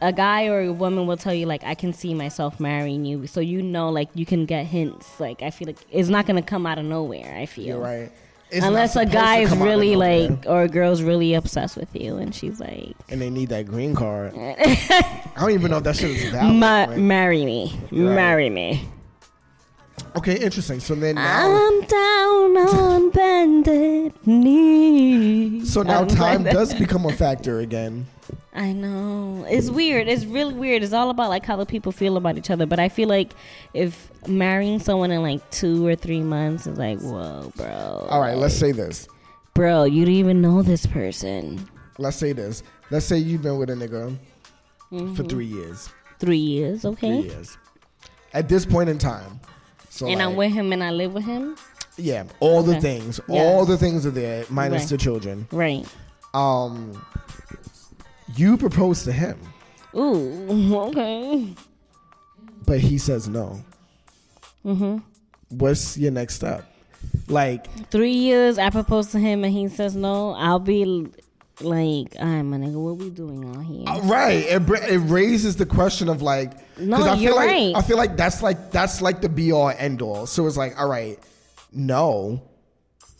a 0.00 0.12
guy 0.12 0.46
or 0.46 0.60
a 0.60 0.72
woman 0.72 1.06
will 1.06 1.16
tell 1.16 1.34
you 1.34 1.46
like 1.46 1.62
I 1.64 1.74
can 1.74 1.92
see 1.92 2.14
myself 2.14 2.58
marrying 2.60 3.04
you, 3.04 3.26
so 3.26 3.40
you 3.40 3.62
know 3.62 3.90
like 3.90 4.08
you 4.14 4.26
can 4.26 4.46
get 4.46 4.66
hints. 4.66 5.18
Like 5.20 5.42
I 5.42 5.50
feel 5.50 5.66
like 5.66 5.78
it's 5.90 6.08
not 6.08 6.26
gonna 6.26 6.42
come 6.42 6.66
out 6.66 6.78
of 6.78 6.84
nowhere. 6.84 7.36
I 7.36 7.46
feel 7.46 7.66
You're 7.66 7.78
right. 7.78 8.12
It's 8.50 8.66
unless 8.66 8.96
a 8.96 9.06
guy 9.06 9.38
is 9.38 9.48
come 9.48 9.62
out 9.62 9.62
of 9.62 9.68
really 9.70 9.96
like 9.96 10.44
or 10.46 10.62
a 10.64 10.68
girl's 10.68 11.02
really 11.02 11.32
obsessed 11.34 11.76
with 11.76 11.88
you, 11.96 12.16
and 12.18 12.34
she's 12.34 12.60
like, 12.60 12.94
and 13.08 13.18
they 13.20 13.30
need 13.30 13.48
that 13.48 13.66
green 13.66 13.94
card. 13.94 14.34
I 14.36 15.32
don't 15.38 15.52
even 15.52 15.70
know 15.70 15.78
if 15.78 15.84
that 15.84 15.96
shit 15.96 16.10
is 16.10 16.30
valid. 16.30 16.56
Ma- 16.56 16.84
Like, 16.84 16.98
marry 16.98 17.44
me, 17.46 17.72
Right. 17.90 18.14
marry 18.14 18.50
me. 18.50 18.86
okay, 20.16 20.38
interesting. 20.38 20.80
So 20.80 20.94
then 20.94 21.14
now 21.14 21.50
I'm 21.50 21.80
down 21.80 22.56
on 22.58 23.10
bended 23.10 24.26
knee. 24.26 25.64
so 25.64 25.82
now 25.82 26.04
time 26.04 26.42
does 26.44 26.74
become 26.74 27.06
a 27.06 27.12
factor 27.12 27.60
again. 27.60 28.06
I 28.54 28.72
know. 28.72 29.46
It's 29.48 29.70
weird. 29.70 30.08
It's 30.08 30.24
really 30.26 30.52
weird. 30.54 30.82
It's 30.82 30.92
all 30.92 31.10
about 31.10 31.30
like 31.30 31.44
how 31.46 31.56
the 31.56 31.64
people 31.66 31.90
feel 31.92 32.16
about 32.16 32.36
each 32.36 32.50
other. 32.50 32.66
But 32.66 32.78
I 32.78 32.88
feel 32.88 33.08
like 33.08 33.32
if 33.72 34.10
marrying 34.28 34.78
someone 34.78 35.10
in 35.10 35.22
like 35.22 35.48
two 35.50 35.86
or 35.86 35.94
three 35.96 36.20
months 36.20 36.66
is 36.66 36.76
like, 36.78 37.00
whoa, 37.00 37.50
bro. 37.56 38.06
All 38.10 38.20
right, 38.20 38.36
let's 38.36 38.54
say 38.54 38.72
this. 38.72 39.08
Bro, 39.54 39.84
you 39.84 40.04
don't 40.04 40.14
even 40.14 40.40
know 40.40 40.62
this 40.62 40.86
person. 40.86 41.66
Let's 41.98 42.16
say 42.16 42.32
this. 42.32 42.62
Let's 42.90 43.06
say 43.06 43.18
you've 43.18 43.42
been 43.42 43.58
with 43.58 43.70
a 43.70 43.74
nigga 43.74 44.16
Mm-hmm. 44.92 45.14
for 45.14 45.22
3 45.24 45.46
years. 45.46 45.88
Three 46.18 46.36
years, 46.36 46.84
okay? 46.84 47.22
Three 47.22 47.30
years. 47.30 47.56
At 48.34 48.46
this 48.50 48.66
point 48.66 48.90
in 48.90 48.98
time. 48.98 49.40
So 49.88 50.06
And 50.06 50.20
I'm 50.20 50.36
with 50.36 50.52
him 50.52 50.70
and 50.74 50.84
I 50.84 50.90
live 50.90 51.14
with 51.14 51.24
him? 51.24 51.56
Yeah, 51.96 52.24
all 52.40 52.62
the 52.62 52.78
things, 52.78 53.18
all 53.28 53.64
the 53.64 53.78
things 53.78 54.04
are 54.04 54.10
there, 54.10 54.44
minus 54.50 54.82
Right. 54.82 54.88
the 54.90 54.98
children. 54.98 55.46
Right. 55.50 55.86
Um, 56.34 57.02
you 58.36 58.56
propose 58.56 59.04
to 59.04 59.12
him, 59.12 59.38
Ooh, 59.94 60.74
okay. 60.88 61.48
but 62.66 62.80
he 62.80 62.98
says 62.98 63.28
no. 63.28 63.62
Mm-hmm. 64.64 64.98
What's 65.50 65.98
your 65.98 66.12
next 66.12 66.34
step? 66.36 66.64
Like, 67.28 67.66
Three 67.90 68.12
years, 68.12 68.58
I 68.58 68.70
propose 68.70 69.08
to 69.12 69.18
him 69.18 69.44
and 69.44 69.52
he 69.52 69.68
says 69.68 69.96
no. 69.96 70.32
I'll 70.34 70.58
be 70.60 70.84
like, 71.60 72.14
all 72.18 72.26
right, 72.26 72.42
my 72.42 72.56
nigga, 72.56 72.74
what 72.74 72.96
we 72.96 73.10
doing 73.10 73.44
out 73.54 73.64
here? 73.64 73.84
uh, 73.86 74.00
right? 74.08 74.44
It, 74.46 74.62
it 74.90 74.98
raises 74.98 75.56
the 75.56 75.66
question 75.66 76.08
of 76.08 76.22
like, 76.22 76.52
No, 76.78 76.96
I 76.96 77.14
feel 77.14 77.16
you're 77.16 77.34
like 77.34 77.48
right. 77.48 77.72
I 77.76 77.82
feel 77.82 77.96
like 77.96 78.16
that's 78.16 78.42
like 78.42 78.70
that's 78.70 79.02
like 79.02 79.20
the 79.20 79.28
be 79.28 79.52
all 79.52 79.68
end 79.70 80.00
all. 80.02 80.26
So 80.26 80.46
it's 80.46 80.56
like, 80.56 80.78
all 80.80 80.88
right, 80.88 81.18
no, 81.72 82.42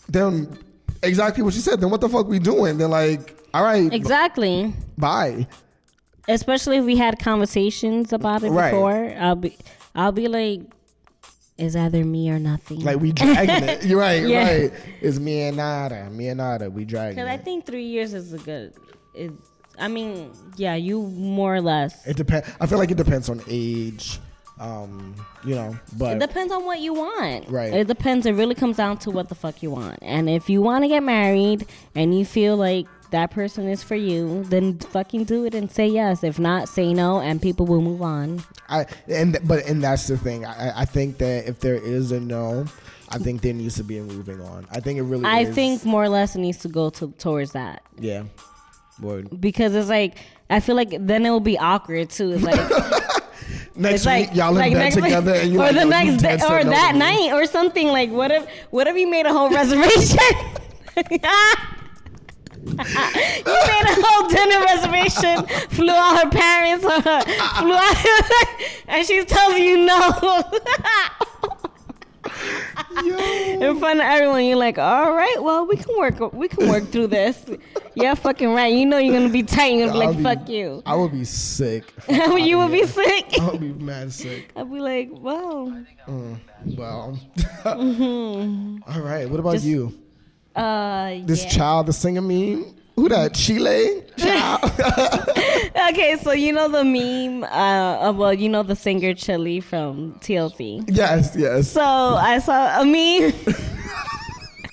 then 0.09 0.59
exactly 1.03 1.43
what 1.43 1.55
you 1.55 1.61
said. 1.61 1.81
Then 1.81 1.91
what 1.91 2.01
the 2.01 2.09
fuck 2.09 2.27
we 2.27 2.39
doing? 2.39 2.79
Then 2.79 2.91
like, 2.91 3.37
all 3.55 3.63
right, 3.63 3.93
Exactly. 3.93 4.73
bye. 4.99 5.47
especially 6.29 6.77
if 6.79 6.85
we 6.85 6.97
had 6.97 7.19
conversations 7.19 8.13
about 8.13 8.43
it 8.45 8.51
Right. 8.51 8.71
before 8.71 9.15
i'll 9.19 9.35
be 9.37 9.57
i'll 9.95 10.13
be 10.13 10.29
like 10.29 10.61
it's 11.59 11.77
either 11.77 12.05
me 12.05 12.31
or 12.31 12.39
nothing 12.39 12.81
Like 12.81 12.99
we 13.01 13.13
dragging 13.13 13.69
it. 13.69 13.85
You're 13.89 14.01
right, 14.01 14.23
Yeah. 14.27 14.45
right. 14.49 14.73
It's 15.01 15.19
me 15.19 15.43
and 15.43 15.57
nada, 15.59 16.09
me 16.11 16.29
and 16.29 16.39
nada. 16.39 16.71
We 16.71 16.85
dragging 16.85 17.17
because 17.17 17.29
i 17.29 17.37
think 17.37 17.67
three 17.67 17.85
years 17.85 18.15
is 18.15 18.33
a 18.33 18.39
good 18.39 18.75
it, 19.15 19.31
i 19.79 19.87
mean 19.89 20.33
yeah 20.57 20.75
you 20.75 21.03
more 21.03 21.55
or 21.55 21.61
less 21.61 22.07
It 22.07 22.17
depends. 22.17 22.49
I 22.61 22.67
feel 22.67 22.79
like 22.79 22.91
it 22.91 22.97
depends 22.97 23.29
on 23.29 23.43
age, 23.49 24.19
um, 24.61 25.15
you 25.45 25.55
know. 25.55 25.77
But 25.99 26.17
it 26.17 26.21
depends 26.21 26.53
on 26.53 26.65
what 26.65 26.81
you 26.81 26.95
want 26.95 27.49
Right. 27.49 27.73
it 27.75 27.87
depends 27.87 28.27
it 28.27 28.33
really 28.33 28.55
comes 28.55 28.77
down 28.79 28.97
to 28.99 29.11
what 29.11 29.29
the 29.29 29.35
fuck 29.35 29.63
you 29.63 29.71
want 29.71 29.99
and 30.03 30.31
if 30.31 30.49
you 30.49 30.63
want 30.63 30.85
to 30.85 30.89
get 30.89 31.03
married 31.03 31.67
and 31.95 32.17
you 32.19 32.25
feel 32.25 32.57
like 32.57 32.87
that 33.13 33.31
person 33.31 33.69
is 33.69 33.83
for 33.83 33.95
you 33.95 34.43
then 34.45 34.79
fucking 34.79 35.25
do 35.25 35.45
it 35.45 35.55
and 35.55 35.71
say 35.71 35.87
yes 35.87 36.25
if 36.25 36.39
not 36.39 36.69
say 36.69 36.93
no 36.93 37.21
and 37.21 37.41
people 37.41 37.65
will 37.67 37.81
move 37.81 38.03
on 38.03 38.43
I 38.69 38.87
and 39.09 39.39
but 39.45 39.65
and 39.67 39.83
that's 39.83 40.07
the 40.09 40.17
thing. 40.17 40.45
I 40.47 40.81
I 40.83 40.85
think 40.87 41.19
that 41.19 41.47
if 41.47 41.61
there 41.61 41.75
is 41.77 42.11
a 42.11 42.19
no, 42.21 42.65
I 43.11 43.19
think 43.19 43.43
there 43.43 43.53
needs 43.53 43.75
to 43.77 43.85
be 43.85 43.99
a 43.99 44.03
moving 44.03 44.41
on. 44.41 44.67
I 44.71 44.81
think 44.81 44.99
it 44.99 45.03
really. 45.03 45.27
i 45.27 45.41
is. 45.41 45.55
think 45.55 45.85
more 45.85 46.03
or 46.03 46.09
less 46.09 46.35
it 46.35 46.39
needs 46.39 46.59
to 46.59 46.69
go 46.69 46.89
to 46.91 47.13
towards 47.19 47.53
that 47.53 47.83
Yeah. 48.01 48.25
Word. 49.01 49.41
because 49.41 49.75
it's 49.75 49.91
like 49.91 50.17
I 50.49 50.61
feel 50.61 50.75
like 50.77 50.95
then 50.99 51.27
it 51.27 51.31
will 51.31 51.41
be 51.41 51.59
awkward 51.59 52.09
too. 52.11 52.33
It's 52.33 52.43
like 52.43 52.61
Next 53.75 53.95
it's 53.95 54.07
like 54.07 54.29
week, 54.31 54.37
y'all 54.39 54.49
in 54.51 54.55
like 54.55 54.73
bed 54.73 54.79
next 54.79 54.97
week- 54.97 55.05
together, 55.05 55.35
and 55.35 55.53
you 55.53 55.59
or 55.61 55.65
like, 55.73 55.75
the 55.75 55.85
next 55.85 56.23
day 56.23 56.35
or 56.35 56.65
that 56.65 56.95
night 56.95 57.33
or 57.33 57.45
something 57.47 57.89
like 57.89 58.11
what 58.11 58.31
if 58.31 58.47
what 58.71 58.87
if 58.87 58.97
you 58.97 59.11
made 59.11 59.27
a 59.27 59.33
whole 59.33 59.51
reservation? 59.61 60.19
you 62.65 62.75
made 62.77 63.87
a 63.87 63.97
whole 64.05 64.29
dinner 64.29 64.61
reservation, 64.65 65.47
flew 65.71 65.91
out 65.91 66.23
her 66.25 66.31
parents, 66.31 66.85
or 66.85 67.01
flew 67.03 67.75
out, 67.75 67.97
and 68.89 69.07
she 69.07 69.25
tells 69.25 69.59
you 69.59 69.79
no. 69.85 70.43
In 73.61 73.79
front 73.79 74.01
of 74.01 74.07
everyone, 74.07 74.45
you're 74.45 74.57
like, 74.57 74.79
all 74.79 75.13
right, 75.13 75.37
well, 75.41 75.67
we 75.67 75.77
can 75.77 75.97
work, 75.99 76.33
we 76.33 76.49
can 76.49 76.69
work 76.69 76.85
through 76.89 77.09
this. 77.09 77.45
Yeah, 77.95 78.15
fucking 78.15 78.53
right. 78.55 78.73
You 78.73 78.87
know 78.87 78.99
you're 78.99 79.15
gonna 79.19 79.33
be 79.33 79.43
tight. 79.43 79.75
You're 79.75 79.89
gonna 79.89 79.99
be 79.99 80.05
I'll 80.05 80.09
like, 80.09 80.17
be- 80.17 80.23
fuck 80.23 80.49
you. 80.49 80.83
I 80.87 80.95
would 80.95 81.13
be 81.13 81.25
sick. 81.25 81.93
You 82.09 82.59
would 82.59 82.73
be 82.73 82.87
sick. 82.87 83.39
I 83.41 83.51
would 83.51 83.61
be 83.61 83.73
mad 83.73 84.13
sick. 84.13 84.51
I'd 84.57 84.71
be 84.71 84.81
like, 84.81 85.11
wow. 85.13 85.73
Mm, 86.07 86.39
well. 86.77 87.19
Mm-hmm. 87.65 88.91
All 88.93 89.01
right. 89.01 89.29
What 89.29 89.41
about 89.41 89.53
Just- 89.55 89.65
you? 89.67 89.99
Uh, 90.55 91.15
This 91.25 91.45
yeah. 91.45 91.51
child, 91.51 91.87
the 91.87 91.93
singer 91.93 92.21
meme. 92.23 92.75
Who 92.97 93.09
that? 93.09 93.35
Chili? 93.35 94.03
Okay, 95.91 96.17
so 96.23 96.33
you 96.33 96.53
know 96.53 96.69
the 96.69 96.85
meme. 96.85 97.45
Uh, 97.45 98.13
well, 98.13 98.33
you 98.33 98.49
know 98.49 98.63
the 98.63 98.77
singer 98.77 99.15
Chili 99.15 99.61
from 99.61 100.15
TLC. 100.21 100.85
yes. 100.89 101.35
Yes. 101.37 101.69
So 101.71 101.83
I 101.83 102.39
saw 102.39 102.81
a 102.81 102.85
meme. 102.85 103.33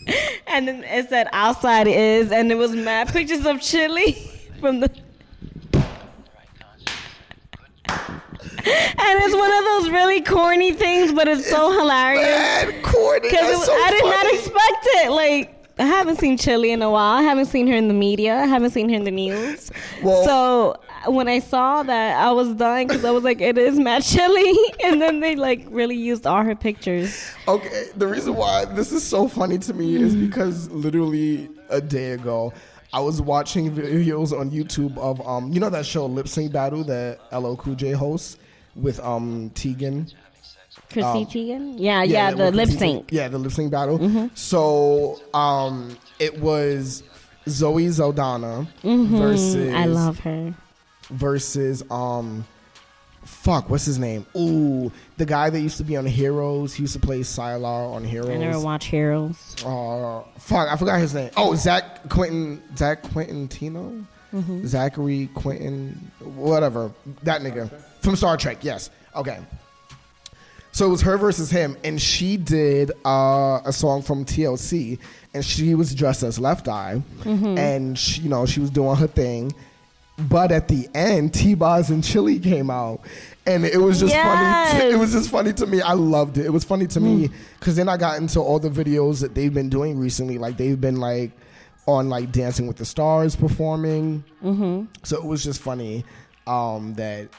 and 0.48 0.68
then 0.68 0.84
it 0.84 1.10
said 1.10 1.28
outside 1.34 1.88
is, 1.88 2.32
and 2.32 2.52
it 2.52 2.56
was 2.56 2.74
mad 2.76 3.08
pictures 3.10 3.46
of 3.46 3.60
Chili 3.62 4.14
from 4.60 4.82
the. 4.82 4.92
And 7.92 9.24
it's 9.24 9.36
one 9.36 9.52
of 9.52 9.64
those 9.66 9.90
really 9.90 10.22
corny 10.22 10.74
things, 10.74 11.12
but 11.14 11.28
it's 11.28 11.50
so 11.50 11.72
hilarious. 11.72 12.26
Man, 12.28 12.82
corny. 12.84 13.22
Because 13.22 13.66
so 13.66 13.72
I 13.74 13.92
did 13.92 14.04
not 14.06 14.34
expect 14.34 14.88
it. 15.06 15.12
Like, 15.12 15.59
I 15.80 15.86
haven't 15.86 16.18
seen 16.18 16.38
Chili 16.38 16.72
in 16.72 16.82
a 16.82 16.92
while. 16.92 17.18
I 17.18 17.22
haven't 17.22 17.46
seen 17.46 17.68
her 17.68 17.76
in 17.76 17.88
the 17.88 17.94
media. 17.94 18.36
I 18.36 18.46
haven't 18.46 18.72
seen 18.72 18.90
her 18.90 18.96
in 18.96 19.06
the 19.06 19.12
news. 19.12 19.72
Well- 20.04 20.26
so 20.26 20.76
when 21.12 21.28
I 21.30 21.40
saw 21.40 21.84
that, 21.84 22.18
I 22.22 22.32
was 22.32 22.54
dying 22.56 22.88
because 22.88 23.06
I 23.06 23.12
was 23.12 23.24
like, 23.24 23.40
it 23.40 23.58
is 23.58 23.80
Matt 23.80 24.04
Chili. 24.04 24.54
And 24.84 25.02
then 25.02 25.20
they 25.20 25.36
like 25.36 25.66
really 25.70 25.96
used 25.96 26.26
all 26.28 26.44
her 26.44 26.56
pictures. 26.56 27.32
Okay, 27.48 27.86
the 27.96 28.08
reason 28.08 28.36
why 28.36 28.66
this 28.66 28.92
is 28.92 29.06
so 29.06 29.28
funny 29.28 29.58
to 29.60 29.74
me 29.74 29.96
is 29.96 30.16
because 30.16 30.70
literally 30.72 31.50
a 31.70 31.80
day 31.82 32.12
ago, 32.12 32.54
I 32.92 33.00
was 33.02 33.22
watching 33.22 33.72
videos 33.72 34.38
on 34.38 34.50
YouTube 34.52 34.98
of 34.98 35.26
um, 35.28 35.54
you 35.54 35.60
know 35.60 35.70
that 35.70 35.86
show 35.86 36.06
Lip 36.08 36.28
Sync 36.28 36.52
Battle 36.52 36.84
that 36.86 37.20
LL 37.32 37.56
Cool 37.56 37.76
J 37.76 37.92
hosts 37.92 38.38
with 38.76 39.00
um 39.02 39.52
Teigen. 39.52 40.12
Chrissy 40.92 41.08
Um, 41.08 41.26
Teigen? 41.26 41.76
Yeah, 41.78 42.04
yeah, 42.04 42.32
the 42.32 42.52
lip 42.52 42.70
sync. 42.70 43.08
Mm-hmm. 43.08 43.16
Yeah, 43.16 43.28
the 43.28 43.38
lip 43.38 43.52
sync 43.52 43.72
battle. 43.72 44.30
So 44.36 45.20
um, 45.34 45.98
it 46.20 46.40
was 46.42 47.04
Zoe 47.48 47.90
Saldana 47.92 48.68
versus 48.84 49.56
Mm, 49.56 49.76
I 49.76 49.86
love 49.86 50.20
her. 50.20 50.54
versus 51.10 51.84
um 51.90 52.46
fuck 53.24 53.70
what's 53.70 53.86
his 53.86 54.00
name 54.00 54.26
ooh 54.36 54.92
the 55.18 55.26
guy 55.26 55.50
that 55.50 55.60
used 55.60 55.78
to 55.78 55.84
be 55.84 55.96
on 55.98 56.06
heroes 56.06 56.74
he 56.74 56.82
used 56.84 56.94
to 56.94 57.00
play 57.00 57.20
Sylar 57.20 57.94
on 57.94 58.04
heroes 58.04 58.30
I 58.30 58.38
never 58.38 58.60
watch 58.60 58.86
Heroes. 58.86 59.56
uh 59.66 60.22
fuck 60.40 60.68
i 60.72 60.76
forgot 60.78 61.00
his 61.00 61.14
name 61.14 61.30
oh 61.38 61.54
zach 61.56 62.08
quentin 62.10 62.62
zach 62.76 63.04
quentin 63.12 63.48
tino 63.48 64.06
Mm-hmm. 64.34 64.66
zachary 64.68 65.28
quentin 65.34 66.12
whatever 66.20 66.92
that 67.24 67.42
nigga 67.42 67.70
from 68.02 68.16
star 68.16 68.38
trek 68.38 68.60
yes 68.62 68.90
okay 69.16 69.40
so 70.72 70.86
it 70.86 70.90
was 70.90 71.02
her 71.02 71.18
versus 71.18 71.50
him, 71.50 71.76
and 71.84 72.02
she 72.02 72.38
did 72.38 72.92
uh, 73.06 73.60
a 73.66 73.72
song 73.74 74.02
from 74.02 74.26
TLC, 74.26 75.00
and 75.34 75.44
she 75.44 75.76
was 75.76 75.94
dressed 75.96 76.24
as 76.24 76.40
Left 76.40 76.68
Eye, 76.68 77.02
Mm-hmm. 77.22 77.58
and 77.58 77.98
she, 77.98 78.22
you 78.22 78.30
know 78.30 78.46
she 78.46 78.60
was 78.60 78.70
doing 78.70 78.96
her 78.96 79.08
thing. 79.08 79.54
But 80.18 80.52
at 80.52 80.68
the 80.68 80.90
end, 80.94 81.34
T-Boz 81.34 81.90
and 81.92 82.04
Chili 82.04 82.40
came 82.40 82.70
out, 82.70 83.00
and 83.46 83.64
it 83.66 83.78
was 83.78 84.02
just 84.02 84.14
funny. 84.14 84.80
To, 84.82 84.90
it 84.90 85.00
was 85.00 85.14
just 85.14 85.30
funny 85.30 85.54
to 85.54 85.66
me. 85.66 85.82
I 85.82 85.94
loved 85.94 86.38
it. 86.38 86.46
It 86.46 86.50
was 86.52 86.66
funny 86.66 86.88
to 86.88 87.00
me 87.00 87.30
because 87.58 87.78
then 87.78 87.88
I 87.88 87.96
got 87.96 88.18
into 88.18 88.42
all 88.42 88.60
the 88.60 88.70
videos 88.70 89.22
that 89.22 89.34
they've 89.34 89.54
been 89.54 89.70
doing 89.70 89.98
recently. 89.98 90.38
Like 90.38 90.58
they've 90.58 90.80
been 90.80 90.98
like 90.98 91.32
on 91.88 92.10
like 92.10 92.34
Dancing 92.34 92.68
with 92.68 92.76
the 92.76 92.84
Stars 92.86 93.38
performing. 93.38 94.26
Mm-hmm. 94.44 94.88
So 95.04 95.16
it 95.18 95.24
was 95.24 95.42
just 95.42 95.62
funny 95.62 96.04
um, 96.48 96.96
that 96.96 97.30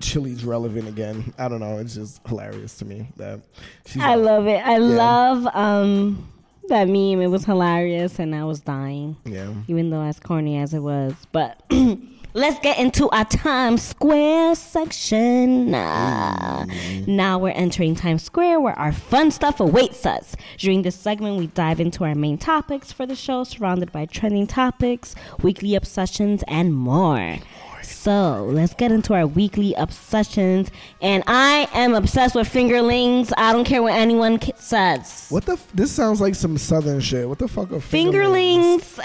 Chili's 0.00 0.44
relevant 0.44 0.88
again. 0.88 1.32
I 1.38 1.48
don't 1.48 1.60
know. 1.60 1.78
It's 1.78 1.94
just 1.94 2.26
hilarious 2.26 2.76
to 2.78 2.84
me 2.84 3.08
that 3.16 3.40
she's. 3.86 4.02
I 4.02 4.14
love 4.16 4.46
it. 4.46 4.58
I 4.64 4.78
love 4.78 5.46
um 5.54 6.28
that 6.68 6.88
meme. 6.88 7.20
It 7.22 7.28
was 7.28 7.44
hilarious 7.44 8.18
and 8.18 8.34
I 8.34 8.44
was 8.44 8.60
dying. 8.60 9.16
yeah. 9.24 9.52
Even 9.68 9.90
though 9.90 10.02
as 10.02 10.18
corny 10.20 10.58
as 10.58 10.74
it 10.74 10.80
was. 10.80 11.14
But 11.32 11.62
let's 12.34 12.58
get 12.60 12.78
into 12.78 13.08
our 13.10 13.24
Times 13.24 13.82
Square 13.82 14.56
section. 14.56 15.72
Uh, 15.74 16.66
now 17.06 17.38
we're 17.38 17.50
entering 17.50 17.94
Times 17.94 18.24
Square 18.24 18.60
where 18.60 18.76
our 18.78 18.92
fun 18.92 19.30
stuff 19.30 19.60
awaits 19.60 20.04
us. 20.04 20.34
During 20.58 20.82
this 20.82 20.96
segment, 20.96 21.36
we 21.38 21.46
dive 21.48 21.78
into 21.80 22.02
our 22.04 22.14
main 22.16 22.36
topics 22.36 22.90
for 22.92 23.06
the 23.06 23.14
show, 23.16 23.44
surrounded 23.44 23.92
by 23.92 24.06
trending 24.06 24.46
topics, 24.48 25.14
weekly 25.42 25.74
obsessions, 25.76 26.42
and 26.48 26.74
more. 26.74 27.36
So 27.86 28.44
let's 28.50 28.74
get 28.74 28.92
into 28.92 29.14
our 29.14 29.26
weekly 29.26 29.74
obsessions. 29.74 30.70
And 31.00 31.22
I 31.26 31.68
am 31.72 31.94
obsessed 31.94 32.34
with 32.34 32.52
fingerlings. 32.52 33.32
I 33.36 33.52
don't 33.52 33.64
care 33.64 33.82
what 33.82 33.94
anyone 33.94 34.40
says. 34.56 35.26
What 35.30 35.44
the? 35.46 35.52
F- 35.52 35.72
this 35.74 35.92
sounds 35.92 36.20
like 36.20 36.34
some 36.34 36.58
southern 36.58 37.00
shit. 37.00 37.28
What 37.28 37.38
the 37.38 37.48
fuck 37.48 37.70
are 37.72 37.76
Fingerlings. 37.80 38.98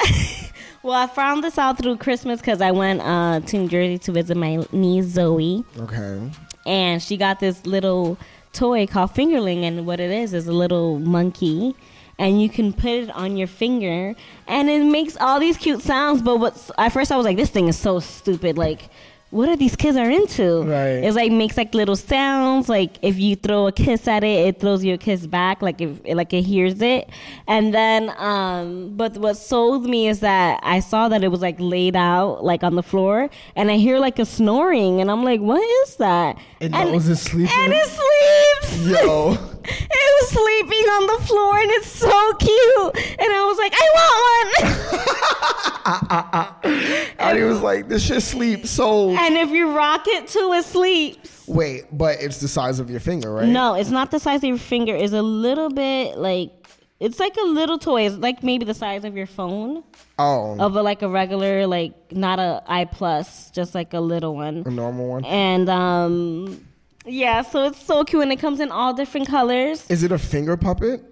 well, 0.83 0.93
I 0.93 1.07
found 1.07 1.43
this 1.43 1.57
out 1.57 1.77
through 1.77 1.97
Christmas 1.97 2.39
because 2.41 2.61
I 2.61 2.71
went 2.71 3.01
uh, 3.01 3.39
to 3.39 3.57
New 3.57 3.67
Jersey 3.67 3.97
to 3.99 4.11
visit 4.11 4.35
my 4.37 4.65
niece 4.71 5.05
Zoe, 5.05 5.63
Okay. 5.79 6.31
and 6.65 7.01
she 7.01 7.17
got 7.17 7.39
this 7.39 7.65
little 7.65 8.17
toy 8.53 8.85
called 8.87 9.13
Fingerling, 9.13 9.63
and 9.63 9.85
what 9.85 9.99
it 9.99 10.11
is 10.11 10.33
is 10.33 10.47
a 10.47 10.51
little 10.53 10.99
monkey. 10.99 11.75
And 12.21 12.39
you 12.39 12.49
can 12.49 12.71
put 12.71 12.91
it 12.91 13.09
on 13.09 13.35
your 13.35 13.47
finger, 13.47 14.15
and 14.47 14.69
it 14.69 14.85
makes 14.85 15.17
all 15.17 15.39
these 15.39 15.57
cute 15.57 15.81
sounds. 15.81 16.21
But 16.21 16.37
what's 16.37 16.69
at 16.77 16.89
first 16.89 17.11
I 17.11 17.17
was 17.17 17.25
like, 17.25 17.35
this 17.35 17.49
thing 17.49 17.67
is 17.67 17.79
so 17.79 17.99
stupid. 17.99 18.59
Like, 18.59 18.89
what 19.31 19.47
are 19.47 19.55
these 19.55 19.77
kids 19.77 19.97
are 19.97 20.09
into? 20.09 20.61
Right. 20.63 21.03
It's 21.03 21.15
like 21.15 21.31
makes 21.31 21.55
like 21.55 21.73
little 21.73 21.95
sounds. 21.95 22.67
Like 22.67 22.97
if 23.01 23.17
you 23.17 23.37
throw 23.37 23.67
a 23.67 23.71
kiss 23.71 24.07
at 24.07 24.25
it, 24.25 24.47
it 24.47 24.59
throws 24.59 24.83
you 24.83 24.93
a 24.93 24.97
kiss 24.97 25.25
back. 25.25 25.61
Like 25.61 25.79
if 25.79 25.99
like 26.05 26.33
it 26.33 26.41
hears 26.41 26.81
it. 26.81 27.09
And 27.47 27.73
then, 27.73 28.13
um, 28.17 28.91
but 28.97 29.17
what 29.17 29.37
sold 29.37 29.85
me 29.85 30.09
is 30.09 30.19
that 30.19 30.59
I 30.63 30.81
saw 30.81 31.07
that 31.07 31.23
it 31.23 31.29
was 31.29 31.41
like 31.41 31.55
laid 31.59 31.95
out 31.95 32.43
like 32.43 32.61
on 32.63 32.75
the 32.75 32.83
floor, 32.83 33.29
and 33.55 33.71
I 33.71 33.77
hear 33.77 33.99
like 33.99 34.19
a 34.19 34.25
snoring, 34.25 34.99
and 34.99 35.09
I'm 35.09 35.23
like, 35.23 35.39
what 35.39 35.63
is 35.87 35.95
that? 35.95 36.37
And 36.59 36.75
and, 36.75 36.89
that 36.89 36.93
was 36.93 37.07
it 37.07 37.15
sleeping? 37.15 37.55
And 37.57 37.73
it 37.73 37.87
sleeps. 37.87 39.01
Yo. 39.03 39.37
It 39.63 40.11
was 40.21 40.29
sleeping 40.31 40.89
on 40.89 41.05
the 41.05 41.27
floor 41.27 41.59
and 41.59 41.69
it's 41.69 41.87
so 41.87 42.33
cute. 42.33 43.19
And 43.19 43.31
I 43.31 43.45
was 43.45 43.57
like, 43.59 43.73
I 43.75 43.87
want 43.95 44.17
one. 46.63 47.01
And 47.21 47.37
he 47.37 47.43
was 47.43 47.61
like, 47.61 47.87
"This 47.87 48.05
shit 48.05 48.21
sleep 48.23 48.65
sold." 48.65 49.15
And 49.27 49.37
if 49.37 49.49
you 49.49 49.75
rock 49.75 50.03
it 50.07 50.27
too, 50.27 50.53
it 50.53 50.65
sleeps. 50.65 51.47
Wait, 51.47 51.85
but 51.91 52.21
it's 52.21 52.39
the 52.39 52.47
size 52.47 52.79
of 52.79 52.89
your 52.89 52.99
finger, 52.99 53.33
right? 53.33 53.47
No, 53.47 53.73
it's 53.75 53.89
not 53.89 54.11
the 54.11 54.19
size 54.19 54.37
of 54.39 54.43
your 54.49 54.57
finger. 54.57 54.95
It's 54.95 55.13
a 55.13 55.21
little 55.21 55.69
bit 55.69 56.17
like 56.17 56.51
it's 56.99 57.19
like 57.19 57.35
a 57.37 57.43
little 57.45 57.79
toy. 57.79 58.05
It's 58.05 58.15
like 58.17 58.43
maybe 58.43 58.63
the 58.63 58.75
size 58.75 59.03
of 59.03 59.17
your 59.17 59.25
phone. 59.25 59.83
Oh, 60.19 60.55
Of 60.59 60.75
a 60.75 60.81
like 60.83 61.01
a 61.01 61.09
regular, 61.09 61.65
like 61.65 61.93
not 62.11 62.37
a 62.39 62.61
i 62.67 62.85
plus, 62.85 63.49
just 63.51 63.73
like 63.73 63.93
a 63.93 63.99
little 63.99 64.35
one. 64.35 64.63
a 64.65 64.69
normal 64.69 65.07
one. 65.07 65.25
And 65.25 65.67
um 65.69 66.65
yeah, 67.05 67.41
so 67.41 67.65
it's 67.65 67.83
so 67.83 68.03
cute 68.03 68.21
and 68.21 68.31
it 68.31 68.39
comes 68.39 68.59
in 68.59 68.71
all 68.71 68.93
different 68.93 69.27
colors. 69.27 69.89
Is 69.89 70.03
it 70.03 70.11
a 70.11 70.19
finger 70.19 70.55
puppet? 70.55 71.03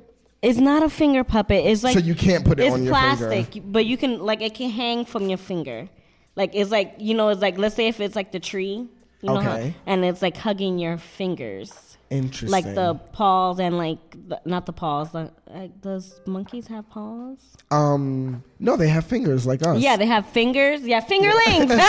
It's 0.41 0.59
not 0.59 0.83
a 0.83 0.89
finger 0.89 1.23
puppet. 1.23 1.65
It's 1.65 1.83
like 1.83 1.93
so 1.93 1.99
you 1.99 2.15
can't 2.15 2.45
put 2.45 2.59
it 2.59 2.65
it's 2.65 2.73
on 2.73 2.83
your 2.83 2.93
plastic, 2.93 3.53
finger. 3.53 3.67
but 3.71 3.85
you 3.85 3.97
can 3.97 4.19
like 4.19 4.41
it 4.41 4.53
can 4.53 4.69
hang 4.69 5.05
from 5.05 5.27
your 5.27 5.37
finger. 5.39 5.89
Like 6.35 6.51
it's 6.53 6.71
like 6.71 6.95
you 6.99 7.13
know, 7.15 7.29
it's 7.29 7.41
like 7.41 7.57
let's 7.57 7.75
say 7.75 7.87
if 7.87 7.99
it's 7.99 8.15
like 8.15 8.31
the 8.31 8.39
tree, 8.39 8.87
you 9.21 9.29
know, 9.29 9.39
how- 9.39 9.55
Okay. 9.55 9.73
and 9.85 10.05
it's 10.05 10.21
like 10.21 10.37
hugging 10.37 10.79
your 10.79 10.97
fingers, 10.97 11.97
Interesting. 12.09 12.49
like 12.49 12.63
the 12.75 12.95
paws 13.13 13.59
and 13.59 13.77
like 13.77 13.99
the, 14.29 14.39
not 14.45 14.65
the 14.65 14.73
paws. 14.73 15.13
Like, 15.13 15.31
like 15.47 15.81
does 15.81 16.21
monkeys 16.25 16.67
have 16.67 16.89
paws? 16.89 17.37
um, 17.71 18.43
no, 18.59 18.75
they 18.77 18.87
have 18.87 19.05
fingers 19.05 19.45
like 19.45 19.61
us. 19.65 19.79
Yeah, 19.81 19.97
they 19.97 20.05
have 20.05 20.25
fingers. 20.27 20.81
Yeah, 20.81 21.01
fingerlings. 21.01 21.69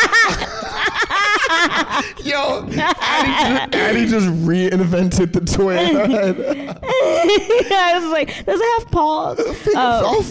Yo, 2.24 2.66
Addie 2.78 3.70
just, 3.72 3.74
Addie 3.74 4.06
just 4.06 4.26
reinvented 4.46 5.32
the 5.32 5.40
toy. 5.40 5.76
I 7.72 7.98
was 8.00 8.10
like, 8.12 8.28
does 8.46 8.60
it 8.60 8.80
have 8.82 8.90
paws? 8.90 9.38
Fing- 9.58 9.74
Oh. 9.76 10.02
oh, 10.04 10.22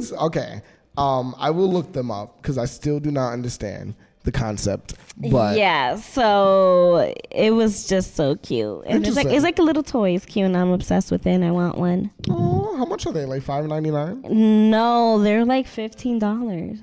fingerlings. 0.00 0.12
Okay. 0.26 0.62
Um, 0.98 1.34
I 1.38 1.50
will 1.50 1.70
look 1.70 1.92
them 1.92 2.10
up 2.10 2.36
because 2.42 2.58
I 2.58 2.64
still 2.64 2.98
do 3.00 3.10
not 3.10 3.32
understand 3.32 3.94
the 4.24 4.32
concept. 4.32 4.94
But 5.16 5.56
yeah, 5.56 5.96
so 5.96 7.12
it 7.30 7.52
was 7.52 7.88
just 7.88 8.14
so 8.16 8.36
cute, 8.36 8.84
and 8.86 9.06
it's 9.06 9.16
like 9.16 9.26
it's 9.26 9.44
like 9.44 9.58
a 9.58 9.62
little 9.62 9.82
toy. 9.82 10.14
It's 10.14 10.26
cute, 10.26 10.46
and 10.46 10.56
I'm 10.56 10.70
obsessed 10.70 11.10
with 11.10 11.26
it. 11.26 11.30
and 11.30 11.44
I 11.44 11.50
want 11.50 11.78
one. 11.78 12.10
oh, 12.30 12.76
how 12.76 12.84
much 12.84 13.06
are 13.06 13.12
they? 13.12 13.24
Like 13.24 13.42
five 13.42 13.64
ninety 13.66 13.90
nine? 13.90 14.22
No, 14.70 15.22
they're 15.22 15.44
like 15.44 15.66
fifteen 15.66 16.18
dollars. 16.18 16.78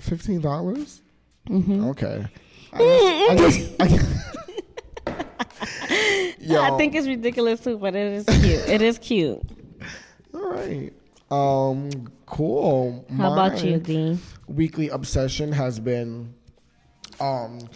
Fifteen 0.00 0.40
dollars? 0.40 1.02
Mm-hmm. 1.48 1.84
Okay. 1.90 2.26
I 2.72 3.34
guess, 3.36 3.70
I 3.80 3.86
guess, 3.88 4.34
I 5.06 6.58
I 6.74 6.76
think 6.76 6.94
it's 6.94 7.06
ridiculous 7.06 7.60
too, 7.60 7.78
but 7.78 7.94
it 7.94 8.12
is 8.12 8.24
cute. 8.26 8.68
it 8.68 8.82
is 8.82 8.98
cute. 8.98 9.40
all 10.34 10.50
right. 10.50 10.92
Um, 11.30 12.08
cool. 12.26 13.04
How 13.16 13.32
about 13.32 13.64
you, 13.64 13.78
Dean? 13.78 14.20
Weekly 14.46 14.88
obsession 14.88 15.52
has 15.52 15.80
been, 15.80 16.34
um, 17.20 17.68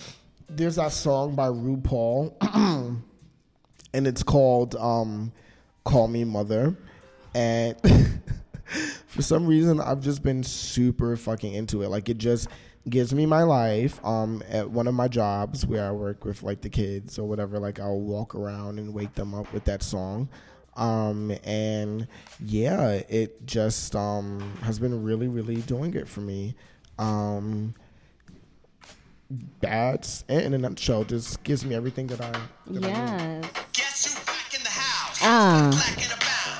there's 0.48 0.76
that 0.76 0.92
song 0.92 1.34
by 1.34 1.48
RuPaul, 1.48 2.34
and 3.92 4.06
it's 4.06 4.22
called 4.22 4.76
um, 4.76 5.32
"Call 5.84 6.08
Me 6.08 6.24
Mother," 6.24 6.76
and 7.34 7.76
for 9.06 9.22
some 9.22 9.46
reason 9.46 9.80
I've 9.80 10.00
just 10.00 10.22
been 10.22 10.44
super 10.44 11.16
fucking 11.16 11.52
into 11.52 11.82
it. 11.82 11.88
Like 11.88 12.08
it 12.08 12.18
just 12.18 12.48
gives 12.88 13.12
me 13.12 13.26
my 13.26 13.42
life. 13.42 14.04
Um, 14.04 14.42
at 14.48 14.70
one 14.70 14.86
of 14.86 14.94
my 14.94 15.08
jobs 15.08 15.66
where 15.66 15.86
I 15.86 15.92
work 15.92 16.24
with 16.24 16.42
like 16.42 16.60
the 16.60 16.70
kids 16.70 17.18
or 17.18 17.28
whatever, 17.28 17.58
like 17.58 17.80
I'll 17.80 18.00
walk 18.00 18.34
around 18.34 18.78
and 18.78 18.94
wake 18.94 19.14
them 19.14 19.34
up 19.34 19.52
with 19.52 19.64
that 19.64 19.82
song. 19.82 20.28
Um, 20.76 21.32
and 21.44 22.06
yeah, 22.38 22.90
it 23.08 23.44
just 23.46 23.94
um 23.96 24.40
has 24.62 24.78
been 24.78 25.02
really, 25.02 25.28
really 25.28 25.56
doing 25.62 25.94
it 25.94 26.08
for 26.08 26.20
me. 26.20 26.54
Um, 26.98 27.74
that's 29.60 30.24
it 30.28 30.44
in 30.44 30.54
a 30.54 30.58
nutshell. 30.58 31.04
Just 31.04 31.42
gives 31.44 31.64
me 31.64 31.74
everything 31.74 32.06
that 32.08 32.20
I. 32.20 32.32
That 32.68 32.84
I. 32.84 32.88
Yes. 32.88 33.50
Guess 33.72 34.14
who 34.18 34.26
back 34.26 34.54
in 34.54 34.62
the 34.62 34.68
house? 34.70 35.18
Ah. 35.22 35.68
Black. 35.70 36.06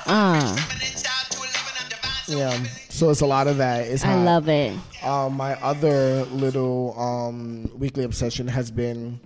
Ah. 0.07 0.67
Feminine 0.69 0.97
style 0.97 1.27
to 1.31 1.39
11 1.39 1.59
and 1.81 1.91
divine 1.91 2.65
Yeah. 2.65 2.71
So 2.89 3.11
it's 3.11 3.21
a 3.23 3.27
lot 3.27 3.47
of 3.47 3.57
that. 3.59 3.87
It's 3.87 4.05
I 4.05 4.09
hot. 4.13 4.25
love 4.25 4.49
it. 4.49 4.77
Um, 5.03 5.37
my 5.37 5.55
other 5.63 6.25
little 6.27 6.99
um, 6.99 7.71
weekly 7.79 8.05
obsession 8.05 8.47
has 8.49 8.71
been 8.71 9.21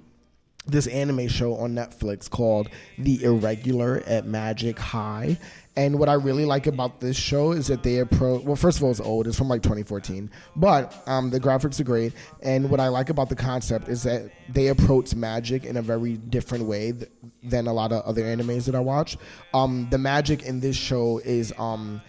this 0.66 0.86
anime 0.86 1.28
show 1.28 1.54
on 1.56 1.74
Netflix 1.74 2.28
called 2.28 2.70
The 2.98 3.22
Irregular 3.22 4.02
at 4.06 4.26
Magic 4.26 4.78
High. 4.78 5.38
And 5.76 5.98
what 5.98 6.08
I 6.08 6.14
really 6.14 6.44
like 6.44 6.68
about 6.68 7.00
this 7.00 7.16
show 7.16 7.50
is 7.50 7.66
that 7.66 7.82
they 7.82 7.98
approach. 7.98 8.44
Well, 8.44 8.54
first 8.54 8.78
of 8.78 8.84
all, 8.84 8.92
it's 8.92 9.00
old. 9.00 9.26
It's 9.26 9.36
from 9.36 9.48
like 9.48 9.62
2014, 9.62 10.30
but 10.54 10.96
um, 11.08 11.30
the 11.30 11.40
graphics 11.40 11.80
are 11.80 11.84
great. 11.84 12.12
And 12.42 12.70
what 12.70 12.78
I 12.78 12.88
like 12.88 13.10
about 13.10 13.28
the 13.28 13.34
concept 13.34 13.88
is 13.88 14.04
that 14.04 14.30
they 14.48 14.68
approach 14.68 15.14
magic 15.16 15.64
in 15.64 15.76
a 15.76 15.82
very 15.82 16.16
different 16.16 16.66
way 16.66 16.92
th- 16.92 17.10
than 17.42 17.66
a 17.66 17.72
lot 17.72 17.90
of 17.90 18.04
other 18.04 18.22
animes 18.22 18.66
that 18.66 18.76
I 18.76 18.80
watch. 18.80 19.16
Um, 19.52 19.88
the 19.90 19.98
magic 19.98 20.44
in 20.44 20.60
this 20.60 20.76
show 20.76 21.18
is 21.18 21.52
um, 21.58 22.00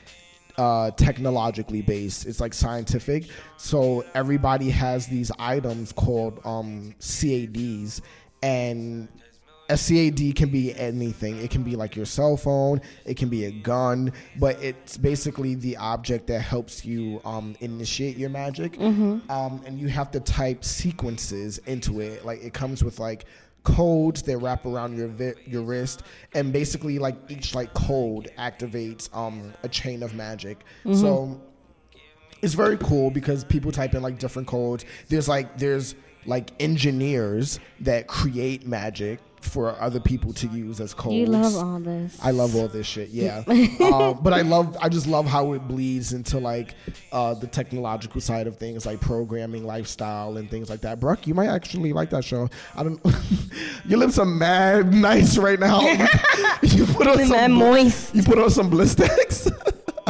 uh, 0.57 0.91
technologically 0.91 1.81
based. 1.81 2.25
It's 2.27 2.39
like 2.39 2.53
scientific. 2.53 3.25
So 3.57 4.05
everybody 4.13 4.69
has 4.69 5.07
these 5.07 5.31
items 5.39 5.91
called 5.91 6.39
um, 6.45 6.93
CADs, 6.99 8.01
and 8.45 9.07
a 9.67 9.77
CAD 9.77 10.35
can 10.35 10.49
be 10.49 10.75
anything. 10.75 11.37
It 11.43 11.49
can 11.49 11.63
be 11.63 11.75
like 11.75 11.95
your 11.95 12.05
cell 12.05 12.37
phone. 12.37 12.81
It 13.03 13.17
can 13.17 13.29
be 13.29 13.45
a 13.45 13.51
gun, 13.51 14.13
but 14.39 14.61
it's 14.61 14.95
basically 14.97 15.55
the 15.55 15.77
object 15.77 16.27
that 16.27 16.41
helps 16.41 16.85
you 16.85 17.19
um, 17.25 17.55
initiate 17.61 18.15
your 18.17 18.29
magic. 18.29 18.77
Um, 18.79 19.61
and 19.65 19.79
you 19.79 19.87
have 19.87 20.11
to 20.11 20.19
type 20.19 20.63
sequences 20.63 21.57
into 21.65 21.99
it. 21.99 22.23
Like 22.23 22.43
it 22.43 22.53
comes 22.53 22.83
with 22.83 22.99
like 22.99 23.25
codes 23.63 24.21
that 24.21 24.37
wrap 24.37 24.67
around 24.67 24.95
your 24.95 25.07
vi- 25.07 25.33
your 25.47 25.63
wrist, 25.63 26.03
and 26.35 26.53
basically 26.53 26.99
like 26.99 27.15
each 27.29 27.55
like 27.55 27.73
code 27.73 28.31
activates 28.37 29.09
um, 29.15 29.51
a 29.63 29.67
chain 29.69 30.03
of 30.03 30.13
magic. 30.13 30.63
So 30.83 31.41
it's 32.43 32.53
very 32.53 32.77
cool 32.77 33.09
because 33.09 33.43
people 33.43 33.71
type 33.71 33.95
in 33.95 34.03
like 34.03 34.19
different 34.19 34.47
codes. 34.47 34.85
There's 35.09 35.27
like 35.27 35.57
there's 35.57 35.95
like 36.25 36.51
engineers 36.59 37.59
that 37.81 38.07
create 38.07 38.65
magic 38.65 39.19
for 39.45 39.79
other 39.79 39.99
people 39.99 40.33
to 40.33 40.47
use 40.47 40.81
as 40.81 40.93
codes. 40.93 41.15
You 41.15 41.27
love 41.27 41.55
all 41.55 41.79
this. 41.79 42.17
I 42.21 42.31
love 42.31 42.55
all 42.55 42.67
this 42.67 42.87
shit, 42.87 43.09
yeah. 43.09 43.43
um, 43.47 44.19
but 44.23 44.33
I 44.33 44.41
love, 44.41 44.75
I 44.81 44.89
just 44.89 45.07
love 45.07 45.25
how 45.25 45.53
it 45.53 45.67
bleeds 45.67 46.13
into 46.13 46.39
like 46.39 46.73
uh, 47.11 47.35
the 47.35 47.47
technological 47.47 48.19
side 48.21 48.47
of 48.47 48.57
things, 48.57 48.85
like 48.85 48.99
programming, 48.99 49.65
lifestyle, 49.65 50.37
and 50.37 50.49
things 50.49 50.69
like 50.69 50.81
that. 50.81 50.99
Brooke, 50.99 51.27
you 51.27 51.33
might 51.33 51.49
actually 51.49 51.93
like 51.93 52.09
that 52.09 52.23
show. 52.23 52.49
I 52.75 52.83
don't. 52.83 52.99
Your 53.85 53.99
lips 53.99 54.17
are 54.17 54.25
mad 54.25 54.93
nice 54.93 55.37
right 55.37 55.59
now. 55.59 55.81
you 56.61 56.85
put 56.87 57.07
on 57.07 57.17
Mad 57.17 57.27
some 57.27 57.51
moist. 57.51 58.15
You 58.15 58.23
put 58.23 58.39
on 58.39 58.49
some 58.49 58.71
Blistex. 58.71 59.51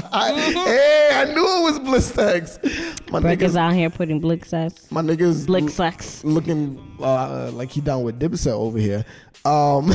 I, 0.11 0.33
hey, 0.33 1.09
I 1.13 1.25
knew 1.25 1.41
it 1.41 1.63
was 1.63 1.79
Blistex. 1.79 3.11
My 3.11 3.19
Breck 3.19 3.41
is 3.41 3.53
niggas, 3.53 3.57
out 3.57 3.73
here 3.73 3.89
putting 3.89 4.21
sex. 4.43 4.91
my 4.91 5.01
niggas 5.01 5.47
Blick 5.47 5.69
sex. 5.69 6.23
looking 6.23 6.79
uh, 6.99 7.51
like 7.53 7.71
he 7.71 7.81
down 7.81 8.03
with 8.03 8.19
Dipset 8.19 8.51
over 8.51 8.77
here. 8.77 9.05
Um, 9.45 9.87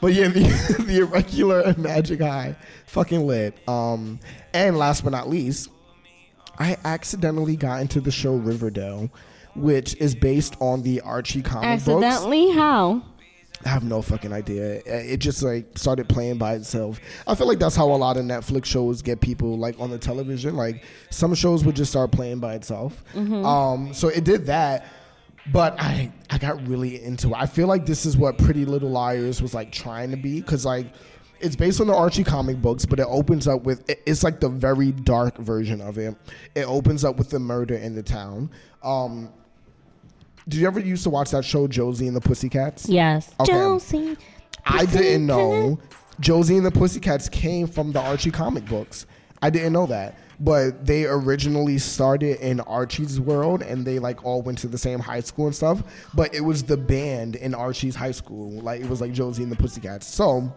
but 0.00 0.12
yeah, 0.12 0.28
the, 0.28 0.76
the 0.86 0.98
irregular 1.00 1.60
and 1.60 1.78
Magic 1.78 2.20
High, 2.20 2.56
fucking 2.86 3.26
lit. 3.26 3.56
Um, 3.68 4.18
and 4.54 4.78
last 4.78 5.04
but 5.04 5.10
not 5.10 5.28
least, 5.28 5.70
I 6.58 6.76
accidentally 6.84 7.56
got 7.56 7.80
into 7.80 8.00
the 8.00 8.10
show 8.10 8.36
Riverdale, 8.36 9.10
which 9.54 9.94
is 9.96 10.14
based 10.14 10.56
on 10.60 10.82
the 10.82 11.00
Archie 11.02 11.42
comic 11.42 11.84
books. 11.84 12.04
Accidentally? 12.04 12.50
How? 12.52 13.02
I 13.66 13.68
have 13.70 13.82
no 13.82 14.00
fucking 14.00 14.32
idea. 14.32 14.80
It 14.86 15.16
just 15.16 15.42
like 15.42 15.76
started 15.76 16.08
playing 16.08 16.38
by 16.38 16.54
itself. 16.54 17.00
I 17.26 17.34
feel 17.34 17.48
like 17.48 17.58
that's 17.58 17.74
how 17.74 17.86
a 17.90 17.96
lot 17.96 18.16
of 18.16 18.24
Netflix 18.24 18.66
shows 18.66 19.02
get 19.02 19.20
people 19.20 19.58
like 19.58 19.78
on 19.80 19.90
the 19.90 19.98
television. 19.98 20.54
Like 20.56 20.84
some 21.10 21.34
shows 21.34 21.64
would 21.64 21.74
just 21.74 21.90
start 21.90 22.12
playing 22.12 22.38
by 22.38 22.54
itself. 22.54 23.02
Um, 23.44 23.92
so 23.92 24.06
it 24.08 24.22
did 24.24 24.46
that, 24.46 24.86
but 25.52 25.74
I 25.80 26.12
I 26.30 26.38
got 26.38 26.64
really 26.68 27.02
into 27.02 27.28
it. 27.30 27.34
I 27.36 27.46
feel 27.46 27.66
like 27.66 27.86
this 27.86 28.06
is 28.06 28.16
what 28.16 28.38
Pretty 28.38 28.64
Little 28.64 28.90
Liars 28.90 29.42
was 29.42 29.52
like 29.52 29.72
trying 29.72 30.12
to 30.12 30.16
be 30.16 30.40
because 30.40 30.64
like 30.64 30.86
it's 31.40 31.56
based 31.56 31.80
on 31.80 31.88
the 31.88 31.94
Archie 31.94 32.24
comic 32.24 32.62
books, 32.62 32.86
but 32.86 33.00
it 33.00 33.06
opens 33.08 33.48
up 33.48 33.64
with 33.64 33.84
it's 34.06 34.22
like 34.22 34.38
the 34.38 34.48
very 34.48 34.92
dark 34.92 35.38
version 35.38 35.80
of 35.80 35.98
it. 35.98 36.14
It 36.54 36.66
opens 36.66 37.04
up 37.04 37.16
with 37.16 37.30
the 37.30 37.40
murder 37.40 37.74
in 37.74 37.96
the 37.96 38.02
town. 38.02 38.50
Um, 38.84 39.32
did 40.48 40.60
you 40.60 40.66
ever 40.66 40.80
used 40.80 41.02
to 41.04 41.10
watch 41.10 41.30
that 41.32 41.44
show 41.44 41.66
Josie 41.66 42.06
and 42.06 42.16
the 42.16 42.20
Pussycats? 42.20 42.88
Yes. 42.88 43.34
Okay. 43.40 43.52
Josie. 43.52 44.16
I 44.64 44.84
didn't 44.86 45.26
know 45.26 45.78
Josie 46.20 46.56
and 46.56 46.66
the 46.66 46.70
Pussycats 46.70 47.28
came 47.28 47.66
from 47.66 47.92
the 47.92 48.00
Archie 48.00 48.30
comic 48.30 48.64
books. 48.66 49.06
I 49.42 49.50
didn't 49.50 49.72
know 49.72 49.86
that. 49.86 50.18
But 50.38 50.84
they 50.84 51.06
originally 51.06 51.78
started 51.78 52.38
in 52.40 52.60
Archie's 52.60 53.18
world 53.18 53.62
and 53.62 53.86
they 53.86 53.98
like 53.98 54.24
all 54.24 54.42
went 54.42 54.58
to 54.58 54.68
the 54.68 54.76
same 54.76 54.98
high 54.98 55.20
school 55.20 55.46
and 55.46 55.54
stuff. 55.54 55.82
But 56.14 56.34
it 56.34 56.42
was 56.42 56.62
the 56.62 56.76
band 56.76 57.36
in 57.36 57.54
Archie's 57.54 57.94
high 57.94 58.10
school. 58.10 58.50
Like 58.60 58.82
it 58.82 58.88
was 58.88 59.00
like 59.00 59.12
Josie 59.12 59.42
and 59.42 59.50
the 59.50 59.56
Pussycats. 59.56 60.06
So 60.06 60.52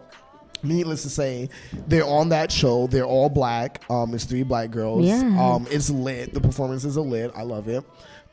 needless 0.62 1.02
to 1.04 1.10
say, 1.10 1.48
they're 1.86 2.04
on 2.04 2.28
that 2.28 2.52
show. 2.52 2.86
They're 2.88 3.04
all 3.04 3.30
black. 3.30 3.82
Um, 3.90 4.14
it's 4.14 4.24
three 4.24 4.42
black 4.42 4.70
girls. 4.70 5.06
Yes. 5.06 5.22
Um, 5.22 5.66
it's 5.70 5.88
lit. 5.88 6.34
The 6.34 6.40
performances 6.40 6.98
are 6.98 7.02
lit. 7.02 7.32
I 7.34 7.42
love 7.42 7.68
it. 7.68 7.82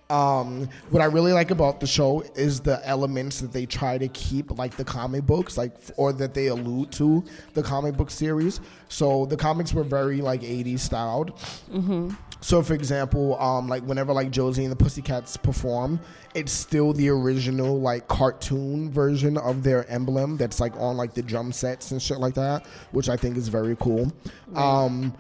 Um, 0.10 0.70
what 0.90 1.02
I 1.02 1.06
really 1.06 1.34
like 1.34 1.52
about 1.52 1.82
the 1.82 1.88
show 1.88 2.22
is 2.36 2.62
the 2.62 2.80
elements 2.88 3.42
that 3.42 3.52
they 3.52 3.66
try 3.66 3.98
to 3.98 4.08
keep, 4.08 4.58
like 4.58 4.78
the 4.78 4.86
comic 4.86 5.26
books, 5.26 5.58
like 5.58 5.76
or 5.98 6.14
that 6.14 6.34
they 6.34 6.48
allude 6.48 6.92
to 6.94 7.24
the 7.54 7.64
comic 7.64 7.98
book 7.98 8.10
series. 8.10 8.62
So 8.88 9.26
the 9.26 9.36
comics 9.36 9.74
were 9.74 9.84
very 9.84 10.22
like 10.22 10.42
'80s 10.42 10.80
styled. 10.80 11.34
So, 12.40 12.62
for 12.62 12.74
example, 12.76 13.38
um, 13.42 13.68
like 13.68 13.84
whenever 13.84 14.14
like 14.14 14.30
Josie 14.32 14.64
and 14.64 14.72
the 14.72 14.76
Pussycats 14.76 15.36
perform, 15.38 16.00
it's 16.36 16.52
still 16.52 16.94
the 16.94 17.10
original 17.10 17.82
like 17.82 18.08
cartoon 18.08 18.92
version 18.92 19.38
of 19.38 19.64
their 19.64 19.90
emblem 19.90 20.38
that's 20.38 20.60
like 20.60 20.78
on 20.78 20.96
like 20.98 21.16
the 21.16 21.24
drum 21.24 21.52
sets 21.52 21.92
and 21.92 22.02
shit 22.02 22.20
like 22.20 22.36
that, 22.36 22.66
which 22.92 23.10
I 23.10 23.18
think 23.18 23.38
is 23.38 23.48
very 23.48 23.76
cool. 23.80 24.12
Um, 24.56 25.14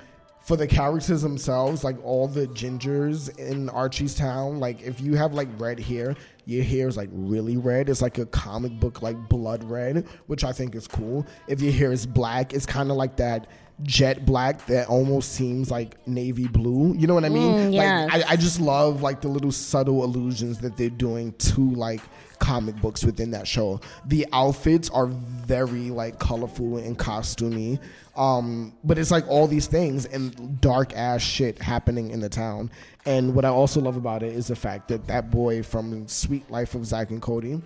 for 0.47 0.55
the 0.55 0.65
characters 0.65 1.21
themselves, 1.21 1.83
like 1.83 1.97
all 2.05 2.25
the 2.25 2.47
gingers 2.47 3.37
in 3.37 3.67
Archie's 3.67 4.15
town, 4.15 4.61
like 4.61 4.81
if 4.81 5.01
you 5.01 5.15
have 5.15 5.33
like 5.33 5.49
red 5.57 5.77
hair, 5.77 6.15
your 6.45 6.63
hair 6.63 6.87
is 6.87 6.95
like 6.95 7.09
really 7.11 7.57
red. 7.57 7.89
It's 7.89 8.01
like 8.01 8.17
a 8.17 8.25
comic 8.27 8.79
book 8.79 9.01
like 9.01 9.17
blood 9.27 9.61
red, 9.65 10.07
which 10.27 10.45
I 10.45 10.53
think 10.53 10.73
is 10.73 10.87
cool. 10.87 11.27
If 11.49 11.61
your 11.61 11.73
hair 11.73 11.91
is 11.91 12.05
black, 12.05 12.53
it's 12.53 12.65
kind 12.65 12.91
of 12.91 12.95
like 12.95 13.17
that 13.17 13.47
jet 13.83 14.25
black 14.25 14.65
that 14.67 14.87
almost 14.87 15.33
seems 15.33 15.69
like 15.69 16.07
navy 16.07 16.47
blue. 16.47 16.95
You 16.95 17.07
know 17.07 17.13
what 17.13 17.25
I 17.25 17.29
mean? 17.29 17.51
Mm, 17.51 17.73
yes. 17.73 18.09
Like 18.13 18.25
I, 18.25 18.31
I 18.31 18.35
just 18.37 18.61
love 18.61 19.01
like 19.01 19.19
the 19.19 19.27
little 19.27 19.51
subtle 19.51 20.05
allusions 20.05 20.59
that 20.59 20.77
they're 20.77 20.89
doing 20.89 21.33
to 21.33 21.71
like 21.71 22.01
comic 22.39 22.75
books 22.81 23.03
within 23.03 23.31
that 23.31 23.47
show. 23.47 23.79
The 24.05 24.25
outfits 24.33 24.89
are 24.89 25.07
very 25.07 25.89
like 25.89 26.19
colorful 26.19 26.77
and 26.77 26.97
costumey. 26.97 27.79
Um, 28.15 28.73
but 28.83 28.97
it's 28.97 29.11
like 29.11 29.27
all 29.27 29.47
these 29.47 29.67
things 29.67 30.05
and 30.05 30.59
dark 30.59 30.95
ass 30.95 31.21
shit 31.21 31.61
happening 31.61 32.09
in 32.09 32.19
the 32.19 32.29
town. 32.29 32.71
And 33.05 33.35
what 33.35 33.45
I 33.45 33.49
also 33.49 33.79
love 33.79 33.95
about 33.95 34.23
it 34.23 34.33
is 34.33 34.47
the 34.47 34.55
fact 34.55 34.87
that 34.89 35.07
that 35.07 35.31
boy 35.31 35.63
from 35.63 36.07
Sweet 36.07 36.49
Life 36.49 36.75
of 36.75 36.85
Zack 36.85 37.11
and 37.11 37.21
Cody, 37.21 37.61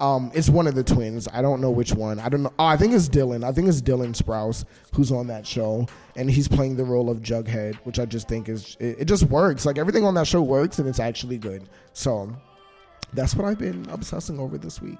um, 0.00 0.32
it's 0.34 0.48
one 0.48 0.66
of 0.66 0.74
the 0.74 0.82
twins. 0.82 1.28
I 1.32 1.42
don't 1.42 1.60
know 1.60 1.70
which 1.70 1.92
one. 1.92 2.18
I 2.18 2.28
don't 2.28 2.42
know. 2.42 2.52
Oh, 2.58 2.64
I 2.64 2.76
think 2.76 2.92
it's 2.92 3.08
Dylan. 3.08 3.44
I 3.44 3.52
think 3.52 3.68
it's 3.68 3.80
Dylan 3.80 4.16
Sprouse 4.16 4.64
who's 4.92 5.12
on 5.12 5.28
that 5.28 5.46
show, 5.46 5.86
and 6.16 6.28
he's 6.28 6.48
playing 6.48 6.76
the 6.76 6.84
role 6.84 7.08
of 7.08 7.18
Jughead, 7.18 7.76
which 7.84 8.00
I 8.00 8.06
just 8.06 8.28
think 8.28 8.48
is 8.48 8.76
it, 8.80 9.00
it 9.00 9.04
just 9.04 9.24
works. 9.24 9.64
Like 9.64 9.78
everything 9.78 10.04
on 10.04 10.14
that 10.14 10.26
show 10.26 10.42
works, 10.42 10.80
and 10.80 10.88
it's 10.88 10.98
actually 10.98 11.38
good. 11.38 11.68
So 11.92 12.34
that's 13.12 13.34
what 13.34 13.46
I've 13.46 13.58
been 13.58 13.86
obsessing 13.90 14.38
over 14.38 14.58
this 14.58 14.80
week. 14.80 14.98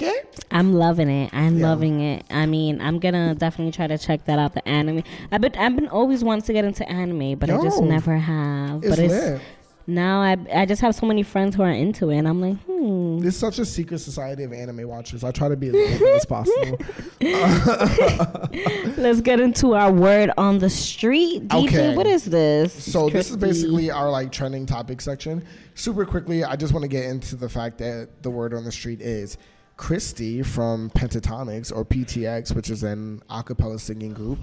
Okay. 0.00 0.12
I'm 0.50 0.74
loving 0.74 1.08
it. 1.08 1.32
I'm 1.32 1.58
Yeah. 1.58 1.68
loving 1.70 2.00
it. 2.00 2.24
I 2.30 2.44
mean, 2.44 2.80
I'm 2.82 2.98
gonna 2.98 3.34
definitely 3.34 3.72
try 3.72 3.86
to 3.86 3.96
check 3.96 4.26
that 4.26 4.38
out. 4.38 4.52
The 4.52 4.66
anime. 4.68 5.02
I've 5.32 5.40
been 5.40 5.54
I've 5.56 5.74
been 5.74 5.88
always 5.88 6.22
wanting 6.22 6.42
to 6.42 6.52
get 6.52 6.64
into 6.66 6.86
anime, 6.88 7.38
but 7.38 7.48
I 7.48 7.62
just 7.62 7.82
never 7.82 8.16
have. 8.18 8.82
It's 8.84 8.88
but 8.90 8.98
it's 8.98 9.14
lit. 9.14 9.40
Now 9.86 10.20
I 10.20 10.36
I 10.52 10.66
just 10.66 10.82
have 10.82 10.94
so 10.94 11.06
many 11.06 11.22
friends 11.22 11.54
who 11.54 11.62
are 11.62 11.70
into 11.70 12.10
it, 12.10 12.18
and 12.18 12.28
I'm 12.28 12.40
like, 12.40 12.58
hmm. 12.64 13.18
There's 13.20 13.36
such 13.36 13.58
a 13.58 13.64
secret 13.64 13.98
society 13.98 14.44
of 14.44 14.52
anime 14.52 14.86
watchers. 14.88 15.24
I 15.24 15.30
try 15.30 15.48
to 15.48 15.56
be 15.56 15.68
as 15.68 15.74
open 15.74 16.08
as 16.08 16.26
possible. 16.26 16.78
Let's 18.96 19.20
get 19.20 19.40
into 19.40 19.74
our 19.74 19.92
word 19.92 20.30
on 20.36 20.58
the 20.58 20.70
street. 20.70 21.48
DJ, 21.48 21.66
Okay. 21.66 21.96
what 21.96 22.06
is 22.06 22.24
this? 22.24 22.72
So 22.72 23.08
this 23.08 23.30
is 23.30 23.36
basically 23.36 23.90
our 23.90 24.10
like 24.10 24.32
trending 24.32 24.66
topic 24.66 25.00
section. 25.00 25.44
Super 25.74 26.04
quickly, 26.04 26.44
I 26.44 26.56
just 26.56 26.72
want 26.72 26.82
to 26.82 26.88
get 26.88 27.04
into 27.04 27.36
the 27.36 27.48
fact 27.48 27.78
that 27.78 28.22
the 28.22 28.30
word 28.30 28.54
on 28.54 28.64
the 28.64 28.72
street 28.72 29.00
is 29.00 29.36
Kirstie 29.76 30.44
from 30.44 30.88
Pentatonix 30.90 31.70
or 31.74 31.84
PTX, 31.84 32.54
which 32.54 32.70
is 32.70 32.82
an 32.82 33.22
acapella 33.28 33.78
singing 33.78 34.14
group. 34.14 34.38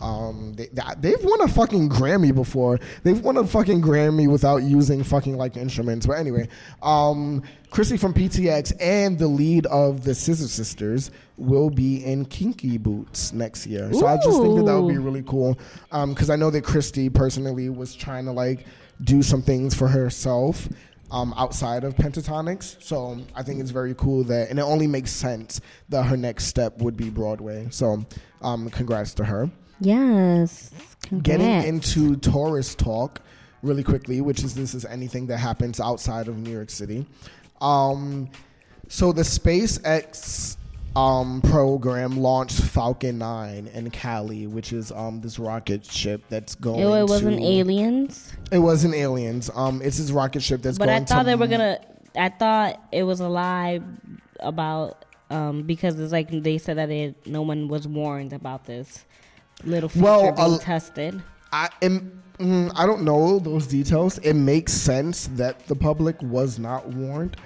Um, 0.00 0.54
they, 0.54 0.68
they've 0.98 1.22
won 1.22 1.42
a 1.42 1.48
fucking 1.48 1.90
Grammy 1.90 2.34
before. 2.34 2.80
They've 3.02 3.20
won 3.20 3.36
a 3.36 3.46
fucking 3.46 3.82
Grammy 3.82 4.30
without 4.30 4.58
using 4.58 5.04
fucking 5.04 5.36
like 5.36 5.58
instruments. 5.58 6.06
But 6.06 6.14
anyway, 6.14 6.48
um, 6.82 7.42
Kirstie 7.70 8.00
from 8.00 8.14
PTX 8.14 8.72
and 8.80 9.18
the 9.18 9.28
lead 9.28 9.66
of 9.66 10.04
the 10.04 10.14
Scissor 10.14 10.48
Sisters 10.48 11.10
will 11.36 11.68
be 11.68 12.02
in 12.04 12.24
Kinky 12.24 12.78
Boots 12.78 13.34
next 13.34 13.66
year. 13.66 13.92
So 13.92 14.06
I 14.06 14.16
just 14.16 14.40
think 14.40 14.56
that 14.56 14.66
that 14.66 14.80
would 14.80 14.92
be 14.92 14.98
really 14.98 15.22
cool 15.22 15.58
because 15.90 16.30
um, 16.30 16.32
I 16.32 16.36
know 16.36 16.50
that 16.50 16.64
Kirstie 16.64 17.12
personally 17.12 17.68
was 17.68 17.94
trying 17.94 18.24
to 18.24 18.32
like 18.32 18.66
do 19.04 19.22
some 19.22 19.42
things 19.42 19.74
for 19.74 19.86
herself 19.86 20.68
um, 21.10 21.34
outside 21.36 21.84
of 21.84 21.94
Pentatonix. 21.96 22.82
So 22.82 23.18
I 23.34 23.42
think 23.42 23.60
it's 23.60 23.70
very 23.70 23.94
cool 23.94 24.24
that, 24.24 24.50
and 24.50 24.58
it 24.58 24.62
only 24.62 24.86
makes 24.86 25.10
sense 25.10 25.60
that 25.88 26.04
her 26.04 26.16
next 26.16 26.44
step 26.44 26.78
would 26.78 26.96
be 26.96 27.10
Broadway. 27.10 27.68
So 27.70 28.04
um, 28.42 28.68
congrats 28.70 29.14
to 29.14 29.24
her. 29.24 29.50
Yes. 29.80 30.70
Congrats. 31.02 31.22
Getting 31.22 31.68
into 31.68 32.16
tourist 32.16 32.78
talk 32.78 33.20
really 33.62 33.82
quickly, 33.82 34.20
which 34.20 34.42
is 34.44 34.54
this 34.54 34.74
is 34.74 34.84
anything 34.84 35.26
that 35.28 35.38
happens 35.38 35.80
outside 35.80 36.28
of 36.28 36.36
New 36.36 36.50
York 36.50 36.70
City. 36.70 37.06
Um, 37.60 38.28
so 38.88 39.12
the 39.12 39.22
SpaceX 39.22 40.56
um, 40.98 41.40
program 41.42 42.16
launched 42.16 42.60
Falcon 42.60 43.18
9 43.18 43.68
in 43.68 43.90
Cali, 43.90 44.48
which 44.48 44.72
is 44.72 44.90
um, 44.90 45.20
this 45.20 45.38
rocket 45.38 45.84
ship 45.84 46.24
that's 46.28 46.56
going. 46.56 46.80
It, 46.80 46.86
it 46.86 47.08
wasn't 47.08 47.38
to, 47.38 47.44
aliens. 47.44 48.32
It 48.50 48.58
wasn't 48.58 48.94
aliens. 48.94 49.48
Um, 49.54 49.80
it's 49.80 49.98
this 49.98 50.10
rocket 50.10 50.42
ship 50.42 50.60
that's. 50.62 50.76
But 50.76 50.86
going 50.86 51.02
I 51.02 51.04
thought 51.04 51.20
to, 51.20 51.26
they 51.26 51.34
were 51.36 51.46
gonna. 51.46 51.80
I 52.16 52.30
thought 52.30 52.82
it 52.90 53.04
was 53.04 53.20
a 53.20 53.28
lie 53.28 53.80
about 54.40 55.04
um, 55.30 55.62
because 55.62 56.00
it's 56.00 56.10
like 56.10 56.30
they 56.30 56.58
said 56.58 56.78
that 56.78 56.90
it, 56.90 57.26
no 57.26 57.42
one 57.42 57.68
was 57.68 57.86
warned 57.86 58.32
about 58.32 58.64
this 58.64 59.04
little 59.62 59.88
feature 59.88 60.04
well, 60.04 60.32
being 60.32 60.54
uh, 60.54 60.58
tested. 60.58 61.22
I 61.52 61.68
am. 61.80 62.22
Mm, 62.40 62.72
I 62.76 62.86
don't 62.86 63.02
know 63.02 63.38
those 63.38 63.68
details. 63.68 64.18
It 64.18 64.34
makes 64.34 64.72
sense 64.72 65.28
that 65.34 65.66
the 65.66 65.76
public 65.76 66.20
was 66.22 66.58
not 66.58 66.88
warned 66.88 67.36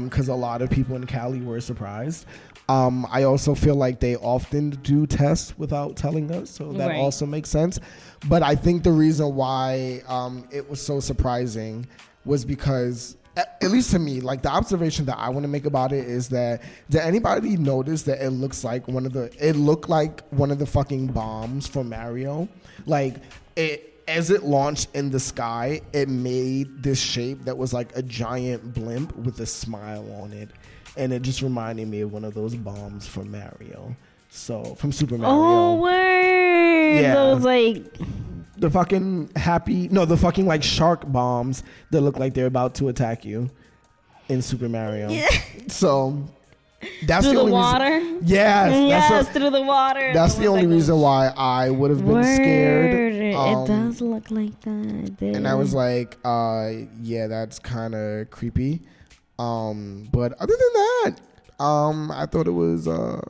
because 0.00 0.28
um, 0.28 0.34
a 0.34 0.38
lot 0.38 0.62
of 0.62 0.70
people 0.70 0.96
in 0.96 1.06
Cali 1.06 1.40
were 1.40 1.60
surprised. 1.60 2.26
Um, 2.68 3.06
I 3.10 3.24
also 3.24 3.54
feel 3.54 3.74
like 3.74 4.00
they 4.00 4.16
often 4.16 4.70
do 4.70 5.06
tests 5.06 5.56
without 5.58 5.96
telling 5.96 6.30
us, 6.30 6.50
so 6.50 6.72
that 6.72 6.88
right. 6.88 6.96
also 6.98 7.26
makes 7.26 7.50
sense. 7.50 7.80
But 8.28 8.42
I 8.42 8.54
think 8.54 8.82
the 8.84 8.92
reason 8.92 9.34
why 9.34 10.02
um, 10.06 10.48
it 10.50 10.70
was 10.70 10.80
so 10.80 11.00
surprising 11.00 11.86
was 12.24 12.44
because, 12.44 13.16
at, 13.36 13.58
at 13.60 13.70
least 13.70 13.90
to 13.90 13.98
me, 13.98 14.20
like 14.20 14.42
the 14.42 14.48
observation 14.48 15.06
that 15.06 15.18
I 15.18 15.28
want 15.28 15.42
to 15.42 15.48
make 15.48 15.66
about 15.66 15.92
it 15.92 16.06
is 16.06 16.28
that 16.28 16.62
did 16.88 17.00
anybody 17.00 17.56
notice 17.56 18.04
that 18.04 18.24
it 18.24 18.30
looks 18.30 18.62
like 18.62 18.86
one 18.86 19.06
of 19.06 19.12
the 19.12 19.30
it 19.40 19.56
looked 19.56 19.88
like 19.88 20.22
one 20.28 20.50
of 20.50 20.58
the 20.58 20.66
fucking 20.66 21.08
bombs 21.08 21.66
from 21.66 21.88
Mario, 21.88 22.48
like 22.86 23.16
it 23.56 23.91
as 24.08 24.30
it 24.30 24.42
launched 24.42 24.88
in 24.94 25.10
the 25.10 25.20
sky, 25.20 25.80
it 25.92 26.08
made 26.08 26.82
this 26.82 27.00
shape 27.00 27.44
that 27.44 27.56
was 27.56 27.72
like 27.72 27.96
a 27.96 28.02
giant 28.02 28.74
blimp 28.74 29.16
with 29.16 29.40
a 29.40 29.46
smile 29.46 30.10
on 30.20 30.32
it 30.32 30.50
and 30.96 31.12
it 31.12 31.22
just 31.22 31.42
reminded 31.42 31.88
me 31.88 32.00
of 32.00 32.12
one 32.12 32.24
of 32.24 32.34
those 32.34 32.54
bombs 32.54 33.06
from 33.06 33.30
Mario. 33.30 33.96
So 34.30 34.74
from 34.76 34.92
Super 34.92 35.18
Mario. 35.18 35.36
Oh 35.36 35.76
word! 35.76 37.00
Yeah. 37.00 37.14
Those 37.14 37.42
like 37.42 37.84
the 38.56 38.70
fucking 38.70 39.30
happy 39.36 39.88
no, 39.88 40.04
the 40.04 40.16
fucking 40.16 40.46
like 40.46 40.62
shark 40.62 41.10
bombs 41.10 41.62
that 41.90 42.00
look 42.00 42.18
like 42.18 42.34
they're 42.34 42.46
about 42.46 42.74
to 42.76 42.88
attack 42.88 43.24
you 43.24 43.50
in 44.28 44.42
Super 44.42 44.68
Mario. 44.68 45.10
Yeah. 45.10 45.28
So 45.68 46.24
that's 47.04 47.26
through 47.26 47.36
the, 47.36 47.44
the 47.44 47.50
water. 47.52 47.84
Reason, 47.84 48.20
yes, 48.24 48.88
yes, 48.88 49.28
a, 49.28 49.32
through 49.32 49.50
the 49.50 49.62
water. 49.62 50.12
That's 50.12 50.34
the 50.34 50.46
only 50.46 50.66
reason 50.66 50.98
why 50.98 51.32
I 51.36 51.70
would 51.70 51.90
have 51.90 52.00
been 52.00 52.08
Word. 52.08 52.34
scared. 52.34 53.34
Um, 53.34 53.64
it 53.64 53.66
does 53.66 54.00
look 54.00 54.30
like 54.30 54.60
that. 54.62 55.16
Dude. 55.18 55.36
And 55.36 55.46
I 55.48 55.54
was 55.54 55.74
like, 55.74 56.16
uh, 56.24 56.70
yeah, 57.00 57.26
that's 57.26 57.58
kind 57.58 57.94
of 57.94 58.30
creepy. 58.30 58.82
Um, 59.38 60.08
but 60.12 60.32
other 60.34 60.54
than 60.54 60.72
that, 60.72 61.20
um, 61.62 62.10
I 62.10 62.26
thought 62.26 62.46
it 62.46 62.52
was 62.52 62.86
uh, 62.86 63.20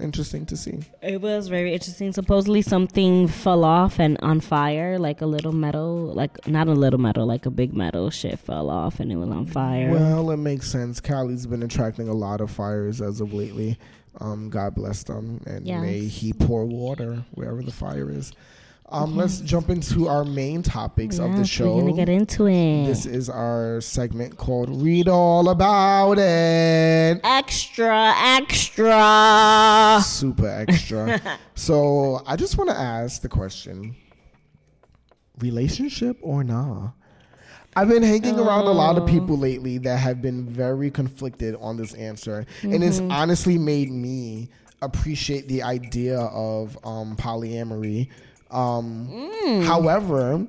interesting 0.00 0.46
to 0.46 0.56
see. 0.56 0.80
It 1.02 1.20
was 1.20 1.48
very 1.48 1.72
interesting. 1.72 2.12
Supposedly 2.12 2.62
something 2.62 3.28
fell 3.28 3.64
off 3.64 3.98
and 3.98 4.18
on 4.22 4.40
fire, 4.40 4.98
like 4.98 5.20
a 5.20 5.26
little 5.26 5.52
metal, 5.52 6.12
like 6.14 6.46
not 6.48 6.68
a 6.68 6.72
little 6.72 6.98
metal, 6.98 7.26
like 7.26 7.46
a 7.46 7.50
big 7.50 7.74
metal 7.74 8.10
shit 8.10 8.38
fell 8.38 8.70
off 8.70 9.00
and 9.00 9.12
it 9.12 9.16
was 9.16 9.28
on 9.30 9.46
fire. 9.46 9.90
Well, 9.90 10.30
it 10.30 10.38
makes 10.38 10.70
sense. 10.70 11.00
Cali's 11.00 11.46
been 11.46 11.62
attracting 11.62 12.08
a 12.08 12.14
lot 12.14 12.40
of 12.40 12.50
fires 12.50 13.00
as 13.00 13.20
of 13.20 13.32
lately. 13.32 13.78
Um, 14.18 14.50
God 14.50 14.74
bless 14.74 15.04
them, 15.04 15.40
and 15.46 15.66
yes. 15.66 15.80
may 15.80 16.00
He 16.00 16.32
pour 16.32 16.64
water 16.64 17.24
wherever 17.32 17.62
the 17.62 17.70
fire 17.70 18.10
is. 18.10 18.32
Um, 18.92 19.16
Let's 19.16 19.38
jump 19.40 19.70
into 19.70 20.08
our 20.08 20.24
main 20.24 20.62
topics 20.62 21.20
of 21.20 21.36
the 21.36 21.44
show. 21.44 21.76
We're 21.76 21.82
gonna 21.82 21.92
get 21.92 22.08
into 22.08 22.46
it. 22.46 22.86
This 22.86 23.06
is 23.06 23.30
our 23.30 23.80
segment 23.80 24.36
called 24.36 24.82
"Read 24.82 25.06
All 25.06 25.48
About 25.48 26.18
It." 26.18 27.20
Extra, 27.22 28.12
extra, 28.16 30.00
super 30.04 30.48
extra. 30.48 31.20
so 31.54 32.20
I 32.26 32.34
just 32.34 32.58
want 32.58 32.70
to 32.70 32.76
ask 32.76 33.22
the 33.22 33.28
question: 33.28 33.94
relationship 35.38 36.16
or 36.20 36.42
nah? 36.42 36.90
I've 37.76 37.88
been 37.88 38.02
hanging 38.02 38.40
oh. 38.40 38.44
around 38.44 38.64
a 38.64 38.72
lot 38.72 38.98
of 38.98 39.06
people 39.06 39.36
oh. 39.36 39.38
lately 39.38 39.78
that 39.78 39.98
have 39.98 40.20
been 40.20 40.46
very 40.46 40.90
conflicted 40.90 41.54
on 41.60 41.76
this 41.76 41.94
answer, 41.94 42.44
mm-hmm. 42.58 42.74
and 42.74 42.82
it's 42.82 42.98
mm-hmm. 42.98 43.12
honestly 43.12 43.56
made 43.56 43.92
me 43.92 44.48
appreciate 44.82 45.46
the 45.46 45.62
idea 45.62 46.18
of 46.18 46.76
um, 46.84 47.14
polyamory 47.16 48.08
um, 48.50 49.08
mm. 49.08 49.64
However, 49.64 50.46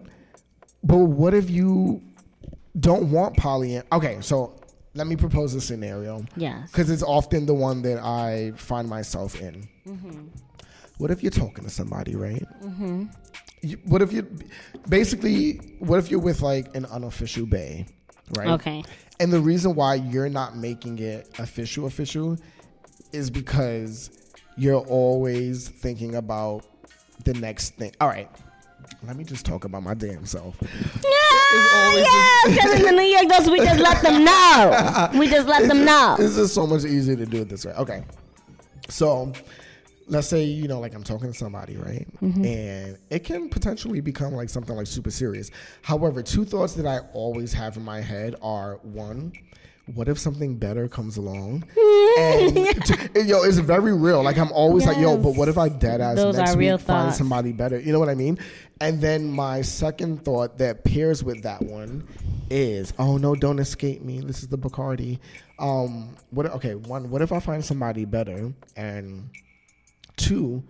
but 0.83 0.97
what 0.97 1.33
if 1.33 1.49
you 1.49 2.01
don't 2.79 3.11
want 3.11 3.35
polyam? 3.37 3.83
Okay, 3.91 4.17
so 4.21 4.61
let 4.93 5.07
me 5.07 5.15
propose 5.15 5.53
a 5.53 5.61
scenario. 5.61 6.25
Yes. 6.35 6.71
Because 6.71 6.89
it's 6.89 7.03
often 7.03 7.45
the 7.45 7.53
one 7.53 7.81
that 7.83 7.99
I 7.99 8.53
find 8.55 8.89
myself 8.89 9.39
in. 9.39 9.67
Mm-hmm. 9.87 10.27
What 10.97 11.11
if 11.11 11.23
you're 11.23 11.31
talking 11.31 11.63
to 11.63 11.69
somebody, 11.69 12.15
right? 12.15 12.45
Mm-hmm. 12.63 13.05
You, 13.61 13.77
what 13.85 14.01
if 14.01 14.11
you, 14.11 14.27
basically, 14.89 15.53
what 15.79 15.97
if 15.99 16.09
you're 16.11 16.19
with 16.19 16.41
like 16.41 16.75
an 16.75 16.85
unofficial 16.85 17.45
bay, 17.45 17.85
right? 18.35 18.49
Okay. 18.49 18.83
And 19.19 19.31
the 19.31 19.39
reason 19.39 19.75
why 19.75 19.95
you're 19.95 20.29
not 20.29 20.57
making 20.57 20.99
it 20.99 21.29
official, 21.39 21.85
official, 21.85 22.37
is 23.13 23.29
because 23.29 24.09
you're 24.57 24.81
always 24.81 25.69
thinking 25.69 26.15
about 26.15 26.65
the 27.23 27.33
next 27.33 27.75
thing. 27.75 27.93
All 27.99 28.07
right. 28.07 28.29
Let 29.03 29.15
me 29.15 29.23
just 29.23 29.45
talk 29.45 29.63
about 29.63 29.83
my 29.83 29.93
damn 29.93 30.25
self. 30.25 30.57
Yeah, 30.61 31.97
yeah, 31.97 32.41
because 32.45 32.73
in 32.79 32.85
the 32.85 32.91
New 32.91 33.03
York 33.03 33.27
Dose 33.27 33.49
we 33.49 33.59
just 33.59 33.79
let 33.79 34.01
them 34.01 34.23
know. 34.23 35.09
We 35.19 35.27
just 35.27 35.47
let 35.47 35.67
them 35.67 35.85
know. 35.85 36.15
This 36.17 36.37
is 36.37 36.51
so 36.53 36.67
much 36.67 36.83
easier 36.83 37.15
to 37.15 37.25
do 37.25 37.41
it 37.41 37.49
this 37.49 37.65
way. 37.65 37.73
Okay. 37.73 38.03
So 38.89 39.33
let's 40.07 40.27
say, 40.27 40.43
you 40.43 40.67
know, 40.67 40.79
like 40.79 40.93
I'm 40.93 41.03
talking 41.03 41.31
to 41.31 41.37
somebody, 41.37 41.77
right? 41.77 42.07
Mm-hmm. 42.21 42.45
And 42.45 42.97
it 43.09 43.19
can 43.23 43.49
potentially 43.49 44.01
become 44.01 44.33
like 44.33 44.49
something 44.49 44.75
like 44.75 44.87
super 44.87 45.09
serious. 45.09 45.49
However, 45.81 46.21
two 46.21 46.45
thoughts 46.45 46.73
that 46.73 46.85
I 46.85 46.99
always 47.13 47.53
have 47.53 47.77
in 47.77 47.83
my 47.83 48.01
head 48.01 48.35
are 48.41 48.75
one, 48.83 49.31
what 49.95 50.07
if 50.07 50.17
something 50.17 50.57
better 50.57 50.87
comes 50.87 51.17
along? 51.17 51.63
and 52.17 52.55
yo, 53.27 53.43
it's 53.43 53.57
very 53.57 53.93
real. 53.93 54.23
Like 54.23 54.37
I'm 54.37 54.51
always 54.51 54.85
yes. 54.85 54.93
like, 54.93 55.01
yo, 55.01 55.17
but 55.17 55.35
what 55.35 55.47
if 55.47 55.57
I 55.57 55.69
dead 55.69 56.01
ass 56.01 56.15
Those 56.15 56.37
next 56.37 56.55
week 56.55 56.79
find 56.79 57.13
somebody 57.13 57.51
better? 57.51 57.79
You 57.79 57.91
know 57.91 57.99
what 57.99 58.09
I 58.09 58.15
mean? 58.15 58.37
And 58.79 59.01
then 59.01 59.31
my 59.31 59.61
second 59.61 60.25
thought 60.25 60.57
that 60.57 60.83
pairs 60.83 61.23
with 61.23 61.43
that 61.43 61.61
one 61.61 62.07
is, 62.49 62.93
oh 62.99 63.17
no, 63.17 63.35
don't 63.35 63.59
escape 63.59 64.01
me. 64.01 64.19
This 64.19 64.41
is 64.41 64.47
the 64.47 64.57
Bacardi. 64.57 65.19
Um, 65.59 66.15
what? 66.31 66.47
Okay, 66.47 66.75
one. 66.75 67.09
What 67.09 67.21
if 67.21 67.31
I 67.31 67.39
find 67.39 67.63
somebody 67.63 68.05
better? 68.05 68.51
And 68.75 69.29
two, 70.17 70.63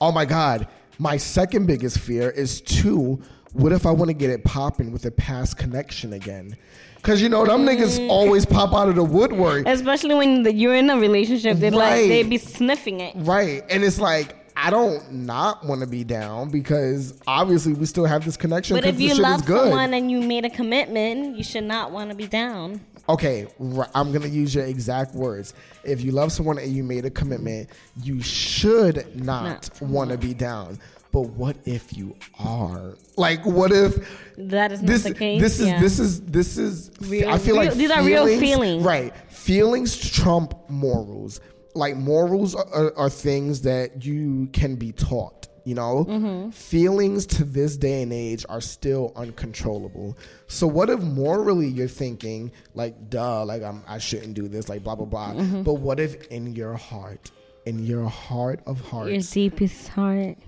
oh 0.00 0.12
my 0.12 0.24
god, 0.24 0.68
my 0.98 1.16
second 1.16 1.66
biggest 1.66 1.98
fear 1.98 2.30
is 2.30 2.60
two. 2.60 3.22
What 3.52 3.72
if 3.72 3.86
I 3.86 3.90
want 3.90 4.08
to 4.08 4.14
get 4.14 4.30
it 4.30 4.44
popping 4.44 4.92
with 4.92 5.04
a 5.06 5.10
past 5.10 5.56
connection 5.56 6.12
again? 6.12 6.56
Cause 7.02 7.22
you 7.22 7.28
know 7.28 7.46
them 7.46 7.64
niggas 7.64 7.98
mm. 7.98 8.10
always 8.10 8.44
pop 8.44 8.74
out 8.74 8.88
of 8.88 8.96
the 8.96 9.04
woodwork. 9.04 9.66
Especially 9.66 10.14
when 10.14 10.42
the, 10.42 10.52
you're 10.52 10.74
in 10.74 10.90
a 10.90 10.98
relationship, 10.98 11.58
they 11.58 11.70
right. 11.70 11.76
like 11.76 12.08
they 12.08 12.22
be 12.22 12.38
sniffing 12.38 13.00
it. 13.00 13.14
Right, 13.16 13.64
and 13.70 13.84
it's 13.84 13.98
like 14.00 14.34
I 14.60 14.70
don't 14.70 15.12
not 15.12 15.64
want 15.64 15.82
to 15.82 15.86
be 15.86 16.02
down 16.02 16.50
because 16.50 17.14
obviously 17.28 17.74
we 17.74 17.86
still 17.86 18.06
have 18.06 18.24
this 18.24 18.36
connection. 18.36 18.76
But 18.76 18.84
if 18.84 19.00
you 19.00 19.14
love 19.14 19.44
someone 19.44 19.94
and 19.94 20.10
you 20.10 20.20
made 20.20 20.44
a 20.44 20.50
commitment, 20.50 21.36
you 21.36 21.44
should 21.44 21.62
not 21.62 21.92
want 21.92 22.10
to 22.10 22.16
be 22.16 22.26
down. 22.26 22.80
Okay, 23.08 23.46
I'm 23.94 24.12
gonna 24.12 24.26
use 24.26 24.54
your 24.54 24.64
exact 24.64 25.14
words. 25.14 25.54
If 25.84 26.02
you 26.02 26.10
love 26.10 26.32
someone 26.32 26.58
and 26.58 26.70
you 26.72 26.82
made 26.82 27.04
a 27.04 27.10
commitment, 27.10 27.70
you 28.02 28.20
should 28.20 29.16
not, 29.16 29.70
not. 29.80 29.80
want 29.80 30.10
to 30.10 30.18
be 30.18 30.34
down. 30.34 30.80
But 31.12 31.22
what 31.22 31.56
if 31.64 31.96
you 31.96 32.16
are? 32.38 32.94
Like, 33.16 33.44
what 33.46 33.72
if 33.72 33.96
That 34.36 34.72
is 34.72 34.80
not 34.82 34.86
this 34.88 35.02
the 35.04 35.14
case. 35.14 35.40
this 35.40 35.60
is 35.60 35.68
yeah. 35.68 35.80
this 35.80 35.98
is 35.98 36.20
this 36.22 36.58
is 36.58 36.90
Real- 37.00 37.28
I 37.30 37.38
feel 37.38 37.54
real- 37.56 37.64
like 37.66 37.74
these 37.74 37.90
are 37.90 38.02
real 38.02 38.26
feelings. 38.38 38.84
right 38.84 39.14
feelings 39.30 39.96
trump 39.96 40.54
morals 40.68 41.40
like 41.74 41.96
morals 41.96 42.54
are, 42.54 42.66
are, 42.74 42.96
are 42.98 43.10
things 43.10 43.62
that 43.62 44.04
you 44.04 44.48
can 44.52 44.76
be 44.76 44.92
taught 44.92 45.46
you 45.64 45.74
know 45.74 46.04
Mm-hmm. 46.08 46.50
feelings 46.50 47.26
to 47.26 47.44
this 47.44 47.76
day 47.76 48.02
and 48.02 48.12
age 48.12 48.44
are 48.48 48.60
still 48.60 49.12
uncontrollable 49.16 50.16
so 50.46 50.66
what 50.66 50.90
if 50.90 51.00
morally 51.00 51.68
you're 51.68 51.88
thinking 51.88 52.52
like 52.74 53.08
duh 53.10 53.44
like 53.44 53.62
I'm, 53.62 53.82
i 53.86 53.98
shouldn't 53.98 54.34
do 54.34 54.48
this 54.48 54.68
like 54.68 54.82
blah 54.84 54.94
blah 54.94 55.06
blah 55.06 55.32
Mm-hmm. 55.32 55.62
but 55.62 55.74
what 55.74 55.98
if 56.00 56.26
in 56.28 56.54
your 56.54 56.74
heart 56.74 57.30
in 57.66 57.84
your 57.84 58.08
heart 58.08 58.60
of 58.66 58.80
hearts, 58.80 59.10
your 59.36 59.50
deepest 59.50 59.88
heart. 59.88 60.38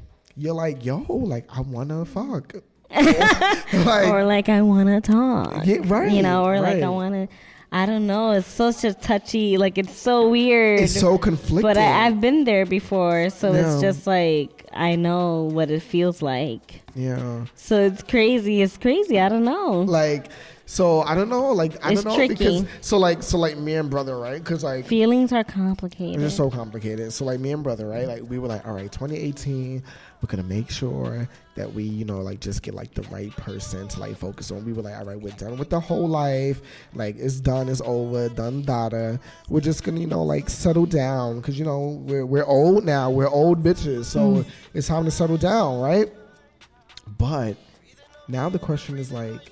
You're 0.40 0.54
like 0.64 0.84
yo 0.84 0.98
like 1.34 1.46
i 1.56 1.60
wanna 1.60 2.04
fuck 2.04 2.54
like 2.90 4.08
or 4.08 4.24
like 4.24 4.48
I 4.48 4.62
want 4.62 4.88
to 4.88 5.00
talk. 5.00 5.64
Yeah, 5.64 5.76
right, 5.84 6.10
You 6.10 6.22
know, 6.22 6.44
or 6.44 6.60
like 6.60 6.82
I 6.82 6.88
want 6.88 7.14
to. 7.14 7.28
I 7.70 7.86
don't 7.86 8.08
know. 8.08 8.32
It's 8.32 8.48
such 8.48 8.82
a 8.82 8.92
touchy. 8.92 9.56
Like 9.58 9.78
it's 9.78 9.96
so 9.96 10.28
weird. 10.28 10.80
it's 10.80 10.98
so 11.00 11.16
conflicting 11.16 11.62
but 11.62 11.78
I, 11.78 12.06
I've 12.06 12.20
been 12.20 12.42
there 12.42 12.66
before, 12.66 13.30
so 13.30 13.52
Yeah. 13.52 13.60
it's 13.74 13.80
just 13.80 14.08
like 14.08 14.66
I 14.72 14.96
know 14.96 15.44
what 15.52 15.70
it 15.70 15.82
feels 15.82 16.20
like. 16.20 16.82
yeah 16.96 17.46
So 17.54 17.78
it's 17.80 18.02
crazy. 18.02 18.60
It's 18.60 18.76
crazy. 18.76 19.20
I 19.20 19.28
don't 19.28 19.44
know. 19.44 19.82
like 19.82 20.26
so 20.70 21.00
i 21.02 21.16
don't 21.16 21.28
know 21.28 21.50
like 21.50 21.84
i 21.84 21.90
It's 21.90 22.04
don't 22.04 22.12
know 22.12 22.16
tricky. 22.16 22.34
because 22.34 22.64
so 22.80 22.96
like 22.96 23.24
so 23.24 23.38
like 23.38 23.56
me 23.58 23.74
and 23.74 23.90
brother 23.90 24.16
right? 24.16 24.38
Because 24.42 24.62
like 24.62 24.86
Feelings 24.86 25.32
are 25.32 25.42
complicated. 25.42 26.20
They're 26.20 26.30
so 26.30 26.48
complicated. 26.48 27.12
So 27.12 27.24
like 27.24 27.40
me 27.40 27.50
and 27.50 27.62
brother 27.62 27.88
right? 27.88 28.06
Like 28.06 28.22
we 28.28 28.38
were 28.38 28.46
like 28.46 28.66
all 28.66 28.74
right 28.74 28.90
2018 28.90 29.82
we're 30.22 30.26
gonna 30.28 30.42
make 30.44 30.70
sure 30.70 31.28
that 31.56 31.72
we 31.72 31.82
you 31.82 32.04
know 32.04 32.20
like 32.20 32.40
just 32.40 32.62
get 32.62 32.74
like 32.74 32.94
the 32.94 33.02
right 33.04 33.34
person 33.36 33.88
to 33.88 34.00
like 34.00 34.16
focus 34.16 34.52
on. 34.52 34.64
We 34.64 34.72
were 34.72 34.82
like 34.82 34.96
all 34.96 35.06
right 35.06 35.20
we're 35.20 35.32
done 35.32 35.58
with 35.58 35.70
the 35.70 35.80
whole 35.80 36.08
life. 36.08 36.60
Like 36.94 37.16
it's 37.18 37.40
done 37.40 37.68
it's 37.68 37.82
over 37.84 38.28
done 38.28 38.62
data 38.62 39.18
we're 39.48 39.60
just 39.60 39.82
gonna 39.82 40.00
you 40.00 40.06
know 40.06 40.22
like 40.22 40.48
settle 40.48 40.86
down 40.86 41.40
because 41.40 41.58
you 41.58 41.64
know 41.64 42.00
we're, 42.06 42.24
we're 42.24 42.46
old 42.46 42.84
now. 42.84 43.10
We're 43.10 43.28
old 43.28 43.62
bitches 43.64 44.04
so 44.04 44.20
mm. 44.20 44.46
it's 44.74 44.86
time 44.86 45.04
to 45.04 45.10
settle 45.10 45.36
down 45.36 45.80
right? 45.80 46.12
But 47.18 47.56
now 48.28 48.48
the 48.48 48.60
question 48.60 48.98
is 48.98 49.10
like 49.10 49.50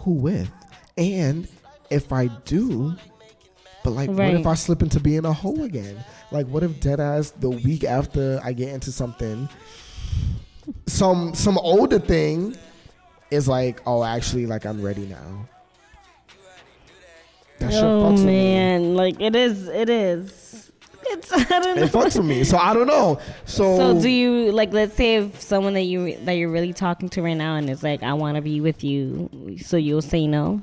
who 0.00 0.12
with 0.12 0.50
and 0.96 1.48
if 1.90 2.12
i 2.12 2.26
do 2.44 2.94
but 3.82 3.90
like, 3.90 4.10
what 4.10 4.34
if 4.34 4.46
I 4.46 4.54
slip 4.54 4.82
into 4.82 5.00
being 5.00 5.24
a 5.24 5.32
hoe 5.32 5.62
again? 5.64 6.04
Like, 6.30 6.46
what 6.46 6.62
if 6.62 6.80
dead 6.80 7.00
ass 7.00 7.30
the 7.30 7.50
week 7.50 7.84
after 7.84 8.40
I 8.44 8.52
get 8.52 8.68
into 8.74 8.92
something, 8.92 9.48
some 10.86 11.34
some 11.34 11.56
older 11.58 11.98
thing 11.98 12.56
is 13.30 13.48
like, 13.48 13.80
oh, 13.86 14.04
actually, 14.04 14.46
like 14.46 14.66
I'm 14.66 14.82
ready 14.82 15.06
now. 15.06 15.48
That 17.58 17.72
oh 17.74 18.02
fucks 18.02 18.12
with 18.12 18.20
me. 18.20 18.54
man, 18.54 18.94
like 18.96 19.20
it 19.20 19.34
is. 19.34 19.68
It 19.68 19.88
is. 19.88 20.39
It's. 21.10 21.32
I 21.50 21.58
don't 21.60 21.76
know. 21.76 21.82
It 21.82 21.90
fucks 21.90 22.16
with 22.16 22.26
me. 22.26 22.44
So 22.44 22.56
I 22.58 22.72
don't 22.74 22.86
know. 22.86 23.20
So, 23.44 23.76
So 23.76 24.00
do 24.00 24.08
you 24.08 24.52
like? 24.52 24.72
Let's 24.72 24.94
say 24.94 25.16
if 25.16 25.40
someone 25.40 25.74
that 25.74 25.82
you 25.82 26.16
that 26.24 26.32
you're 26.32 26.50
really 26.50 26.72
talking 26.72 27.08
to 27.10 27.22
right 27.22 27.34
now 27.34 27.56
and 27.56 27.68
it's 27.68 27.82
like, 27.82 28.02
I 28.02 28.12
want 28.14 28.36
to 28.36 28.42
be 28.42 28.60
with 28.60 28.82
you, 28.84 29.56
so 29.62 29.76
you'll 29.76 30.02
say 30.02 30.26
no 30.26 30.62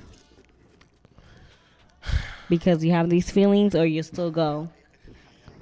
because 2.49 2.83
you 2.83 2.91
have 2.91 3.09
these 3.09 3.29
feelings, 3.29 3.75
or 3.75 3.85
you 3.85 4.01
still 4.03 4.31
go, 4.31 4.69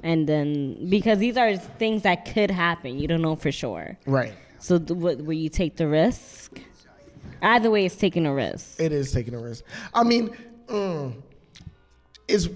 and 0.04 0.28
then 0.30 0.88
because 0.90 1.18
these 1.18 1.36
are 1.38 1.58
things 1.58 2.04
that 2.04 2.32
could 2.32 2.52
happen, 2.52 3.00
you 3.00 3.08
don't 3.08 3.22
know 3.24 3.36
for 3.36 3.52
sure. 3.52 3.98
right, 4.06 4.34
So 4.60 4.78
th- 4.78 4.92
what, 4.92 5.18
will 5.18 5.34
you 5.34 5.50
take 5.50 5.78
the 5.78 5.88
risk? 5.88 6.60
Either 7.42 7.72
way, 7.72 7.86
it's 7.86 7.96
taking 7.96 8.26
a 8.28 8.34
risk. 8.34 8.80
it 8.80 8.92
is 8.92 9.12
taking 9.12 9.34
a 9.34 9.40
risk. 9.40 9.64
I 9.94 10.04
mean, 10.04 10.30
mm, 10.68 11.16
is 12.28 12.50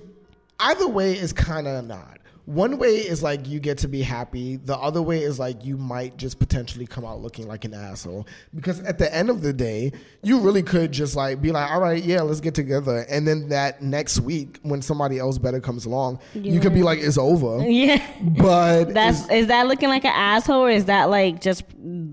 either 0.59 0.87
way 0.87 1.13
is 1.13 1.33
kind 1.33 1.67
of 1.67 1.85
not. 1.85 2.18
One 2.49 2.79
way 2.79 2.95
is 2.95 3.21
like 3.21 3.47
you 3.47 3.59
get 3.59 3.77
to 3.79 3.87
be 3.87 4.01
happy. 4.01 4.55
The 4.55 4.75
other 4.75 5.03
way 5.03 5.21
is 5.21 5.37
like 5.37 5.63
you 5.63 5.77
might 5.77 6.17
just 6.17 6.39
potentially 6.39 6.87
come 6.87 7.05
out 7.05 7.21
looking 7.21 7.47
like 7.47 7.63
an 7.63 7.75
asshole. 7.75 8.25
Because 8.55 8.79
at 8.81 8.97
the 8.97 9.13
end 9.13 9.29
of 9.29 9.43
the 9.43 9.53
day, 9.53 9.91
you 10.23 10.39
really 10.39 10.63
could 10.63 10.91
just 10.91 11.15
like 11.15 11.43
be 11.43 11.51
like, 11.51 11.69
all 11.69 11.79
right, 11.79 12.03
yeah, 12.03 12.21
let's 12.21 12.39
get 12.39 12.55
together. 12.55 13.05
And 13.07 13.27
then 13.27 13.49
that 13.49 13.83
next 13.83 14.19
week, 14.21 14.57
when 14.63 14.81
somebody 14.81 15.19
else 15.19 15.37
better 15.37 15.59
comes 15.59 15.85
along, 15.85 16.21
you 16.33 16.59
could 16.59 16.73
be 16.73 16.81
like, 16.81 16.97
it's 16.97 17.19
over. 17.19 17.63
Yeah. 17.69 18.03
But 18.19 18.95
That's 18.95 19.29
is 19.29 19.45
that 19.47 19.67
looking 19.67 19.89
like 19.89 20.03
an 20.03 20.13
asshole 20.13 20.65
or 20.65 20.71
is 20.71 20.85
that 20.85 21.05
like 21.11 21.39
just 21.41 21.63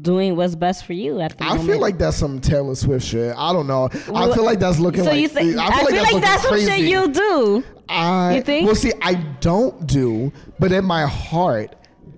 doing 0.03 0.37
what's 0.37 0.55
best 0.55 0.85
for 0.85 0.93
you 0.93 1.19
at 1.21 1.39
the 1.39 1.45
I 1.45 1.49
moment? 1.49 1.67
feel 1.69 1.81
like 1.81 1.97
that's 1.97 2.19
some 2.19 2.41
Taylor 2.41 2.75
Swift 2.75 3.07
shit. 3.07 3.35
I 3.37 3.55
don't 3.55 3.67
know. 3.67 3.89
I 4.15 4.35
feel 4.35 4.45
like 4.45 4.59
that's 4.59 4.79
looking 4.79 5.03
so 5.03 5.11
like. 5.11 5.21
you 5.21 5.29
say 5.29 5.57
I 5.57 5.83
feel, 5.83 5.95
like, 5.97 6.05
looking 6.05 6.21
that's 6.21 6.43
some 6.43 6.61
shit 6.61 6.81
you 6.81 7.09
do. 7.11 7.65
I 7.89 8.37
You 8.37 8.43
think? 8.43 8.67
well, 8.67 8.75
see, 8.75 8.93
I 9.03 9.15
don't 9.41 9.87
do, 9.87 10.33
but 10.59 10.73
in 10.73 10.85
my 10.85 11.07
heart, 11.07 11.75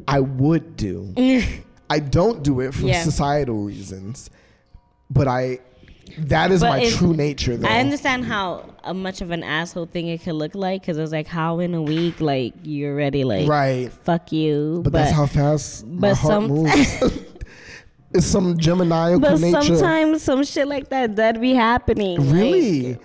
I 0.06 0.20
would 0.20 0.76
do. 0.76 1.12
I 1.90 1.98
don't 2.00 2.42
do 2.42 2.60
it 2.60 2.74
for 2.74 2.86
Yeah. 2.86 3.02
societal 3.02 3.62
reasons, 3.64 4.30
but 5.10 5.26
I. 5.28 5.58
That 6.20 6.50
is 6.50 6.62
But 6.62 6.68
my 6.70 6.80
it- 6.80 6.94
true 6.94 7.12
nature, 7.14 7.56
though. 7.56 7.68
I 7.68 7.80
understand 7.80 8.24
how 8.24 8.64
uh, 8.82 8.94
much 8.94 9.20
of 9.20 9.30
an 9.30 9.42
asshole 9.44 9.86
thing 9.86 10.08
it 10.08 10.22
could 10.22 10.34
look 10.34 10.54
like 10.54 10.80
because 10.80 10.96
it's 10.96 11.12
like 11.12 11.26
how 11.28 11.60
in 11.60 11.74
a 11.74 11.82
week 11.82 12.20
like 12.20 12.54
you're 12.62 12.94
already 12.94 13.24
like 13.24 13.46
right, 13.46 13.92
fuck 14.04 14.32
you, 14.32 14.80
but, 14.82 14.92
that's 14.92 15.12
how 15.12 15.26
fast 15.26 15.86
my 15.86 16.08
but 16.08 16.14
heart 16.16 16.32
some- 16.32 16.48
moves. 16.48 17.02
it's 18.14 18.26
some 18.26 18.56
Gemini 18.56 19.16
but 19.18 19.38
nature. 19.38 19.60
sometimes 19.62 20.22
some 20.22 20.42
shit 20.44 20.66
like 20.66 20.88
that 20.88 21.16
that 21.16 21.40
be 21.40 21.52
happening. 21.52 22.16
like- 22.18 22.34
really, 22.34 22.98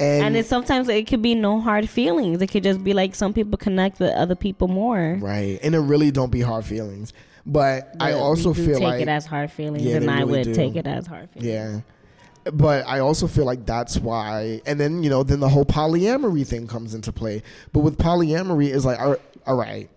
and, 0.00 0.26
and 0.26 0.36
it's 0.36 0.48
sometimes 0.48 0.88
it 0.88 1.06
could 1.06 1.22
be 1.22 1.34
no 1.34 1.60
hard 1.60 1.88
feelings. 1.88 2.40
It 2.40 2.48
could 2.48 2.62
just 2.62 2.82
be 2.84 2.92
like 2.94 3.14
some 3.14 3.32
people 3.32 3.56
connect 3.58 3.98
with 4.00 4.12
other 4.12 4.34
people 4.34 4.68
more. 4.68 5.18
right, 5.20 5.58
and 5.62 5.74
it 5.74 5.80
really 5.80 6.10
don't 6.10 6.30
be 6.30 6.40
hard 6.40 6.64
feelings. 6.64 7.12
But 7.46 7.94
I 7.98 8.12
also 8.12 8.52
feel 8.52 8.74
take 8.74 8.82
like 8.82 9.00
it 9.02 9.08
as 9.08 9.24
hard 9.26 9.50
feelings, 9.50 9.82
Yeah, 9.84 9.96
and 9.96 10.08
they 10.08 10.12
I 10.12 10.18
really 10.20 10.30
would 10.32 10.42
do. 10.44 10.54
take 10.54 10.76
it 10.76 10.86
as 10.86 11.06
hard 11.06 11.30
feelings. 11.30 11.48
Yeah. 11.50 11.80
But 12.52 12.86
I 12.86 13.00
also 13.00 13.26
feel 13.26 13.44
like 13.44 13.66
that's 13.66 13.96
why, 13.98 14.60
and 14.66 14.78
then 14.78 15.02
you 15.02 15.10
know, 15.10 15.22
then 15.22 15.40
the 15.40 15.48
whole 15.48 15.64
polyamory 15.64 16.46
thing 16.46 16.66
comes 16.66 16.94
into 16.94 17.10
play. 17.12 17.42
But 17.72 17.80
with 17.80 17.98
polyamory, 17.98 18.68
is 18.68 18.84
like, 18.84 19.00
all 19.00 19.16
all 19.46 19.56
right, 19.56 19.90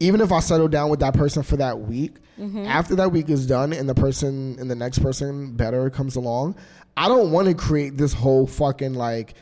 even 0.00 0.20
if 0.20 0.30
I 0.30 0.40
settle 0.40 0.68
down 0.68 0.90
with 0.90 1.00
that 1.00 1.14
person 1.14 1.42
for 1.42 1.56
that 1.56 1.80
week, 1.80 2.16
Mm-hmm. 2.38 2.66
after 2.66 2.96
that 2.96 3.12
week 3.12 3.30
is 3.30 3.46
done, 3.46 3.72
and 3.72 3.88
the 3.88 3.94
person 3.94 4.56
and 4.58 4.68
the 4.68 4.74
next 4.74 4.98
person 4.98 5.52
better 5.54 5.88
comes 5.88 6.16
along, 6.16 6.56
I 6.96 7.08
don't 7.08 7.32
want 7.32 7.48
to 7.48 7.54
create 7.54 7.96
this 7.96 8.12
whole 8.12 8.46
fucking 8.46 8.94
like 8.94 9.34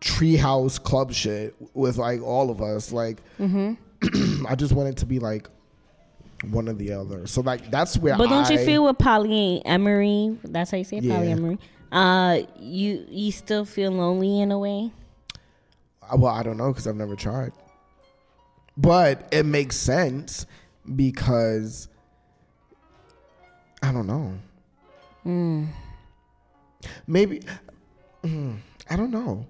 treehouse 0.00 0.82
club 0.82 1.12
shit 1.12 1.54
with 1.74 1.98
like 1.98 2.22
all 2.22 2.50
of 2.50 2.60
us. 2.62 2.92
Like, 2.92 3.22
Mm-hmm. 3.38 4.46
I 4.48 4.54
just 4.54 4.72
want 4.72 4.88
it 4.88 4.96
to 4.98 5.06
be 5.06 5.18
like 5.18 5.48
one 6.50 6.68
or 6.68 6.72
the 6.72 6.92
other. 6.92 7.26
So 7.26 7.42
like 7.42 7.70
that's 7.70 7.98
where. 7.98 8.16
But 8.16 8.28
don't 8.30 8.48
you 8.50 8.58
feel 8.64 8.84
with 8.84 8.96
polyamory? 8.98 10.38
That's 10.42 10.70
how 10.70 10.78
you 10.78 10.84
say 10.84 10.96
it, 10.98 11.04
Yeah. 11.04 11.18
polyamory. 11.18 11.58
Uh, 11.92 12.42
you 12.58 13.04
you 13.10 13.30
still 13.32 13.64
feel 13.64 13.90
lonely 13.90 14.40
in 14.40 14.50
a 14.52 14.58
way. 14.58 14.90
Uh, 16.02 16.16
Well, 16.16 16.32
I 16.32 16.42
don't 16.42 16.56
know 16.56 16.68
because 16.68 16.86
I've 16.86 16.96
never 16.96 17.14
tried. 17.16 17.52
But 18.76 19.28
it 19.32 19.44
makes 19.44 19.76
sense 19.76 20.46
because 20.96 21.88
I 23.82 23.92
don't 23.92 24.06
know. 24.06 24.32
Maybe 27.06 27.42
mm, 28.22 28.58
I 28.88 28.96
don't 28.96 29.10
know. 29.10 29.46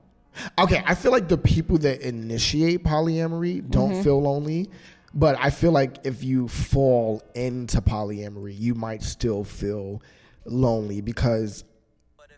Okay, 0.58 0.82
I 0.86 0.94
feel 0.94 1.12
like 1.12 1.28
the 1.28 1.38
people 1.38 1.78
that 1.78 2.00
initiate 2.00 2.84
polyamory 2.84 3.68
don't 3.68 4.02
feel 4.02 4.22
lonely, 4.22 4.70
but 5.12 5.36
I 5.38 5.50
feel 5.50 5.72
like 5.72 5.98
if 6.04 6.22
you 6.22 6.48
fall 6.48 7.22
into 7.34 7.80
polyamory, 7.80 8.58
you 8.58 8.74
might 8.74 9.02
still 9.02 9.44
feel 9.44 10.02
lonely 10.44 11.00
because 11.00 11.64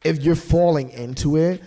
if 0.05 0.23
you're 0.23 0.35
falling 0.35 0.91
into 0.91 1.37
it, 1.37 1.63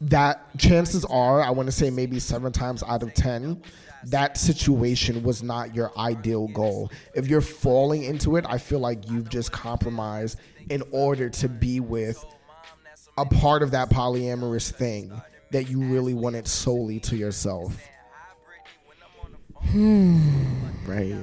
that 0.00 0.58
chances 0.58 1.04
are, 1.06 1.40
I 1.40 1.50
want 1.50 1.66
to 1.66 1.72
say 1.72 1.88
maybe 1.88 2.18
seven 2.18 2.52
times 2.52 2.82
out 2.82 3.02
of 3.02 3.14
ten, 3.14 3.62
that 4.06 4.36
situation 4.36 5.22
was 5.22 5.42
not 5.42 5.74
your 5.74 5.96
ideal 5.98 6.48
goal. 6.48 6.90
If 7.14 7.28
you're 7.28 7.40
falling 7.40 8.02
into 8.02 8.36
it, 8.36 8.44
I 8.46 8.58
feel 8.58 8.80
like 8.80 9.08
you've 9.08 9.30
just 9.30 9.50
compromised 9.52 10.38
in 10.68 10.82
order 10.90 11.30
to 11.30 11.48
be 11.48 11.80
with 11.80 12.22
a 13.16 13.24
part 13.24 13.62
of 13.62 13.70
that 13.72 13.90
polyamorous 13.90 14.72
thing 14.72 15.12
that 15.50 15.70
you 15.70 15.80
really 15.80 16.14
wanted 16.14 16.48
solely 16.48 16.98
to 17.00 17.16
yourself. 17.16 17.76
Hmm. 19.70 20.20
Right. 20.86 21.16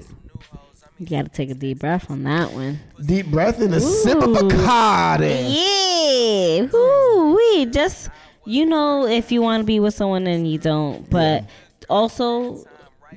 You 0.99 1.07
got 1.07 1.23
to 1.23 1.29
take 1.29 1.49
a 1.49 1.55
deep 1.55 1.79
breath 1.79 2.09
on 2.11 2.23
that 2.23 2.53
one. 2.53 2.79
Deep 3.03 3.27
breath 3.27 3.59
and 3.59 3.73
a 3.73 3.79
sip 3.79 4.17
of 4.19 4.29
Ooh. 4.29 4.35
Bacardi. 4.35 5.49
Yeah, 5.49 6.77
Ooh, 6.77 7.35
we 7.35 7.65
just 7.65 8.09
you 8.45 8.65
know 8.65 9.07
if 9.07 9.31
you 9.31 9.41
want 9.41 9.61
to 9.61 9.65
be 9.65 9.79
with 9.79 9.93
someone 9.93 10.27
and 10.27 10.47
you 10.49 10.57
don't, 10.57 11.09
but 11.09 11.45
also 11.89 12.65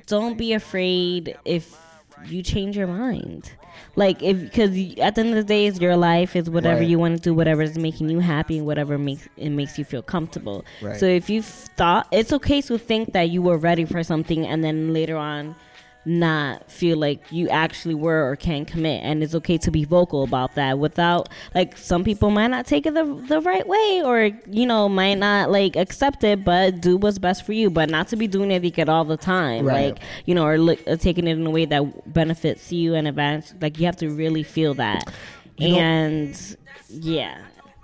don't 0.07 0.37
be 0.37 0.53
afraid 0.53 1.37
if 1.45 1.77
you 2.25 2.41
change 2.43 2.75
your 2.75 2.87
mind. 2.87 3.51
Like 3.97 4.21
if 4.21 4.39
because 4.41 4.69
at 4.99 5.15
the 5.15 5.21
end 5.21 5.29
of 5.29 5.35
the 5.35 5.43
day 5.43 5.67
it's 5.67 5.79
your 5.79 5.95
life 5.95 6.35
is 6.35 6.49
whatever 6.49 6.79
Right. 6.79 6.89
you 6.89 6.99
want 6.99 7.15
to 7.17 7.21
do 7.21 7.33
whatever 7.33 7.61
is 7.61 7.77
making 7.77 8.09
you 8.09 8.19
happy 8.19 8.59
whatever 8.61 8.97
makes 8.97 9.27
it 9.37 9.49
makes 9.51 9.77
you 9.79 9.85
feel 9.85 10.01
comfortable 10.01 10.65
Right. 10.81 10.97
so 10.99 11.05
if 11.05 11.29
you 11.29 11.41
thought 11.41 12.07
it's 12.11 12.33
okay 12.33 12.61
to 12.61 12.77
think 12.77 13.13
that 13.13 13.29
you 13.29 13.41
were 13.41 13.57
ready 13.57 13.85
for 13.85 14.03
something 14.03 14.45
and 14.45 14.63
then 14.63 14.93
later 14.93 15.15
on 15.17 15.55
not 16.05 16.69
feel 16.71 16.97
like 16.97 17.19
you 17.31 17.49
actually 17.49 17.95
were 17.95 18.29
or 18.29 18.35
can 18.35 18.63
commit 18.65 19.01
and 19.03 19.23
it's 19.23 19.33
okay 19.33 19.57
to 19.57 19.71
be 19.71 19.83
vocal 19.83 20.23
about 20.23 20.53
that 20.55 20.77
without 20.77 21.29
like 21.55 21.75
some 21.77 22.03
people 22.03 22.29
might 22.29 22.47
not 22.47 22.65
take 22.67 22.85
it 22.85 22.93
the, 22.93 23.03
the 23.27 23.41
right 23.41 23.67
way 23.67 24.01
or 24.05 24.29
you 24.49 24.65
know 24.67 24.87
might 24.87 25.15
not 25.15 25.49
like 25.49 25.75
accept 25.75 26.23
it 26.23 26.43
but 26.43 26.79
do 26.81 26.95
what's 26.95 27.17
best 27.17 27.45
for 27.45 27.53
you 27.53 27.69
but 27.69 27.89
not 27.89 28.07
to 28.07 28.15
be 28.15 28.27
doing 28.27 28.51
it 28.51 28.89
all 28.89 29.03
the 29.05 29.17
time 29.17 29.65
Right. 29.65 29.93
like 29.93 29.99
you 30.25 30.35
know 30.35 30.45
or 30.45 30.57
look, 30.59 30.79
uh, 30.87 30.95
taking 30.95 31.27
it 31.27 31.37
in 31.37 31.45
a 31.47 31.49
way 31.49 31.65
that 31.65 32.13
benefits 32.13 32.71
you 32.71 32.93
and 32.93 33.07
advance 33.07 33.53
like 33.59 33.79
you 33.79 33.85
have 33.85 33.97
to 33.97 34.09
really 34.09 34.43
feel 34.43 34.75
that 34.75 35.11
You 35.57 35.69
know- 35.69 35.79
and 35.79 36.57
yeah 36.89 37.37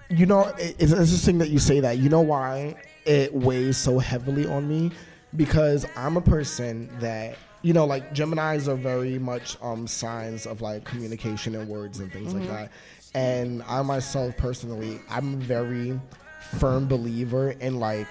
You 0.09 0.25
know, 0.25 0.51
it's 0.57 0.91
interesting 0.91 1.37
that 1.37 1.49
you 1.49 1.57
say 1.59 1.79
that. 1.79 1.97
You 1.97 2.09
know 2.09 2.19
why 2.19 2.75
it 3.05 3.33
weighs 3.33 3.77
so 3.77 3.97
heavily 3.97 4.45
on 4.45 4.67
me? 4.67 4.91
Because 5.35 5.85
I'm 5.95 6.17
a 6.17 6.21
person 6.21 6.89
that 6.99 7.37
you 7.61 7.73
know, 7.73 7.85
like 7.85 8.13
Gemini's 8.13 8.67
are 8.67 8.75
very 8.75 9.19
much 9.19 9.57
um 9.61 9.87
signs 9.87 10.45
of 10.45 10.61
like 10.61 10.83
communication 10.83 11.55
and 11.55 11.67
words 11.67 11.99
and 11.99 12.11
things 12.11 12.33
like 12.33 12.47
that. 12.47 12.71
And 13.13 13.61
I 13.63 13.81
myself 13.81 14.37
personally, 14.37 14.99
I'm 15.09 15.33
a 15.33 15.37
very 15.37 15.99
firm 16.59 16.87
believer 16.87 17.51
in 17.51 17.79
like 17.79 18.07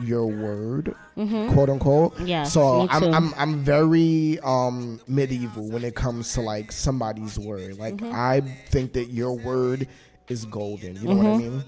your 0.00 0.26
word, 0.26 0.94
quote 1.16 1.70
unquote. 1.70 2.18
Yeah. 2.20 2.44
So 2.44 2.86
I'm. 2.90 3.14
I'm 3.14 3.34
I'm 3.36 3.64
very 3.64 4.38
um 4.44 5.00
medieval 5.06 5.68
when 5.68 5.84
it 5.84 5.94
comes 5.94 6.32
to 6.34 6.40
like 6.40 6.72
somebody's 6.72 7.38
word. 7.38 7.78
Like 7.78 8.02
I 8.02 8.40
think 8.68 8.92
that 8.94 9.06
your 9.06 9.34
word 9.36 9.88
is 10.28 10.44
golden. 10.44 10.96
You 10.96 11.08
know 11.08 11.16
what 11.16 11.26
I 11.26 11.36
mean? 11.36 11.64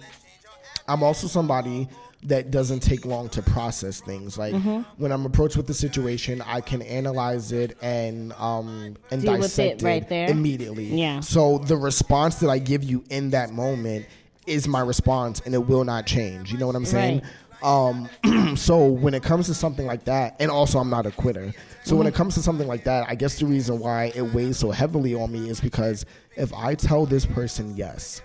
I'm 0.89 1.03
also 1.03 1.26
somebody 1.26 1.89
that 2.25 2.51
doesn't 2.51 2.81
take 2.81 3.07
long 3.07 3.29
to 3.31 3.41
process 3.43 4.01
things. 4.01 4.37
Like 4.37 4.53
Mm-hmm. 4.55 4.83
when 5.03 5.11
I'm 5.12 5.25
approached 5.25 5.57
with 5.57 5.66
the 5.66 5.73
situation, 5.75 6.43
I 6.47 6.61
can 6.61 6.83
analyze 6.83 7.51
it 7.53 7.79
and 7.83 8.33
um 8.35 8.97
and 9.11 9.23
Deal 9.23 9.37
dissect 9.39 9.83
it 9.83 9.85
right 9.85 10.07
there. 10.09 10.29
immediately. 10.29 10.85
Yeah. 10.87 11.21
So 11.21 11.59
the 11.59 11.77
response 11.79 12.37
that 12.37 12.51
I 12.51 12.59
give 12.59 12.85
you 12.85 13.03
in 13.11 13.31
that 13.31 13.53
moment 13.53 14.07
is 14.47 14.66
my 14.68 14.81
response, 14.81 15.41
and 15.47 15.55
it 15.55 15.66
will 15.66 15.85
not 15.85 16.07
change. 16.07 16.51
You 16.53 16.59
know 16.59 16.66
what 16.66 16.77
I'm 16.77 16.85
saying? 16.85 17.23
Right. 17.23 17.31
Um, 17.62 18.57
so 18.57 18.87
when 18.87 19.12
it 19.14 19.23
comes 19.23 19.47
to 19.47 19.55
something 19.55 19.87
like 19.87 20.05
that, 20.05 20.37
and 20.41 20.51
also 20.51 20.79
I'm 20.79 20.89
not 20.91 21.07
a 21.07 21.11
quitter. 21.11 21.53
So 21.85 21.95
when 21.97 22.07
it 22.07 22.14
comes 22.14 22.35
to 22.35 22.43
something 22.43 22.66
like 22.66 22.85
that, 22.85 23.09
I 23.09 23.14
guess 23.14 23.39
the 23.39 23.47
reason 23.47 23.79
why 23.79 24.12
it 24.14 24.23
weighs 24.23 24.59
so 24.59 24.71
heavily 24.71 25.14
on 25.14 25.31
me 25.33 25.49
is 25.49 25.61
because 25.61 26.05
if 26.37 26.53
I 26.55 26.75
tell 26.75 27.07
this 27.07 27.25
person 27.27 27.77
yes 27.77 28.23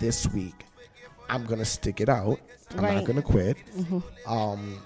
this 0.00 0.26
week, 0.32 0.64
I'm 1.30 1.44
gonna 1.44 1.64
stick 1.66 2.00
it 2.00 2.08
out. 2.08 2.40
I'm 2.76 2.84
Right. 2.84 2.94
not 2.96 3.04
gonna 3.04 3.22
quit. 3.22 3.56
Um, 4.26 4.78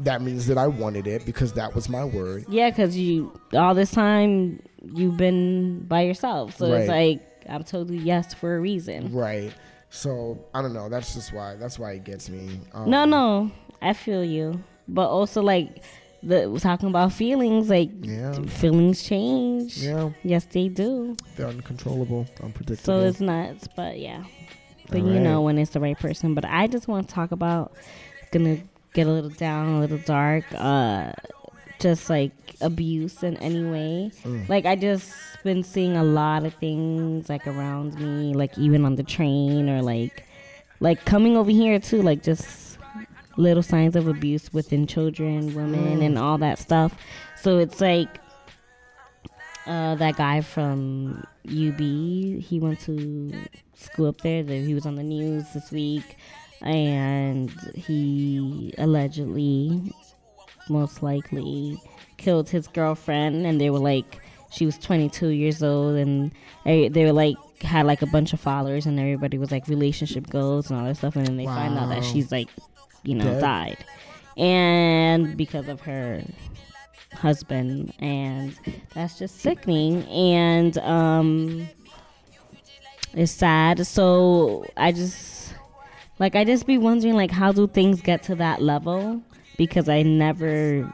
that 0.00 0.22
means 0.22 0.46
that 0.46 0.58
I 0.58 0.66
wanted 0.68 1.06
it 1.06 1.26
because 1.26 1.52
that 1.54 1.74
was 1.74 1.88
my 1.88 2.04
word. 2.04 2.44
Yeah, 2.48 2.70
because 2.70 2.96
you 2.96 3.32
all 3.52 3.74
this 3.74 3.90
time 3.90 4.60
you've 4.94 5.16
been 5.16 5.80
by 5.88 6.02
yourself, 6.02 6.56
so 6.56 6.66
it's 6.72 6.88
like 6.88 7.20
I'm 7.48 7.64
totally 7.64 7.98
yes 7.98 8.34
for 8.34 8.56
a 8.56 8.60
reason. 8.60 9.12
Right. 9.12 9.52
So 9.90 10.38
I 10.54 10.62
don't 10.62 10.72
know. 10.74 10.88
That's 10.88 11.14
just 11.14 11.32
why. 11.32 11.56
That's 11.56 11.78
why 11.78 11.92
it 11.92 12.04
gets 12.04 12.28
me. 12.28 12.60
Um, 12.74 12.90
No, 12.90 13.04
no, 13.04 13.50
I 13.82 13.92
feel 13.94 14.22
you, 14.24 14.62
but 14.86 15.08
also 15.08 15.42
like 15.42 15.82
the 16.22 16.58
talking 16.60 16.88
about 16.88 17.12
feelings, 17.12 17.68
like 17.70 17.90
Yeah. 18.02 18.32
feelings 18.42 19.02
change. 19.02 19.78
Yeah, 19.78 20.10
Yes, 20.24 20.44
they 20.46 20.68
do. 20.68 21.16
they're 21.36 21.46
uncontrollable, 21.48 22.26
unpredictable. 22.42 22.84
So 23.00 23.00
it's 23.06 23.20
nuts, 23.20 23.68
but 23.74 23.98
yeah. 23.98 24.24
But 24.90 25.02
All 25.02 25.12
you 25.12 25.20
know 25.20 25.42
when 25.42 25.58
it's 25.58 25.70
the 25.72 25.80
right 25.80 25.98
person. 25.98 26.34
But 26.34 26.44
I 26.44 26.66
just 26.66 26.88
want 26.88 27.08
to 27.08 27.14
talk 27.14 27.30
about 27.32 27.72
gonna 28.32 28.58
get 28.94 29.06
a 29.06 29.10
little 29.10 29.30
down, 29.30 29.66
a 29.76 29.80
little 29.80 29.98
dark. 29.98 30.44
Uh, 30.54 31.12
just 31.78 32.10
like 32.10 32.32
abuse 32.60 33.22
in 33.22 33.36
any 33.36 33.62
way. 33.64 34.10
Mm. 34.24 34.48
Like 34.48 34.66
I 34.66 34.74
just 34.74 35.12
been 35.44 35.62
seeing 35.62 35.96
a 35.96 36.02
lot 36.02 36.44
of 36.44 36.52
things 36.54 37.28
like 37.28 37.46
around 37.46 37.94
me, 38.00 38.34
like 38.34 38.56
even 38.58 38.84
on 38.84 38.96
the 38.96 39.04
train 39.04 39.68
or 39.68 39.80
like 39.82 40.24
like 40.80 41.04
coming 41.04 41.36
over 41.36 41.50
here 41.50 41.78
too, 41.78 42.02
like 42.02 42.22
just 42.22 42.78
little 43.36 43.62
signs 43.62 43.94
of 43.94 44.08
abuse 44.08 44.52
within 44.52 44.86
children, 44.88 45.54
women, 45.54 46.00
Mm. 46.00 46.06
and 46.06 46.18
all 46.18 46.38
that 46.38 46.58
stuff. 46.58 46.96
So 47.40 47.58
it's 47.58 47.80
like 47.80 48.08
uh, 49.66 49.94
that 49.96 50.16
guy 50.16 50.40
from 50.40 51.24
UB, 51.46 51.78
he 51.78 52.58
went 52.60 52.80
to 52.80 53.32
school 53.78 54.08
up 54.08 54.20
there. 54.20 54.42
that 54.42 54.54
He 54.54 54.74
was 54.74 54.86
on 54.86 54.96
the 54.96 55.02
news 55.02 55.44
this 55.54 55.70
week, 55.70 56.16
and 56.62 57.50
he 57.74 58.74
allegedly, 58.78 59.92
most 60.68 61.02
likely, 61.02 61.80
killed 62.16 62.48
his 62.48 62.66
girlfriend. 62.68 63.46
And 63.46 63.60
they 63.60 63.70
were 63.70 63.78
like, 63.78 64.20
she 64.50 64.66
was 64.66 64.78
22 64.78 65.28
years 65.28 65.62
old, 65.62 65.96
and 65.96 66.32
they, 66.64 66.88
they 66.88 67.04
were 67.04 67.12
like 67.12 67.36
had 67.62 67.86
like 67.86 68.02
a 68.02 68.06
bunch 68.06 68.32
of 68.32 68.40
followers, 68.40 68.86
and 68.86 68.98
everybody 68.98 69.38
was 69.38 69.50
like 69.50 69.68
relationship 69.68 70.28
goals 70.30 70.70
and 70.70 70.78
all 70.78 70.86
that 70.86 70.96
stuff. 70.96 71.16
And 71.16 71.26
then 71.26 71.36
they 71.36 71.46
find 71.46 71.78
out 71.78 71.88
that 71.90 72.04
she's 72.04 72.32
like, 72.32 72.48
you 73.02 73.14
know, 73.14 73.24
Dead? 73.24 73.40
died, 73.40 73.84
and 74.36 75.36
because 75.36 75.68
of 75.68 75.80
her 75.82 76.22
husband 77.14 77.92
and 78.00 78.54
that's 78.94 79.18
just 79.18 79.40
sickening 79.40 80.04
and 80.04 80.76
um 80.78 81.68
it's 83.14 83.32
sad. 83.32 83.86
So 83.86 84.66
i 84.76 84.92
just 84.92 85.54
like 86.18 86.34
i 86.34 86.44
just 86.44 86.66
be 86.66 86.78
wondering 86.78 87.14
like 87.14 87.30
how 87.30 87.52
do 87.52 87.66
things 87.66 88.00
get 88.00 88.22
to 88.24 88.34
that 88.36 88.60
level? 88.62 89.22
Because 89.56 89.88
i 89.88 90.02
never 90.02 90.92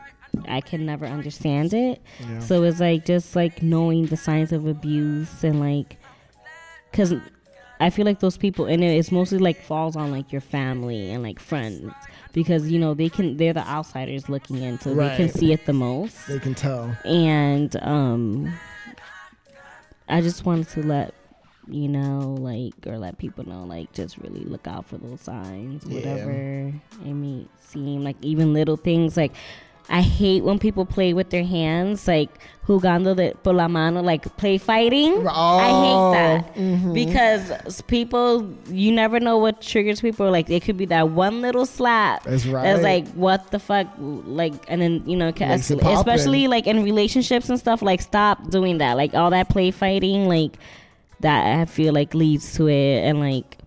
i 0.48 0.60
can 0.60 0.84
never 0.84 1.06
understand 1.06 1.72
it. 1.74 2.00
Yeah. 2.20 2.40
so 2.40 2.62
it's 2.64 2.80
like 2.80 3.04
just 3.04 3.36
like 3.36 3.62
knowing 3.62 4.06
the 4.06 4.16
signs 4.16 4.52
of 4.52 4.66
abuse 4.66 5.44
and 5.44 5.60
like 5.60 5.96
because 6.90 7.14
i 7.80 7.90
feel 7.90 8.04
like 8.04 8.20
those 8.20 8.36
people 8.36 8.66
in 8.66 8.82
it 8.82 8.96
it's 8.96 9.10
mostly 9.12 9.38
like 9.38 9.60
falls 9.62 9.96
on 9.96 10.10
like 10.10 10.30
your 10.32 10.40
family 10.40 11.10
and 11.10 11.22
like 11.22 11.38
friends. 11.40 11.92
Because 12.32 12.68
you 12.68 12.80
know 12.80 12.94
they 12.94 13.08
can 13.08 13.36
they're 13.36 13.52
the 13.52 13.66
outsiders 13.68 14.28
looking 14.28 14.60
in 14.60 14.80
so 14.80 14.92
they 14.94 15.16
can 15.16 15.28
see 15.28 15.52
it 15.52 15.66
the 15.66 15.72
most. 15.72 16.26
They 16.26 16.40
can 16.40 16.54
tell. 16.54 16.96
and 17.04 17.76
um 17.82 18.52
i 20.08 20.20
just 20.20 20.44
wanted 20.44 20.68
to 20.68 20.82
let 20.82 21.14
you 21.68 21.88
know 21.88 22.36
like 22.40 22.74
or 22.86 22.98
let 22.98 23.16
people 23.18 23.46
know 23.48 23.64
like 23.64 23.90
just 23.92 24.18
really 24.18 24.44
look 24.44 24.66
out 24.66 24.84
for 24.86 24.98
those 24.98 25.20
signs 25.20 25.84
Yeah. 25.86 25.94
whatever 25.96 26.72
it 27.04 27.14
may 27.14 27.46
seem 27.68 28.04
like 28.04 28.16
even 28.22 28.52
little 28.52 28.76
things 28.76 29.16
like 29.16 29.32
I 29.86 30.00
hate 30.00 30.44
when 30.44 30.58
people 30.58 30.86
play 30.86 31.12
with 31.12 31.28
their 31.28 31.44
hands, 31.44 32.08
like 32.08 32.30
jugando 32.66 33.14
de 33.14 33.34
por 33.42 33.52
la 33.52 33.68
mano, 33.68 34.00
like 34.00 34.34
play 34.38 34.56
fighting. 34.56 35.26
I 35.28 35.68
hate 35.68 36.12
that 36.14 36.54
mhm. 36.56 36.94
because 36.94 37.82
people, 37.82 38.48
you 38.70 38.92
never 38.92 39.20
know 39.20 39.36
what 39.36 39.60
triggers 39.60 40.00
people. 40.00 40.30
Like 40.30 40.48
it 40.48 40.62
could 40.62 40.78
be 40.78 40.86
that 40.86 41.10
one 41.10 41.42
little 41.42 41.66
slap 41.66 42.22
That's 42.24 42.46
right. 42.46 42.62
that's 42.62 42.82
like 42.82 43.06
what 43.08 43.50
the 43.50 43.58
fuck 43.58 43.88
like 43.98 44.54
and 44.68 44.80
then 44.80 45.02
you 45.06 45.16
know 45.16 45.28
it 45.28 45.36
can 45.36 45.50
Makes 45.50 45.70
it 45.70 45.80
escalate. 45.80 45.98
especially 45.98 46.48
like 46.48 46.66
in 46.66 46.82
relationships 46.82 47.50
and 47.50 47.58
stuff 47.58 47.82
like 47.82 48.00
stop 48.00 48.48
doing 48.48 48.78
that 48.78 48.94
like 48.96 49.12
all 49.12 49.28
that 49.30 49.50
play 49.50 49.70
fighting 49.70 50.28
like 50.28 50.56
that 51.20 51.58
i 51.60 51.64
feel 51.64 51.92
like 51.94 52.14
leads 52.14 52.54
to 52.56 52.66
it 52.68 53.02
and 53.04 53.20
like 53.20 53.58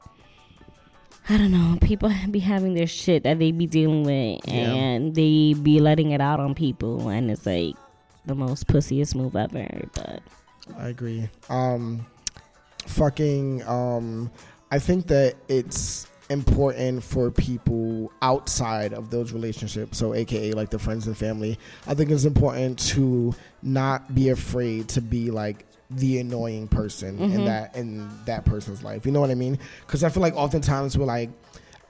i 1.30 1.38
don't 1.38 1.52
know 1.52 1.78
people 1.82 2.12
be 2.32 2.40
having 2.40 2.74
their 2.74 2.88
shit 2.88 3.24
that 3.24 3.40
they 3.40 3.52
be 3.52 3.66
dealing 3.68 4.04
with 4.04 4.40
Yeah. 4.48 4.74
and 4.74 5.16
they 5.16 5.54
be 5.54 5.80
letting 5.80 6.12
it 6.12 6.22
out 6.22 6.40
on 6.40 6.54
people 6.56 7.10
and 7.10 7.30
it's 7.32 7.46
like 7.46 7.76
the 8.26 8.36
most 8.36 8.68
pussiest 8.68 9.16
move 9.16 9.36
ever 9.36 9.68
but 9.94 10.22
I 10.78 10.90
agree. 10.90 11.30
Um, 11.50 12.06
fucking. 12.88 13.64
Um, 13.66 14.30
I 14.70 14.80
think 14.80 15.08
that 15.08 15.36
it's 15.48 16.08
important 16.30 17.04
for 17.06 17.32
people 17.32 18.12
outside 18.22 18.92
of 18.94 19.10
those 19.10 19.32
relationships, 19.32 19.98
so 19.98 20.14
AKA 20.14 20.52
like 20.52 20.70
the 20.70 20.78
friends 20.80 21.08
and 21.08 21.18
family. 21.18 21.58
I 21.88 21.94
think 21.94 22.12
it's 22.12 22.26
important 22.26 22.80
to 22.90 23.34
not 23.64 24.14
be 24.14 24.28
afraid 24.28 24.90
to 24.90 25.02
be 25.02 25.32
like 25.32 25.66
the 25.90 26.20
annoying 26.20 26.68
person 26.68 27.18
in 27.20 27.32
mm-hmm. 27.32 27.46
that 27.46 27.76
in 27.76 28.10
that 28.26 28.46
person's 28.46 28.84
life. 28.84 29.06
You 29.06 29.12
know 29.12 29.22
what 29.22 29.32
I 29.32 29.36
mean? 29.36 29.58
Because 29.86 30.04
I 30.04 30.10
feel 30.10 30.22
like 30.22 30.36
oftentimes 30.36 30.98
we're 30.98 31.06
like, 31.06 31.30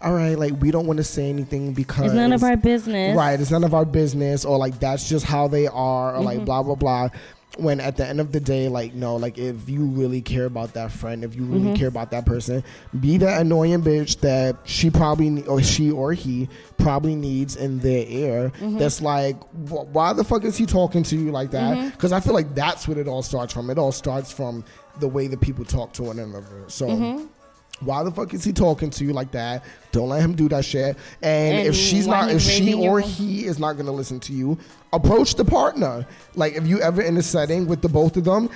all 0.01 0.13
right, 0.13 0.37
like 0.37 0.53
we 0.61 0.69
don't 0.69 0.85
want 0.85 0.97
to 0.97 1.03
say 1.03 1.29
anything 1.29 1.73
because 1.73 2.05
it's 2.05 2.13
none 2.13 2.31
of 2.31 2.43
our 2.43 2.57
business 2.57 3.17
Right, 3.17 3.39
it's 3.39 3.49
none 3.49 3.63
of 3.63 3.73
our 3.73 3.85
business, 3.85 4.45
or 4.45 4.57
like 4.57 4.79
that's 4.79 5.09
just 5.09 5.25
how 5.25 5.47
they 5.47 5.67
are, 5.67 6.15
or 6.15 6.21
like 6.21 6.37
mm-hmm. 6.37 6.45
blah 6.45 6.63
blah 6.63 6.75
blah. 6.75 7.09
When 7.57 7.79
at 7.79 7.97
the 7.97 8.05
end 8.05 8.19
of 8.19 8.31
the 8.31 8.39
day, 8.39 8.67
like 8.67 8.93
no, 8.93 9.15
like 9.15 9.37
if 9.37 9.67
you 9.67 9.85
really 9.85 10.21
care 10.21 10.45
about 10.45 10.73
that 10.73 10.91
friend, 10.91 11.23
if 11.23 11.35
you 11.35 11.43
really 11.43 11.77
care 11.77 11.87
about 11.87 12.11
that 12.11 12.25
person, 12.25 12.63
be 12.99 13.17
that 13.17 13.41
annoying 13.41 13.81
bitch 13.81 14.19
that 14.21 14.57
she 14.63 14.89
probably 14.89 15.43
or 15.45 15.61
she 15.61 15.91
or 15.91 16.13
he 16.13 16.49
probably 16.77 17.15
needs 17.15 17.55
in 17.55 17.79
their 17.79 18.05
ear. 18.07 18.51
That's 18.61 19.01
like, 19.01 19.41
why 19.53 20.13
the 20.13 20.23
fuck 20.23 20.43
is 20.43 20.55
he 20.55 20.65
talking 20.65 21.03
to 21.03 21.15
you 21.15 21.31
like 21.31 21.51
that? 21.51 21.91
Because 21.91 22.11
I 22.11 22.19
feel 22.19 22.33
like 22.33 22.53
that's 22.55 22.87
what 22.87 22.97
it 22.97 23.07
all 23.07 23.23
starts 23.23 23.53
from. 23.53 23.69
It 23.69 23.77
all 23.77 23.91
starts 23.91 24.31
from 24.31 24.63
the 24.99 25.07
way 25.07 25.27
that 25.27 25.41
people 25.41 25.65
talk 25.65 25.93
to 25.93 26.03
one 26.03 26.19
another. 26.19 26.63
So. 26.67 26.87
Mm-hmm. 26.87 27.25
Why 27.81 28.01
the 28.01 28.09
fuck 28.09 28.33
is 28.33 28.43
he 28.43 28.53
talking 28.53 28.89
to 28.89 29.05
you 29.05 29.13
like 29.13 29.29
that? 29.33 29.63
Don't 29.91 30.09
let 30.09 30.21
him 30.21 30.33
do 30.33 30.49
that 30.49 30.65
shit. 30.65 30.97
And, 31.21 31.57
And 31.57 31.67
if 31.67 31.75
she's 31.75 32.07
not, 32.07 32.31
if 32.31 32.41
she 32.41 32.73
or 32.73 32.99
he 32.99 33.36
is 33.47 33.57
not 33.59 33.77
gonna 33.77 33.91
listen 33.91 34.19
to 34.21 34.33
you, 34.33 34.57
approach 34.93 35.35
the 35.35 35.45
partner. 35.45 36.05
Like 36.35 36.53
if 36.53 36.67
you 36.67 36.79
ever 36.81 37.01
in 37.01 37.17
a 37.17 37.23
setting 37.23 37.67
with 37.67 37.81
the 37.81 37.89
both 37.89 38.15
of 38.17 38.25
them, 38.25 38.49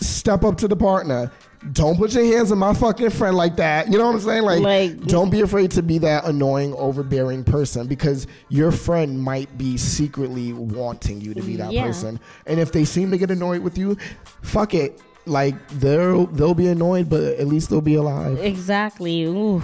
step 0.00 0.44
up 0.44 0.56
to 0.58 0.68
the 0.68 0.76
partner. 0.76 1.32
Don't 1.72 1.96
put 1.96 2.14
your 2.14 2.24
hands 2.24 2.52
on 2.52 2.58
my 2.58 2.72
fucking 2.72 3.10
friend 3.10 3.36
like 3.36 3.56
that. 3.56 3.90
You 3.90 3.98
know 3.98 4.06
what 4.06 4.14
I'm 4.14 4.20
saying? 4.20 4.42
Like, 4.44 4.60
Like- 4.62 5.06
don't 5.06 5.28
be 5.28 5.40
afraid 5.40 5.72
to 5.72 5.82
be 5.82 5.98
that 5.98 6.24
annoying, 6.24 6.72
overbearing 6.74 7.42
person 7.42 7.88
because 7.88 8.28
your 8.48 8.70
friend 8.70 9.20
might 9.20 9.58
be 9.58 9.76
secretly 9.76 10.52
wanting 10.52 11.20
you 11.20 11.34
to 11.34 11.42
be 11.42 11.56
that 11.56 11.72
Yeah. 11.72 11.84
person. 11.84 12.20
And 12.46 12.60
if 12.60 12.70
they 12.70 12.84
seem 12.84 13.10
to 13.10 13.18
get 13.18 13.32
annoyed 13.32 13.62
with 13.62 13.76
you, 13.76 13.96
fuck 14.40 14.72
it. 14.72 15.00
Like 15.26 15.56
they'll 15.80 16.26
they'll 16.26 16.54
be 16.54 16.68
annoyed, 16.68 17.10
but 17.10 17.22
at 17.22 17.48
least 17.48 17.68
they'll 17.70 17.80
be 17.80 17.96
alive. 17.96 18.38
Exactly. 18.40 19.24
Ooh, 19.24 19.60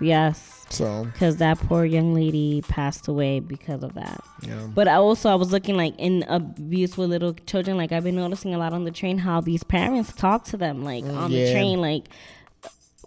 yes. 0.00 0.57
So 0.70 1.04
Because 1.04 1.36
that 1.38 1.58
poor 1.58 1.84
young 1.84 2.12
lady 2.14 2.62
passed 2.68 3.08
away 3.08 3.40
because 3.40 3.82
of 3.82 3.94
that. 3.94 4.22
yeah. 4.42 4.66
But 4.74 4.86
I 4.88 4.94
also, 4.94 5.30
I 5.30 5.34
was 5.34 5.50
looking 5.52 5.76
like 5.76 5.94
in 5.98 6.24
abuse 6.28 6.96
with 6.96 7.08
little 7.10 7.32
children. 7.46 7.76
Like 7.76 7.90
I've 7.92 8.04
been 8.04 8.16
noticing 8.16 8.54
a 8.54 8.58
lot 8.58 8.72
on 8.72 8.84
the 8.84 8.90
train 8.90 9.18
how 9.18 9.40
these 9.40 9.62
parents 9.64 10.12
talk 10.12 10.44
to 10.46 10.56
them, 10.56 10.84
like 10.84 11.04
on 11.04 11.30
the 11.30 11.50
train. 11.52 11.80
Like 11.80 12.04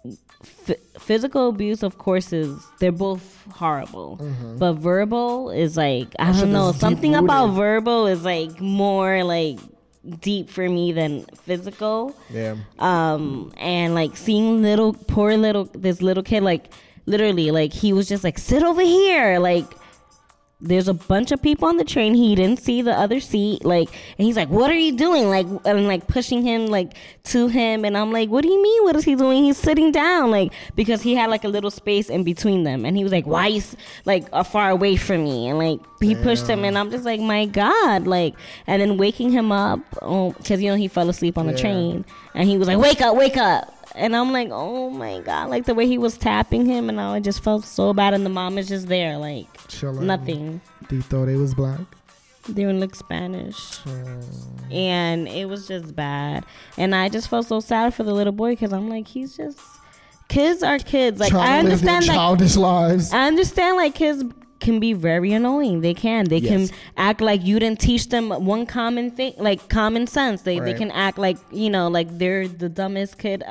f- 0.04 0.76
physical 0.98 1.48
abuse, 1.48 1.82
of 1.82 1.98
course, 1.98 2.32
is 2.32 2.56
they're 2.80 2.92
both 2.92 3.44
horrible. 3.52 4.18
But 4.58 4.74
verbal 4.74 5.50
is 5.50 5.76
like 5.76 6.08
I 6.18 6.30
Mm-hmm. 6.30 6.40
don't 6.40 6.52
know. 6.52 6.72
Something 6.72 7.12
deep-rooted. 7.12 7.24
about 7.24 7.46
verbal 7.54 8.06
is 8.06 8.24
like 8.24 8.60
more 8.60 9.22
like 9.24 9.58
deep 10.20 10.50
for 10.50 10.68
me 10.68 10.90
than 10.90 11.24
physical 11.46 12.12
Yeah. 12.28 12.56
um 12.80 13.52
and 13.56 13.94
like 13.94 14.16
seeing 14.16 14.60
little 14.60 14.94
poor 14.94 15.36
little 15.36 15.66
this 15.74 16.02
little 16.02 16.24
kid 16.24 16.42
like 16.42 16.72
literally 17.06 17.50
like 17.50 17.72
he 17.72 17.92
was 17.92 18.08
just 18.08 18.24
like 18.24 18.38
sit 18.38 18.62
over 18.62 18.82
here. 18.82 19.38
Like 19.38 19.66
there's 20.64 20.86
a 20.86 20.94
bunch 20.94 21.32
of 21.32 21.42
people 21.42 21.66
on 21.66 21.76
the 21.76 21.82
train. 21.82 22.14
He 22.14 22.36
didn't 22.36 22.60
see 22.60 22.82
the 22.82 22.92
other 22.96 23.18
seat. 23.18 23.64
Like 23.64 23.88
and 24.16 24.24
he's 24.24 24.36
like 24.36 24.48
what 24.48 24.70
are 24.70 24.76
you 24.78 24.96
doing? 24.96 25.28
Like 25.28 25.44
and 25.64 25.88
like 25.88 26.06
pushing 26.06 26.42
him 26.42 26.66
like 26.66 26.92
to 27.24 27.48
him. 27.48 27.84
And 27.84 27.96
i'm 27.96 28.12
like 28.12 28.28
what 28.28 28.42
do 28.42 28.48
you 28.48 28.62
mean? 28.62 28.84
What 28.84 28.94
is 28.94 29.02
he 29.02 29.16
doing? 29.16 29.42
He's 29.42 29.56
sitting 29.56 29.90
down. 29.90 30.30
Like 30.30 30.52
because 30.76 31.02
he 31.02 31.16
had 31.16 31.30
like 31.30 31.42
a 31.42 31.48
little 31.48 31.72
space 31.72 32.08
in 32.08 32.22
between 32.22 32.62
them. 32.62 32.84
And 32.84 32.96
he 32.96 33.02
was 33.02 33.10
like 33.12 33.26
why 33.26 33.48
you 33.48 33.58
s- 33.58 33.74
like 34.04 34.28
uh, 34.32 34.44
far 34.44 34.70
away 34.70 34.94
from 34.94 35.24
me? 35.24 35.48
And 35.48 35.58
like 35.58 35.80
he 36.00 36.14
pushed 36.14 36.46
him. 36.46 36.64
And 36.64 36.78
i'm 36.78 36.92
just 36.92 37.04
like 37.04 37.18
my 37.20 37.44
god. 37.46 38.06
Like 38.06 38.34
and 38.68 38.80
then 38.80 38.98
waking 38.98 39.30
him 39.32 39.50
up 39.50 39.80
because 39.90 40.62
you 40.62 40.70
know 40.70 40.76
he 40.76 40.86
fell 40.86 41.08
asleep 41.10 41.38
on 41.38 41.48
the 41.48 41.54
Yeah. 41.54 41.58
train. 41.60 42.04
And 42.36 42.48
he 42.48 42.56
was 42.56 42.68
like 42.68 42.78
wake 42.78 43.00
up 43.00 43.16
wake 43.16 43.36
up 43.36 43.81
and 43.94 44.14
I'm 44.16 44.32
like, 44.32 44.48
oh 44.50 44.90
my 44.90 45.20
god, 45.20 45.50
like 45.50 45.64
the 45.66 45.74
way 45.74 45.86
he 45.86 45.98
was 45.98 46.16
tapping 46.16 46.66
him, 46.66 46.88
and 46.88 47.00
I 47.00 47.20
just 47.20 47.42
felt 47.42 47.64
so 47.64 47.92
bad. 47.92 48.14
And 48.14 48.24
the 48.24 48.30
mom 48.30 48.58
is 48.58 48.68
just 48.68 48.88
there, 48.88 49.16
like 49.18 49.46
Chilling. 49.68 50.06
nothing. 50.06 50.60
Do 50.88 50.96
you 50.96 51.02
thought 51.02 51.26
they 51.26 51.36
was 51.36 51.54
black? 51.54 51.80
They 52.48 52.54
didn't 52.64 52.80
look 52.80 52.94
Spanish, 52.96 53.78
Oh. 53.86 54.20
and 54.70 55.28
it 55.28 55.48
was 55.48 55.68
just 55.68 55.94
bad. 55.94 56.44
And 56.76 56.94
I 56.94 57.08
just 57.08 57.28
felt 57.28 57.46
so 57.46 57.60
sad 57.60 57.94
for 57.94 58.02
the 58.02 58.12
little 58.12 58.32
boy 58.32 58.50
because 58.52 58.72
I'm 58.72 58.88
like, 58.88 59.06
he's 59.06 59.36
just 59.36 59.60
kids 60.28 60.62
are 60.62 60.78
kids. 60.78 61.20
Like 61.20 61.32
I 61.32 61.36
Trying 61.36 61.64
to 61.66 61.70
live 61.70 61.80
their 61.82 61.94
understand, 61.94 62.06
like 62.08 62.16
childish 62.16 62.56
lives. 62.56 63.12
I 63.12 63.26
understand, 63.26 63.76
like 63.76 63.94
kids 63.94 64.24
can 64.58 64.78
be 64.80 64.92
very 64.92 65.32
annoying. 65.32 65.80
They 65.82 65.92
can. 65.94 66.24
They 66.26 66.38
Yes. 66.38 66.70
can 66.70 66.78
act 66.96 67.20
like 67.20 67.44
you 67.44 67.58
didn't 67.58 67.80
teach 67.80 68.08
them 68.08 68.30
one 68.30 68.64
common 68.66 69.10
thing, 69.10 69.34
like 69.38 69.68
common 69.68 70.06
sense. 70.06 70.42
They 70.42 70.58
they 70.58 70.74
can 70.74 70.90
act 70.90 71.18
like 71.18 71.36
you 71.52 71.70
know, 71.70 71.88
like 71.88 72.08
they're 72.18 72.48
the 72.48 72.68
dumbest 72.68 73.18
kid. 73.18 73.42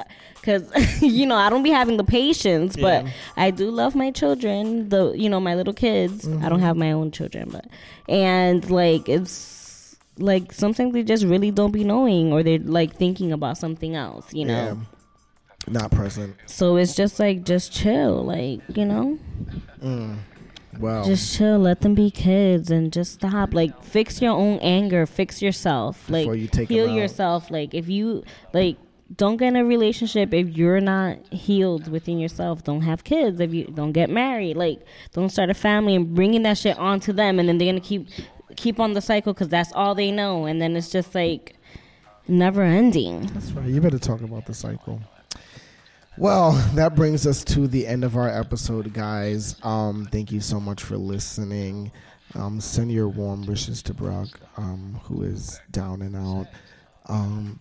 Because 0.41 1.01
you 1.01 1.25
know, 1.27 1.35
I 1.35 1.49
don't 1.49 1.63
be 1.63 1.69
having 1.69 1.97
the 1.97 2.03
patience, 2.03 2.75
but 2.75 3.05
Yeah. 3.05 3.11
I 3.37 3.51
do 3.51 3.69
love 3.69 3.95
my 3.95 4.09
children. 4.11 4.89
The 4.89 5.11
you 5.11 5.29
know 5.29 5.39
my 5.39 5.55
little 5.55 5.73
kids. 5.73 6.27
I 6.27 6.31
Mm-hmm. 6.31 6.49
don't 6.49 6.59
have 6.61 6.75
my 6.75 6.91
own 6.91 7.11
children, 7.11 7.49
but 7.51 7.65
and 8.09 8.67
like 8.71 9.07
it's 9.07 9.95
like 10.17 10.51
sometimes 10.51 10.93
they 10.93 11.03
just 11.03 11.23
really 11.25 11.51
don't 11.51 11.71
be 11.71 11.83
knowing, 11.83 12.33
or 12.33 12.43
they're 12.43 12.59
like 12.59 12.95
thinking 12.95 13.31
about 13.31 13.57
something 13.57 13.95
else. 13.95 14.33
You 14.33 14.45
know. 14.45 14.53
Yeah. 14.63 14.75
Not 15.67 15.91
present. 15.91 16.35
So 16.47 16.75
it's 16.77 16.95
just 16.95 17.19
like 17.19 17.43
just 17.45 17.71
chill, 17.71 18.23
like 18.25 18.61
you 18.75 18.83
know. 18.85 19.19
Well, 20.79 21.03
Just 21.03 21.37
chill, 21.37 21.59
let 21.59 21.81
them 21.81 21.93
be 21.95 22.09
kids, 22.09 22.71
and 22.71 22.91
just 22.93 23.13
stop. 23.15 23.53
Like, 23.53 23.83
fix 23.83 24.21
your 24.21 24.31
own 24.31 24.57
anger, 24.59 25.05
fix 25.05 25.41
yourself. 25.41 26.09
Like, 26.09 26.23
Before 26.23 26.35
you 26.35 26.47
take 26.47 26.69
heal 26.69 26.87
yourself. 26.87 27.51
Like, 27.51 27.73
if 27.73 27.89
you 27.89 28.23
like, 28.53 28.77
don't 29.15 29.37
get 29.37 29.49
in 29.49 29.55
a 29.55 29.65
relationship 29.65 30.33
if 30.33 30.55
you're 30.57 30.79
not 30.79 31.17
healed 31.33 31.89
within 31.89 32.19
yourself. 32.19 32.63
Don't 32.63 32.81
have 32.81 33.03
kids 33.03 33.39
if 33.39 33.53
you 33.53 33.65
don't 33.65 33.91
get 33.91 34.09
married. 34.09 34.55
Like, 34.55 34.85
don't 35.13 35.29
start 35.29 35.49
a 35.49 35.53
family 35.53 35.95
and 35.95 36.13
bringing 36.13 36.43
that 36.43 36.57
shit 36.57 36.77
onto 36.77 37.11
them, 37.11 37.39
and 37.39 37.49
then 37.49 37.57
they're 37.57 37.67
gonna 37.67 37.81
keep 37.81 38.07
keep 38.55 38.79
on 38.79 38.93
the 38.93 39.01
cycle 39.01 39.33
because 39.33 39.49
that's 39.49 39.71
all 39.73 39.95
they 39.95 40.11
know, 40.11 40.45
and 40.45 40.61
then 40.61 40.75
it's 40.75 40.89
just 40.89 41.15
like 41.15 41.55
never 42.27 42.61
ending. 42.61 43.25
That's 43.27 43.51
right. 43.51 43.67
You 43.67 43.81
better 43.81 43.99
talk 43.99 44.21
about 44.21 44.45
the 44.45 44.53
cycle. 44.53 45.01
Well, 46.17 46.51
that 46.75 46.95
brings 46.95 47.25
us 47.25 47.43
to 47.45 47.67
the 47.67 47.87
end 47.87 48.03
of 48.03 48.15
our 48.15 48.29
episode, 48.29 48.93
guys. 48.93 49.55
Um, 49.63 50.07
thank 50.11 50.31
you 50.31 50.41
so 50.41 50.59
much 50.59 50.83
for 50.83 50.97
listening. 50.97 51.91
Um, 52.35 52.61
send 52.61 52.91
your 52.91 53.09
warm 53.09 53.45
wishes 53.45 53.81
to 53.83 53.93
Brock, 53.93 54.39
um, 54.57 54.99
who 55.03 55.23
is 55.23 55.59
down 55.71 56.01
and 56.01 56.15
out. 56.15 56.47
Um, 57.07 57.59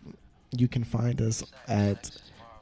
you 0.56 0.68
can 0.68 0.84
find 0.84 1.20
us 1.20 1.42
at 1.68 2.10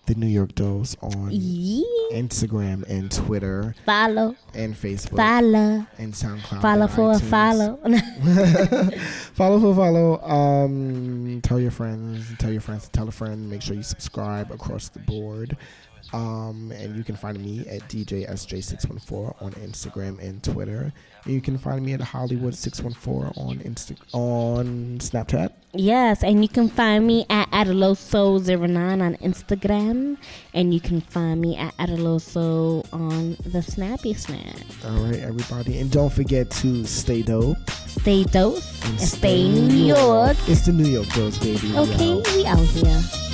the 0.07 0.15
New 0.15 0.27
York 0.27 0.55
Dose 0.55 0.97
on 1.03 1.29
Yeah. 1.33 1.83
Instagram 2.13 2.83
and 2.89 3.11
Twitter 3.13 3.75
Follow, 3.85 4.35
and 4.55 4.75
Facebook 4.75 5.17
follow, 5.19 5.87
and 5.99 6.15
SoundCloud. 6.15 6.63
follow 6.63 6.83
and 6.85 6.91
for 6.93 7.13
a 7.13 7.15
iTunes. 7.17 7.29
follow. 7.29 7.77
follow 9.35 9.61
for 9.61 9.75
follow. 9.75 10.23
Um, 10.23 11.41
tell 11.43 11.61
your 11.61 11.71
friends. 11.71 12.27
Tell 12.39 12.51
your 12.51 12.63
friends 12.63 12.85
to 12.87 12.91
tell 12.91 13.09
a 13.09 13.13
friend. 13.13 13.51
Make 13.51 13.61
sure 13.63 13.77
you 13.77 13.83
subscribe 13.83 14.51
across 14.51 14.89
the 14.89 15.01
board. 15.01 15.57
Um, 16.13 16.73
and 16.73 16.97
you 16.97 17.05
can 17.05 17.17
find 17.17 17.39
me 17.39 17.67
at 17.69 17.83
DJSJ614 17.89 19.43
on 19.43 19.53
Instagram 19.53 20.19
and 20.21 20.43
Twitter. 20.43 20.93
And 21.25 21.35
you 21.35 21.41
can 21.41 21.59
find 21.59 21.85
me 21.85 21.93
at 21.93 22.01
Hollywood614 22.01 23.37
on 23.37 23.59
Insta- 23.59 23.97
on 24.13 24.99
Snapchat. 25.01 25.53
Yes, 25.75 26.25
and 26.25 26.41
you 26.43 26.49
can 26.49 26.71
find 26.71 27.07
me 27.07 27.27
at 27.29 27.51
Adaloso09 27.51 29.03
on 29.03 29.17
Instagram, 29.17 30.17
and 30.55 30.73
you 30.73 30.81
can 30.81 31.03
find 31.03 31.43
me 31.43 31.57
at 31.57 31.77
Adaloso 31.77 32.87
on 32.91 33.37
the 33.45 33.61
Snappy 33.63 34.15
Snap. 34.15 34.57
All 34.87 34.93
right, 35.05 35.17
everybody, 35.21 35.79
and 35.79 35.91
don't 35.91 36.11
forget 36.13 36.51
to 36.53 36.87
stay 36.87 37.21
dope 37.21 37.59
Stay 37.87 38.25
dope. 38.25 38.63
and 38.85 38.99
stay 38.99 39.47
New 39.47 39.85
York. 39.95 40.39
It's 40.47 40.65
the 40.65 40.73
New 40.73 40.87
York 40.89 41.13
Girls, 41.13 41.39
baby. 41.39 41.69
We 41.69 41.79
Okay, 41.79 42.13
out. 42.19 42.27
we 42.35 42.47
out 42.47 42.59
here. 42.59 43.28